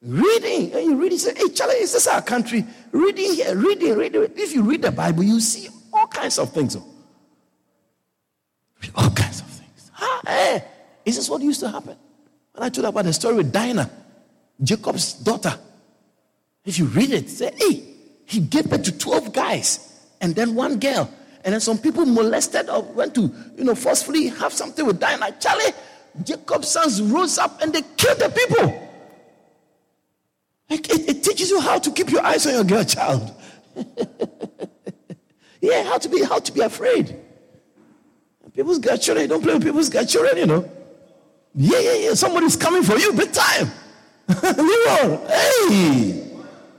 Reading. 0.02 0.74
And 0.74 0.86
you 0.86 0.96
read 0.96 1.18
say, 1.20 1.34
hey, 1.36 1.50
Charlie, 1.50 1.76
is 1.76 1.94
this 1.94 2.08
our 2.08 2.22
country? 2.22 2.66
Reading 2.92 3.34
here, 3.34 3.56
reading, 3.56 3.96
reading. 3.98 4.24
If 4.36 4.54
you 4.54 4.64
read 4.64 4.82
the 4.82 4.92
Bible, 4.92 5.24
you 5.24 5.40
see 5.40 5.68
all 5.94 6.08
kinds 6.08 6.40
of 6.40 6.52
things. 6.54 6.76
All 8.96 9.10
kinds 9.12 9.42
of 9.42 9.48
things. 9.48 9.92
Ah, 10.00 10.22
hey, 10.26 10.64
is 11.06 11.18
this 11.18 11.30
what 11.30 11.42
used 11.42 11.60
to 11.60 11.70
happen? 11.70 11.98
When 12.54 12.64
I 12.64 12.70
told 12.70 12.88
about 12.88 13.06
the 13.06 13.14
story 13.14 13.36
with 13.36 13.52
Dinah, 13.52 13.90
Jacob's 14.62 15.14
daughter. 15.14 15.58
If 16.66 16.80
you 16.80 16.86
read 16.86 17.12
it, 17.12 17.30
say, 17.30 17.54
hey, 17.58 17.84
he 18.30 18.42
gave 18.42 18.70
birth 18.70 18.84
to 18.84 18.96
12 18.96 19.34
guys 19.34 20.00
and 20.22 20.36
then 20.36 20.54
one 20.54 20.80
girl. 20.80 21.12
And 21.44 21.54
then 21.54 21.62
some 21.62 21.80
people 21.80 22.06
molested 22.06 22.70
or 22.70 22.84
went 22.84 23.16
to, 23.16 23.22
you 23.58 23.64
know, 23.64 23.74
forcefully 23.74 24.28
have 24.28 24.54
something 24.54 24.86
with 24.86 25.00
Dinah. 25.00 25.36
Charlie, 25.40 25.74
Jacob's 26.24 26.68
sons 26.68 27.02
rose 27.02 27.40
up 27.40 27.60
and 27.62 27.74
they 27.74 27.82
killed 27.98 28.20
the 28.20 28.30
people. 28.30 28.88
Like 30.70 30.88
it, 30.92 31.10
it 31.10 31.24
teaches 31.24 31.50
you 31.50 31.60
how 31.60 31.80
to 31.80 31.92
keep 31.92 32.12
your 32.12 32.24
eyes 32.24 32.46
on 32.46 32.54
your 32.54 32.64
girl 32.64 32.84
child. 32.84 33.34
yeah, 35.62 35.84
how 35.86 35.98
to 35.98 36.08
be 36.08 36.24
how 36.24 36.38
to 36.38 36.52
be 36.52 36.62
afraid. 36.62 37.16
People's 38.54 38.78
girl 38.78 38.98
children, 38.98 39.28
don't 39.28 39.42
play 39.42 39.54
with 39.54 39.64
people's 39.64 39.90
girl 39.90 40.06
children, 40.06 40.38
you 40.38 40.46
know. 40.46 40.70
Yeah, 41.56 41.80
yeah, 41.80 41.94
yeah. 41.96 42.14
Somebody's 42.14 42.56
coming 42.56 42.84
for 42.84 42.98
you 42.98 43.12
big 43.14 43.32
time. 43.32 43.72
Leroy, 44.44 45.18
hey, 45.28 46.30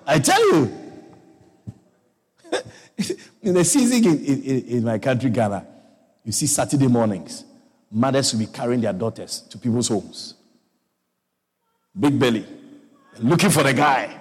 I 0.06 0.20
tell 0.20 0.40
you. 0.52 0.79
in 3.42 3.54
the 3.54 3.64
season 3.64 4.04
in, 4.04 4.24
in, 4.24 4.64
in, 4.66 4.84
my 4.84 4.98
country, 4.98 5.30
Ghana, 5.30 5.66
you 6.24 6.32
see 6.32 6.46
Saturday 6.46 6.88
mornings, 6.88 7.44
mothers 7.90 8.32
will 8.32 8.40
be 8.40 8.46
carrying 8.46 8.80
their 8.80 8.92
daughters 8.92 9.40
to 9.50 9.58
people's 9.58 9.88
homes. 9.88 10.34
Big 11.98 12.18
belly, 12.18 12.46
looking 13.18 13.50
for 13.50 13.62
the 13.62 13.74
guy. 13.74 14.20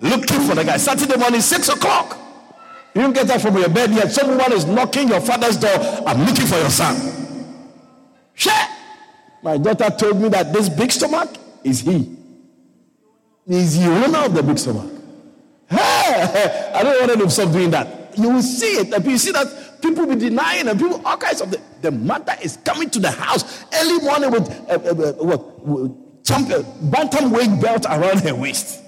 Looking 0.00 0.40
for 0.40 0.54
the 0.54 0.64
guy. 0.64 0.76
Saturday 0.76 1.16
morning, 1.16 1.40
six 1.40 1.68
o'clock. 1.68 2.18
You 2.94 3.02
don't 3.02 3.14
get 3.14 3.30
up 3.30 3.40
from 3.40 3.56
your 3.56 3.68
bed 3.68 3.90
yet. 3.90 4.12
Someone 4.12 4.52
is 4.52 4.66
knocking 4.66 5.08
your 5.08 5.20
father's 5.20 5.56
door. 5.56 5.74
I'm 6.06 6.24
looking 6.24 6.46
for 6.46 6.56
your 6.56 6.70
son. 6.70 6.96
Share. 8.34 8.68
My 9.42 9.56
daughter 9.58 9.90
told 9.90 10.20
me 10.20 10.28
that 10.30 10.52
this 10.52 10.68
big 10.68 10.90
stomach 10.90 11.30
is 11.62 11.80
he. 11.80 12.16
He's 13.46 13.78
the 13.78 13.86
owner 13.86 14.18
of 14.18 14.34
the 14.34 14.42
big 14.42 14.58
stomach. 14.58 14.95
I 16.74 16.82
don't 16.82 17.08
want 17.08 17.20
to 17.20 17.30
stop 17.30 17.52
doing 17.52 17.70
that 17.70 18.06
you 18.16 18.30
will 18.30 18.42
see 18.42 18.78
it. 18.78 18.92
And 18.92 19.04
you 19.04 19.18
see 19.18 19.32
that 19.32 19.80
people 19.82 20.06
be 20.06 20.16
denying 20.16 20.68
and 20.68 20.78
people, 20.78 21.00
all 21.04 21.16
kinds 21.16 21.40
of 21.40 21.50
the, 21.50 21.60
the 21.82 21.90
mother 21.90 22.34
is 22.42 22.56
coming 22.58 22.90
to 22.90 22.98
the 22.98 23.10
house 23.10 23.64
early 23.74 24.02
morning 24.04 24.30
with 24.30 24.50
uh, 24.50 24.72
uh, 24.72 25.10
uh 25.10 25.12
what, 25.24 26.24
champion, 26.24 26.64
bantam 26.90 27.30
weight 27.30 27.60
belt 27.60 27.86
around 27.86 28.20
her 28.20 28.34
waist. 28.34 28.82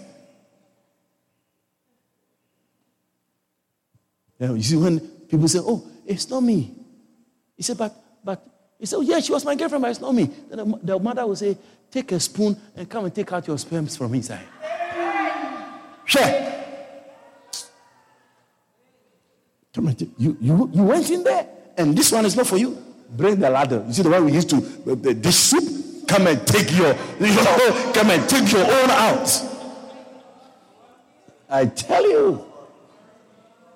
You 4.41 4.63
see, 4.63 4.77
when 4.77 5.01
people 5.01 5.49
say, 5.49 5.59
Oh, 5.61 5.85
it's 6.07 6.31
not 6.31 6.43
me. 6.43 6.75
He 7.57 7.63
said, 7.63 7.77
But, 7.77 7.95
but, 8.23 8.47
he 8.79 8.87
said, 8.87 8.97
oh, 8.97 9.01
Yeah, 9.03 9.21
she 9.21 9.33
was 9.33 9.45
my 9.45 9.55
girlfriend, 9.55 9.83
but 9.83 9.91
it's 9.91 10.01
not 10.01 10.15
me. 10.15 10.31
Then 10.49 10.59
the, 10.59 10.79
the 10.83 10.99
mother 10.99 11.27
will 11.27 11.37
say, 11.37 11.59
Take 11.91 12.13
a 12.13 12.21
spoon 12.21 12.57
and 12.77 12.89
come 12.89 13.05
and 13.05 13.15
take 13.15 13.33
out 13.33 13.47
your 13.47 13.59
sperms 13.59 13.97
from 13.97 14.15
inside. 14.15 14.47
Share. 16.05 16.49
Come 19.68 19.68
and 19.68 19.68
take, 19.68 19.68
you, 20.19 20.37
you, 20.41 20.71
you 20.73 20.83
went 20.83 21.11
in 21.11 21.23
there, 21.25 21.47
and 21.77 21.97
this 21.97 22.13
one 22.13 22.25
is 22.25 22.37
not 22.37 22.47
for 22.47 22.57
you. 22.57 22.77
Bring 23.11 23.37
the 23.37 23.49
ladder. 23.49 23.85
You 23.87 23.93
see 23.93 24.03
the 24.03 24.11
one 24.11 24.25
we 24.27 24.33
used 24.33 24.51
to, 24.51 24.57
uh, 24.57 24.95
the 24.95 25.15
dish 25.15 25.37
soup? 25.37 26.07
Come 26.07 26.27
and 26.27 26.47
take 26.47 26.71
your, 26.73 26.95
your, 27.21 27.93
come 27.93 28.11
and 28.11 28.29
take 28.29 28.51
your 28.51 28.65
own 28.65 28.91
out. 28.91 29.43
I 31.51 31.67
tell 31.67 32.03
you. 32.03 32.45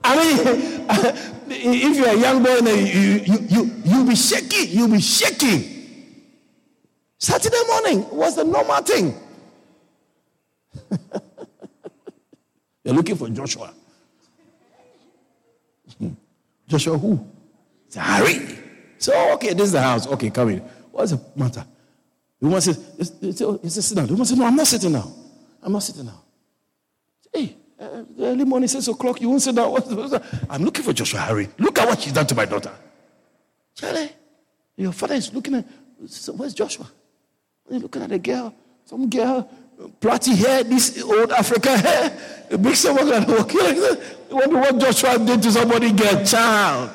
I 0.04 0.16
mean, 0.16 0.38
if 1.48 1.96
you're 1.96 2.08
a 2.08 2.18
young 2.18 2.42
boy, 2.42 2.56
you, 2.58 3.20
you, 3.24 3.38
you, 3.48 3.70
you'll 3.84 4.06
be 4.06 4.16
shaking. 4.16 4.68
You'll 4.68 4.88
be 4.88 5.00
shaking. 5.00 5.72
Saturday 7.18 7.62
morning 7.68 8.10
was 8.10 8.34
the 8.36 8.44
normal 8.44 8.82
thing. 8.82 9.14
you're 12.84 12.94
looking 12.94 13.16
for 13.16 13.28
Joshua. 13.28 13.72
Joshua 16.72 16.96
who? 16.96 17.22
It's 17.86 17.96
Harry. 17.96 18.58
So, 18.96 19.12
okay, 19.34 19.52
this 19.52 19.66
is 19.66 19.72
the 19.72 19.82
house. 19.82 20.06
Okay, 20.06 20.30
come 20.30 20.48
in. 20.48 20.60
What's 20.90 21.10
the 21.10 21.20
matter? 21.36 21.66
The 22.40 22.46
woman 22.46 22.62
says, 22.62 22.78
"Is 22.98 23.10
it 23.20 23.82
sit 23.82 23.94
down. 23.94 24.06
The 24.06 24.14
woman 24.14 24.24
says, 24.24 24.38
no, 24.38 24.46
I'm 24.46 24.56
not 24.56 24.66
sitting 24.66 24.92
now. 24.92 25.12
I'm 25.62 25.72
not 25.72 25.82
sitting 25.82 26.06
now. 26.06 26.22
Hey, 27.32 27.56
uh, 27.78 28.04
early 28.20 28.44
morning, 28.44 28.68
6 28.68 28.88
o'clock, 28.88 29.20
you 29.20 29.28
won't 29.28 29.42
sit 29.42 29.54
down. 29.54 29.76
I'm 30.48 30.64
looking 30.64 30.82
for 30.82 30.94
Joshua 30.94 31.20
Harry. 31.20 31.48
Look 31.58 31.78
at 31.78 31.86
what 31.86 32.00
she's 32.00 32.14
done 32.14 32.26
to 32.26 32.34
my 32.34 32.46
daughter. 32.46 32.72
Charlie, 33.74 34.10
your 34.76 34.92
father 34.92 35.14
is 35.14 35.32
looking 35.34 35.56
at, 35.56 35.66
where's 36.34 36.54
Joshua? 36.54 36.90
He's 37.70 37.82
looking 37.82 38.02
at 38.02 38.12
a 38.12 38.18
girl. 38.18 38.54
Some 38.86 39.10
girl, 39.10 39.48
platy 40.00 40.36
hair, 40.36 40.64
this 40.64 41.02
old 41.02 41.32
African 41.32 41.78
hair. 41.78 42.18
A 42.50 42.58
big 42.58 42.76
someone 42.76 43.10
and 43.12 43.26
walk 43.26 43.52
wonder 44.32 44.58
what 44.58 44.78
Joshua 44.78 45.18
did 45.18 45.42
to 45.42 45.52
somebody 45.52 45.92
get 45.92 46.26
child. 46.26 46.90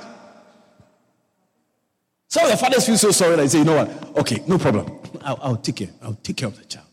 Some 2.27 2.45
of 2.45 2.51
the 2.51 2.57
fathers 2.57 2.85
feel 2.85 2.97
so 2.97 3.11
sorry 3.11 3.37
they 3.37 3.47
say, 3.47 3.59
you 3.59 3.63
know 3.63 3.75
what? 3.75 4.17
Okay, 4.17 4.43
no 4.47 4.57
problem. 4.57 4.99
I'll, 5.21 5.39
I'll 5.41 5.57
take 5.57 5.77
care. 5.77 5.89
I'll 6.01 6.15
take 6.21 6.37
care 6.37 6.49
of 6.49 6.57
the 6.57 6.65
child. 6.65 6.85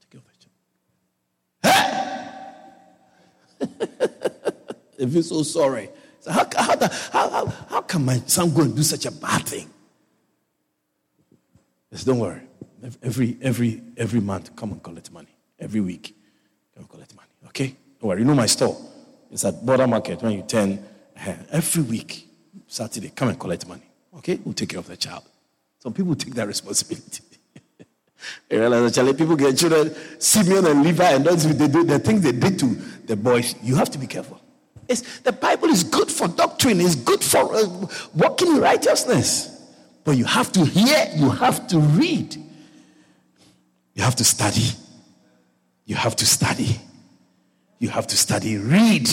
Take 0.00 0.10
care 0.10 0.20
of 0.20 0.26
the 1.62 2.08
child. 3.70 4.88
they 4.98 5.06
feel 5.06 5.22
so 5.22 5.42
sorry. 5.42 5.88
So 6.20 6.30
how, 6.30 6.46
how, 6.56 6.78
how, 6.78 7.30
how, 7.30 7.46
how 7.68 7.80
can 7.82 8.04
my 8.04 8.18
son 8.26 8.52
go 8.52 8.62
and 8.62 8.76
do 8.76 8.82
such 8.82 9.06
a 9.06 9.10
bad 9.10 9.46
thing? 9.46 9.68
Yes, 11.90 12.04
don't 12.04 12.18
worry. 12.18 12.42
Every, 13.02 13.36
every, 13.40 13.82
every 13.96 14.20
month, 14.20 14.54
come 14.56 14.72
and 14.72 14.82
collect 14.82 15.10
money. 15.12 15.31
Every 15.62 15.80
week, 15.80 16.16
come 16.76 16.86
collect 16.86 17.14
money. 17.14 17.28
Okay? 17.46 17.76
Don't 18.00 18.08
worry. 18.08 18.20
You 18.20 18.24
know 18.26 18.34
my 18.34 18.46
store. 18.46 18.76
It's 19.30 19.44
at 19.44 19.54
Bourda 19.62 19.88
Market 19.88 20.20
when 20.20 20.32
you 20.32 20.42
turn. 20.42 20.84
Uh, 21.16 21.34
every 21.52 21.84
week, 21.84 22.26
Saturday, 22.66 23.10
come 23.14 23.28
and 23.28 23.38
collect 23.38 23.68
money. 23.68 23.84
Okay? 24.18 24.40
We'll 24.44 24.54
take 24.54 24.70
care 24.70 24.80
of 24.80 24.88
the 24.88 24.96
child. 24.96 25.22
Some 25.78 25.92
people 25.92 26.16
take 26.16 26.34
that 26.34 26.48
responsibility. 26.48 27.22
you 28.50 28.58
realize 28.58 28.98
actually 28.98 29.14
people 29.14 29.36
get 29.36 29.56
children, 29.56 29.94
Simeon 30.18 30.66
and 30.66 30.82
Levi, 30.82 31.12
and 31.12 31.24
those 31.24 31.56
they 31.56 31.68
do 31.68 31.84
the 31.84 32.00
things 32.00 32.22
they 32.22 32.32
did 32.32 32.58
to 32.58 32.66
the 33.06 33.14
boys. 33.14 33.54
You 33.62 33.76
have 33.76 33.90
to 33.90 33.98
be 33.98 34.08
careful. 34.08 34.40
It's, 34.88 35.20
the 35.20 35.32
Bible 35.32 35.68
is 35.68 35.84
good 35.84 36.10
for 36.10 36.26
doctrine, 36.26 36.80
it's 36.80 36.96
good 36.96 37.22
for 37.22 37.54
uh, 37.54 37.86
walking 38.14 38.48
in 38.48 38.60
righteousness. 38.60 39.48
But 40.02 40.16
you 40.16 40.24
have 40.24 40.50
to 40.52 40.64
hear, 40.64 41.08
you 41.14 41.30
have 41.30 41.68
to 41.68 41.78
read, 41.78 42.34
you 43.94 44.02
have 44.02 44.16
to 44.16 44.24
study. 44.24 44.66
You 45.84 45.96
have 45.96 46.16
to 46.16 46.26
study. 46.26 46.80
You 47.78 47.88
have 47.88 48.06
to 48.08 48.16
study. 48.16 48.56
Read. 48.56 49.08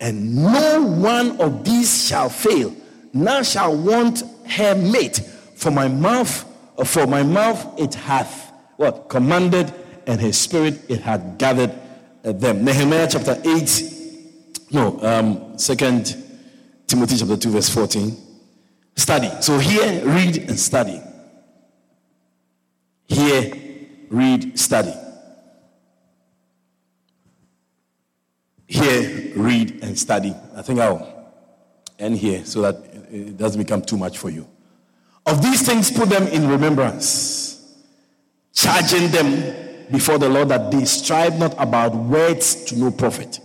And 0.00 0.36
no 0.36 0.82
one 0.82 1.40
of 1.40 1.64
these 1.64 2.06
shall 2.06 2.28
fail 2.28 2.74
None 3.16 3.44
shall 3.44 3.74
want 3.74 4.22
her 4.46 4.74
mate. 4.74 5.22
For 5.54 5.70
my 5.70 5.88
mouth, 5.88 6.44
for 6.84 7.06
my 7.06 7.22
mouth 7.22 7.80
it 7.80 7.94
hath 7.94 8.52
what? 8.76 9.08
Commanded, 9.08 9.72
and 10.06 10.20
his 10.20 10.38
spirit 10.38 10.78
it 10.90 11.00
hath 11.00 11.38
gathered 11.38 11.72
them. 12.22 12.62
Nehemiah 12.62 13.08
chapter 13.10 13.40
8. 13.42 13.92
No, 14.70 15.00
um, 15.00 15.58
second 15.58 16.14
Timothy 16.86 17.16
chapter 17.16 17.38
2, 17.38 17.50
verse 17.50 17.70
14. 17.70 18.14
Study. 18.96 19.30
So 19.40 19.58
here, 19.58 20.04
read 20.04 20.36
and 20.36 20.60
study. 20.60 21.00
Here, 23.06 23.50
read, 24.10 24.58
study. 24.58 24.92
Here, 28.66 29.32
read 29.36 29.82
and 29.82 29.98
study. 29.98 30.34
I 30.54 30.62
think 30.62 30.80
I'll 30.80 31.32
end 31.98 32.16
here 32.16 32.44
so 32.44 32.62
that 32.62 32.74
it 33.10 33.36
doesn't 33.36 33.60
become 33.60 33.82
too 33.82 33.96
much 33.96 34.18
for 34.18 34.28
you. 34.28 34.46
Of 35.24 35.42
these 35.42 35.66
things, 35.66 35.90
put 35.90 36.08
them 36.08 36.26
in 36.28 36.48
remembrance, 36.48 37.74
charging 38.52 39.10
them 39.10 39.88
before 39.90 40.18
the 40.18 40.28
Lord 40.28 40.48
that 40.48 40.70
they 40.70 40.84
strive 40.84 41.38
not 41.38 41.54
about 41.58 41.94
words 41.94 42.64
to 42.66 42.76
no 42.76 42.90
profit, 42.90 43.40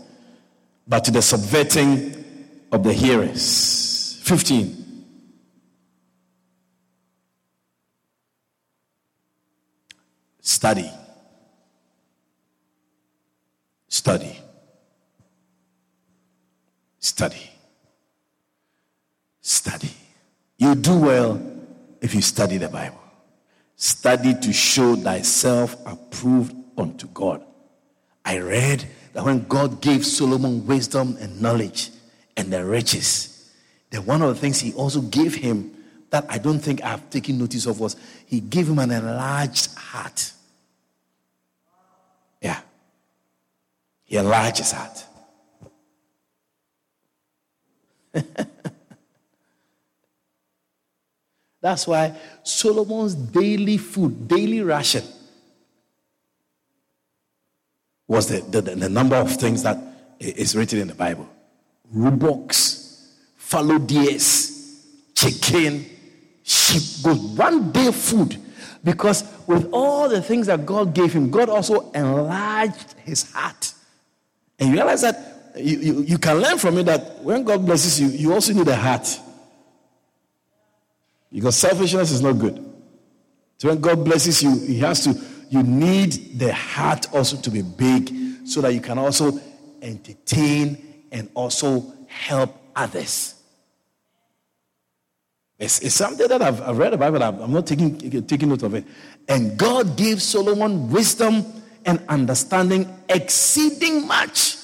but 0.87 1.03
to 1.05 1.11
the 1.11 1.21
subverting 1.21 2.23
of 2.71 2.83
the 2.83 2.93
hearers. 2.93 4.19
15. 4.23 4.77
Study. 10.41 10.91
Study. 13.87 14.40
Study. 17.01 17.49
Study. 19.41 19.91
You 20.57 20.75
do 20.75 20.99
well 20.99 21.41
if 21.99 22.13
you 22.13 22.21
study 22.21 22.57
the 22.57 22.69
Bible. 22.69 23.01
Study 23.75 24.35
to 24.35 24.53
show 24.53 24.95
thyself 24.95 25.75
approved 25.87 26.55
unto 26.77 27.07
God. 27.07 27.43
I 28.23 28.37
read 28.37 28.87
that 29.13 29.25
when 29.25 29.47
God 29.47 29.81
gave 29.81 30.05
Solomon 30.05 30.67
wisdom 30.67 31.17
and 31.19 31.41
knowledge 31.41 31.89
and 32.37 32.53
the 32.53 32.63
riches, 32.63 33.51
that 33.89 34.05
one 34.05 34.21
of 34.21 34.29
the 34.29 34.39
things 34.39 34.59
he 34.59 34.71
also 34.73 35.01
gave 35.01 35.33
him 35.33 35.73
that 36.11 36.27
I 36.29 36.37
don't 36.37 36.59
think 36.59 36.83
I've 36.83 37.09
taken 37.09 37.39
notice 37.39 37.65
of 37.65 37.79
was 37.79 37.95
he 38.27 38.41
gave 38.41 38.69
him 38.69 38.77
an 38.77 38.91
enlarged 38.91 39.73
heart. 39.75 40.33
Yeah. 42.41 42.59
He 44.03 44.17
enlarged 44.17 44.59
his 44.59 44.71
heart. 44.71 45.03
That's 51.61 51.85
why 51.87 52.15
Solomon's 52.43 53.13
daily 53.15 53.77
food, 53.77 54.27
daily 54.27 54.61
ration, 54.61 55.03
was 58.07 58.27
the, 58.27 58.41
the, 58.41 58.61
the 58.75 58.89
number 58.89 59.15
of 59.15 59.31
things 59.35 59.63
that 59.63 59.77
is 60.19 60.55
written 60.55 60.79
in 60.79 60.87
the 60.87 60.95
Bible 60.95 61.29
roebucks, 61.93 63.11
fallow 63.35 63.77
deers, 63.77 64.85
chicken, 65.13 65.85
sheep, 66.43 67.03
goat. 67.03 67.17
One 67.37 67.71
day 67.71 67.91
food. 67.91 68.37
Because 68.83 69.23
with 69.45 69.69
all 69.71 70.09
the 70.09 70.21
things 70.21 70.47
that 70.47 70.65
God 70.65 70.95
gave 70.95 71.13
him, 71.13 71.29
God 71.29 71.49
also 71.49 71.91
enlarged 71.91 72.95
his 73.05 73.31
heart. 73.31 73.73
And 74.57 74.69
you 74.69 74.75
realize 74.75 75.01
that 75.01 75.30
you, 75.55 75.77
you, 75.77 76.01
you 76.01 76.17
can 76.17 76.37
learn 76.37 76.57
from 76.57 76.77
it 76.77 76.83
that 76.83 77.23
when 77.23 77.43
God 77.43 77.65
blesses 77.65 77.99
you, 77.99 78.07
you 78.07 78.33
also 78.33 78.53
need 78.53 78.67
a 78.67 78.75
heart. 78.75 79.19
Because 81.31 81.55
selfishness 81.55 82.11
is 82.11 82.21
not 82.21 82.33
good. 82.33 82.55
So 83.57 83.69
when 83.69 83.79
God 83.79 84.03
blesses 84.03 84.41
you, 84.41 84.57
He 84.59 84.79
has 84.79 85.03
to, 85.03 85.19
you 85.49 85.63
need 85.63 86.39
the 86.39 86.53
heart 86.53 87.13
also 87.13 87.37
to 87.37 87.49
be 87.49 87.61
big 87.61 88.47
so 88.47 88.61
that 88.61 88.73
you 88.73 88.81
can 88.81 88.97
also 88.97 89.39
entertain 89.81 91.05
and 91.11 91.29
also 91.33 91.93
help 92.07 92.55
others. 92.75 93.35
It's, 95.59 95.79
it's 95.79 95.95
something 95.95 96.27
that 96.27 96.41
I've, 96.41 96.59
I've 96.61 96.77
read 96.77 96.93
about, 96.93 97.13
but 97.13 97.21
I'm 97.21 97.53
not 97.53 97.67
taking, 97.67 98.25
taking 98.25 98.49
note 98.49 98.63
of 98.63 98.73
it. 98.73 98.83
And 99.27 99.57
God 99.57 99.95
gave 99.95 100.21
Solomon 100.21 100.89
wisdom 100.89 101.45
and 101.85 102.03
understanding 102.09 102.91
exceeding 103.07 104.07
much. 104.07 104.57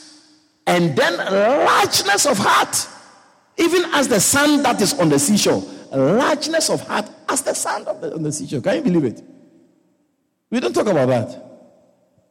And 0.68 0.95
then 0.95 1.18
largeness 1.18 2.26
of 2.28 2.38
heart, 2.38 2.88
even 3.57 3.86
as 3.95 4.07
the 4.07 4.20
sand 4.20 4.63
that 4.65 4.80
is 4.82 4.93
on 4.99 5.09
the 5.09 5.18
seashore 5.18 5.63
largeness 5.95 6.70
of 6.70 6.82
heart 6.82 7.09
as 7.30 7.41
the 7.41 7.53
sand 7.53 7.88
of 7.88 8.01
the, 8.01 8.13
on 8.13 8.24
the 8.24 8.32
seashore. 8.32 8.61
Can 8.61 8.76
you 8.76 8.82
believe 8.82 9.05
it? 9.05 9.24
We 10.49 10.59
don't 10.59 10.74
talk 10.74 10.88
about 10.88 11.07
that. 11.07 11.43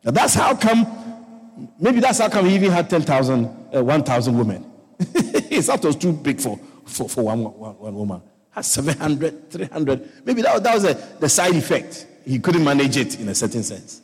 Now 0.05 0.11
that's 0.11 0.35
how 0.35 0.55
come, 0.55 1.73
maybe 1.79 2.01
that's 2.01 2.19
how 2.19 2.29
come 2.29 2.47
he 2.47 2.55
even 2.55 2.71
had 2.71 2.89
10,000, 2.89 3.47
uh, 3.75 3.83
1,000 3.83 4.39
women. 4.39 4.71
His 5.49 5.69
heart 5.69 5.85
was 5.85 5.97
too 5.97 6.13
big 6.13 6.41
for, 6.41 6.59
for, 6.85 7.09
for 7.09 7.25
one, 7.25 7.45
one, 7.45 7.79
one 7.79 7.95
woman. 7.95 8.23
Had 8.51 8.65
700, 8.65 9.51
300. 9.51 10.25
Maybe 10.25 10.43
that, 10.43 10.63
that 10.63 10.75
was 10.75 10.85
a, 10.85 10.95
the 11.21 11.29
side 11.29 11.55
effect. 11.55 12.07
He 12.25 12.39
couldn't 12.39 12.65
manage 12.65 12.97
it 12.97 13.21
in 13.21 13.29
a 13.29 13.35
certain 13.35 13.63
sense. 13.63 14.03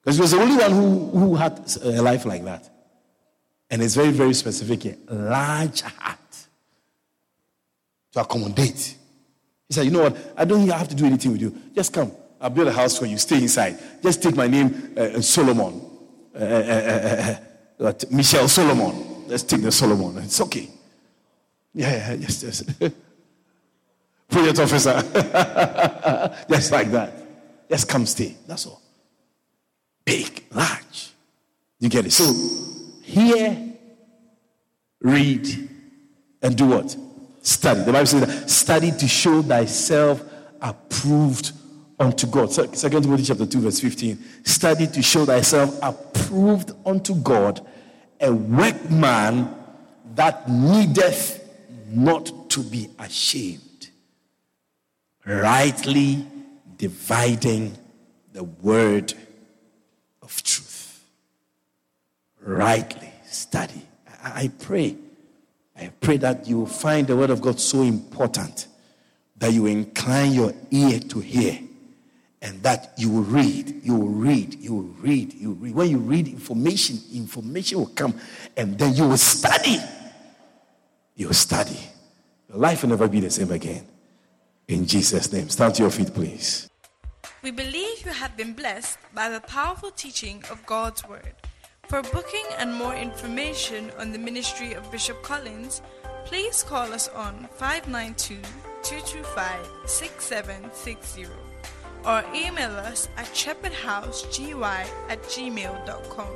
Because 0.00 0.16
he 0.16 0.22
was 0.22 0.30
the 0.32 0.40
only 0.40 0.56
one 0.56 0.70
who, 0.70 1.10
who 1.18 1.34
had 1.34 1.60
a 1.82 2.02
life 2.02 2.24
like 2.26 2.44
that. 2.44 2.70
And 3.70 3.82
it's 3.82 3.94
very, 3.94 4.10
very 4.10 4.34
specific 4.34 4.82
here. 4.82 4.96
Large 5.08 5.82
heart 5.82 6.18
to 8.12 8.20
accommodate. 8.20 8.96
He 9.68 9.74
said, 9.74 9.84
You 9.84 9.90
know 9.90 10.02
what? 10.02 10.16
I 10.36 10.44
don't 10.44 10.68
have 10.68 10.88
to 10.88 10.94
do 10.94 11.06
anything 11.06 11.32
with 11.32 11.40
you. 11.40 11.56
Just 11.74 11.92
come. 11.92 12.12
I'll 12.40 12.50
build 12.50 12.68
a 12.68 12.72
house 12.72 12.98
for 12.98 13.06
you. 13.06 13.16
Stay 13.18 13.38
inside. 13.38 13.78
Just 14.02 14.22
take 14.22 14.36
my 14.36 14.46
name, 14.46 14.94
uh, 14.96 15.20
Solomon. 15.20 15.80
Uh, 16.34 16.38
uh, 16.38 16.42
uh, 16.42 17.36
uh, 17.80 17.84
uh 17.86 17.92
Michelle 18.10 18.48
Solomon. 18.48 19.26
Let's 19.26 19.42
take 19.44 19.62
the 19.62 19.72
Solomon. 19.72 20.18
It's 20.22 20.40
okay. 20.42 20.68
Yeah, 21.72 21.90
yeah, 21.90 22.12
yes, 22.14 22.42
yes. 22.42 22.62
Project 24.28 24.58
officer. 24.58 25.02
Just 26.50 26.72
like 26.72 26.90
that. 26.90 27.12
Just 27.70 27.88
come 27.88 28.06
stay. 28.06 28.36
That's 28.46 28.66
all. 28.66 28.80
Big, 30.04 30.44
large. 30.52 31.12
You 31.80 31.88
get 31.88 32.06
it? 32.06 32.12
So, 32.12 32.24
hear, 33.04 33.74
read, 35.00 35.68
and 36.42 36.56
do 36.56 36.66
what? 36.66 36.96
Study. 37.42 37.80
The 37.80 37.92
Bible 37.92 38.06
says 38.06 38.20
that 38.26 38.50
study 38.50 38.90
to 38.90 39.06
show 39.08 39.42
thyself 39.42 40.22
approved 40.60 41.52
unto 41.98 42.26
God. 42.26 42.52
Second 42.52 43.02
Timothy 43.02 43.24
chapter 43.24 43.46
2, 43.46 43.60
verse 43.60 43.80
15. 43.80 44.18
Study 44.44 44.86
to 44.88 45.02
show 45.02 45.24
thyself 45.24 45.78
approved 45.82 46.72
unto 46.84 47.14
God, 47.14 47.64
a 48.20 48.32
workman 48.32 49.54
that 50.14 50.48
needeth 50.48 51.40
not 51.88 52.50
to 52.50 52.62
be 52.62 52.88
ashamed, 52.98 53.88
rightly 55.26 56.26
dividing 56.76 57.76
the 58.32 58.44
word 58.44 59.12
of 60.22 60.42
truth. 60.42 60.73
Rightly 62.44 63.10
study. 63.26 63.82
I, 64.22 64.50
pray. 64.60 64.96
I 65.76 65.90
pray 66.00 66.18
that 66.18 66.46
you 66.46 66.60
will 66.60 66.66
find 66.66 67.06
the 67.06 67.16
word 67.16 67.30
of 67.30 67.40
God 67.40 67.58
so 67.58 67.82
important 67.82 68.68
that 69.38 69.52
you 69.52 69.66
incline 69.66 70.32
your 70.32 70.52
ear 70.70 71.00
to 71.00 71.20
hear 71.20 71.58
and 72.42 72.62
that 72.62 72.92
you 72.98 73.08
will 73.08 73.22
read, 73.22 73.80
you 73.82 73.94
will 73.96 74.08
read, 74.08 74.54
you 74.60 74.74
will 74.74 74.82
read, 74.82 75.32
you 75.32 75.52
will 75.52 75.56
read. 75.56 75.74
When 75.74 75.90
you 75.90 75.98
read 75.98 76.28
information, 76.28 76.98
information 77.14 77.78
will 77.78 77.86
come, 77.86 78.14
and 78.54 78.78
then 78.78 78.94
you 78.94 79.08
will 79.08 79.16
study. 79.16 79.78
You 81.16 81.28
will 81.28 81.34
study. 81.34 81.78
Your 82.50 82.58
life 82.58 82.82
will 82.82 82.90
never 82.90 83.08
be 83.08 83.20
the 83.20 83.30
same 83.30 83.50
again. 83.50 83.86
In 84.68 84.86
Jesus' 84.86 85.32
name. 85.32 85.48
Stand 85.48 85.74
to 85.76 85.82
your 85.84 85.90
feet, 85.90 86.12
please. 86.12 86.68
We 87.42 87.50
believe 87.50 88.04
you 88.04 88.12
have 88.12 88.36
been 88.36 88.52
blessed 88.52 88.98
by 89.14 89.30
the 89.30 89.40
powerful 89.40 89.90
teaching 89.90 90.44
of 90.50 90.64
God's 90.66 91.06
Word. 91.08 91.34
For 91.88 92.02
booking 92.02 92.46
and 92.58 92.74
more 92.74 92.94
information 92.94 93.90
on 93.98 94.12
the 94.12 94.18
ministry 94.18 94.72
of 94.72 94.90
Bishop 94.90 95.22
Collins, 95.22 95.82
please 96.24 96.62
call 96.62 96.92
us 96.92 97.08
on 97.08 97.48
592 97.52 98.36
225 98.82 99.66
6760 99.86 101.26
or 102.06 102.22
email 102.34 102.70
us 102.70 103.08
at 103.16 103.26
shepherdhousegy 103.26 104.54
at 105.08 105.22
gmail.com. 105.22 106.34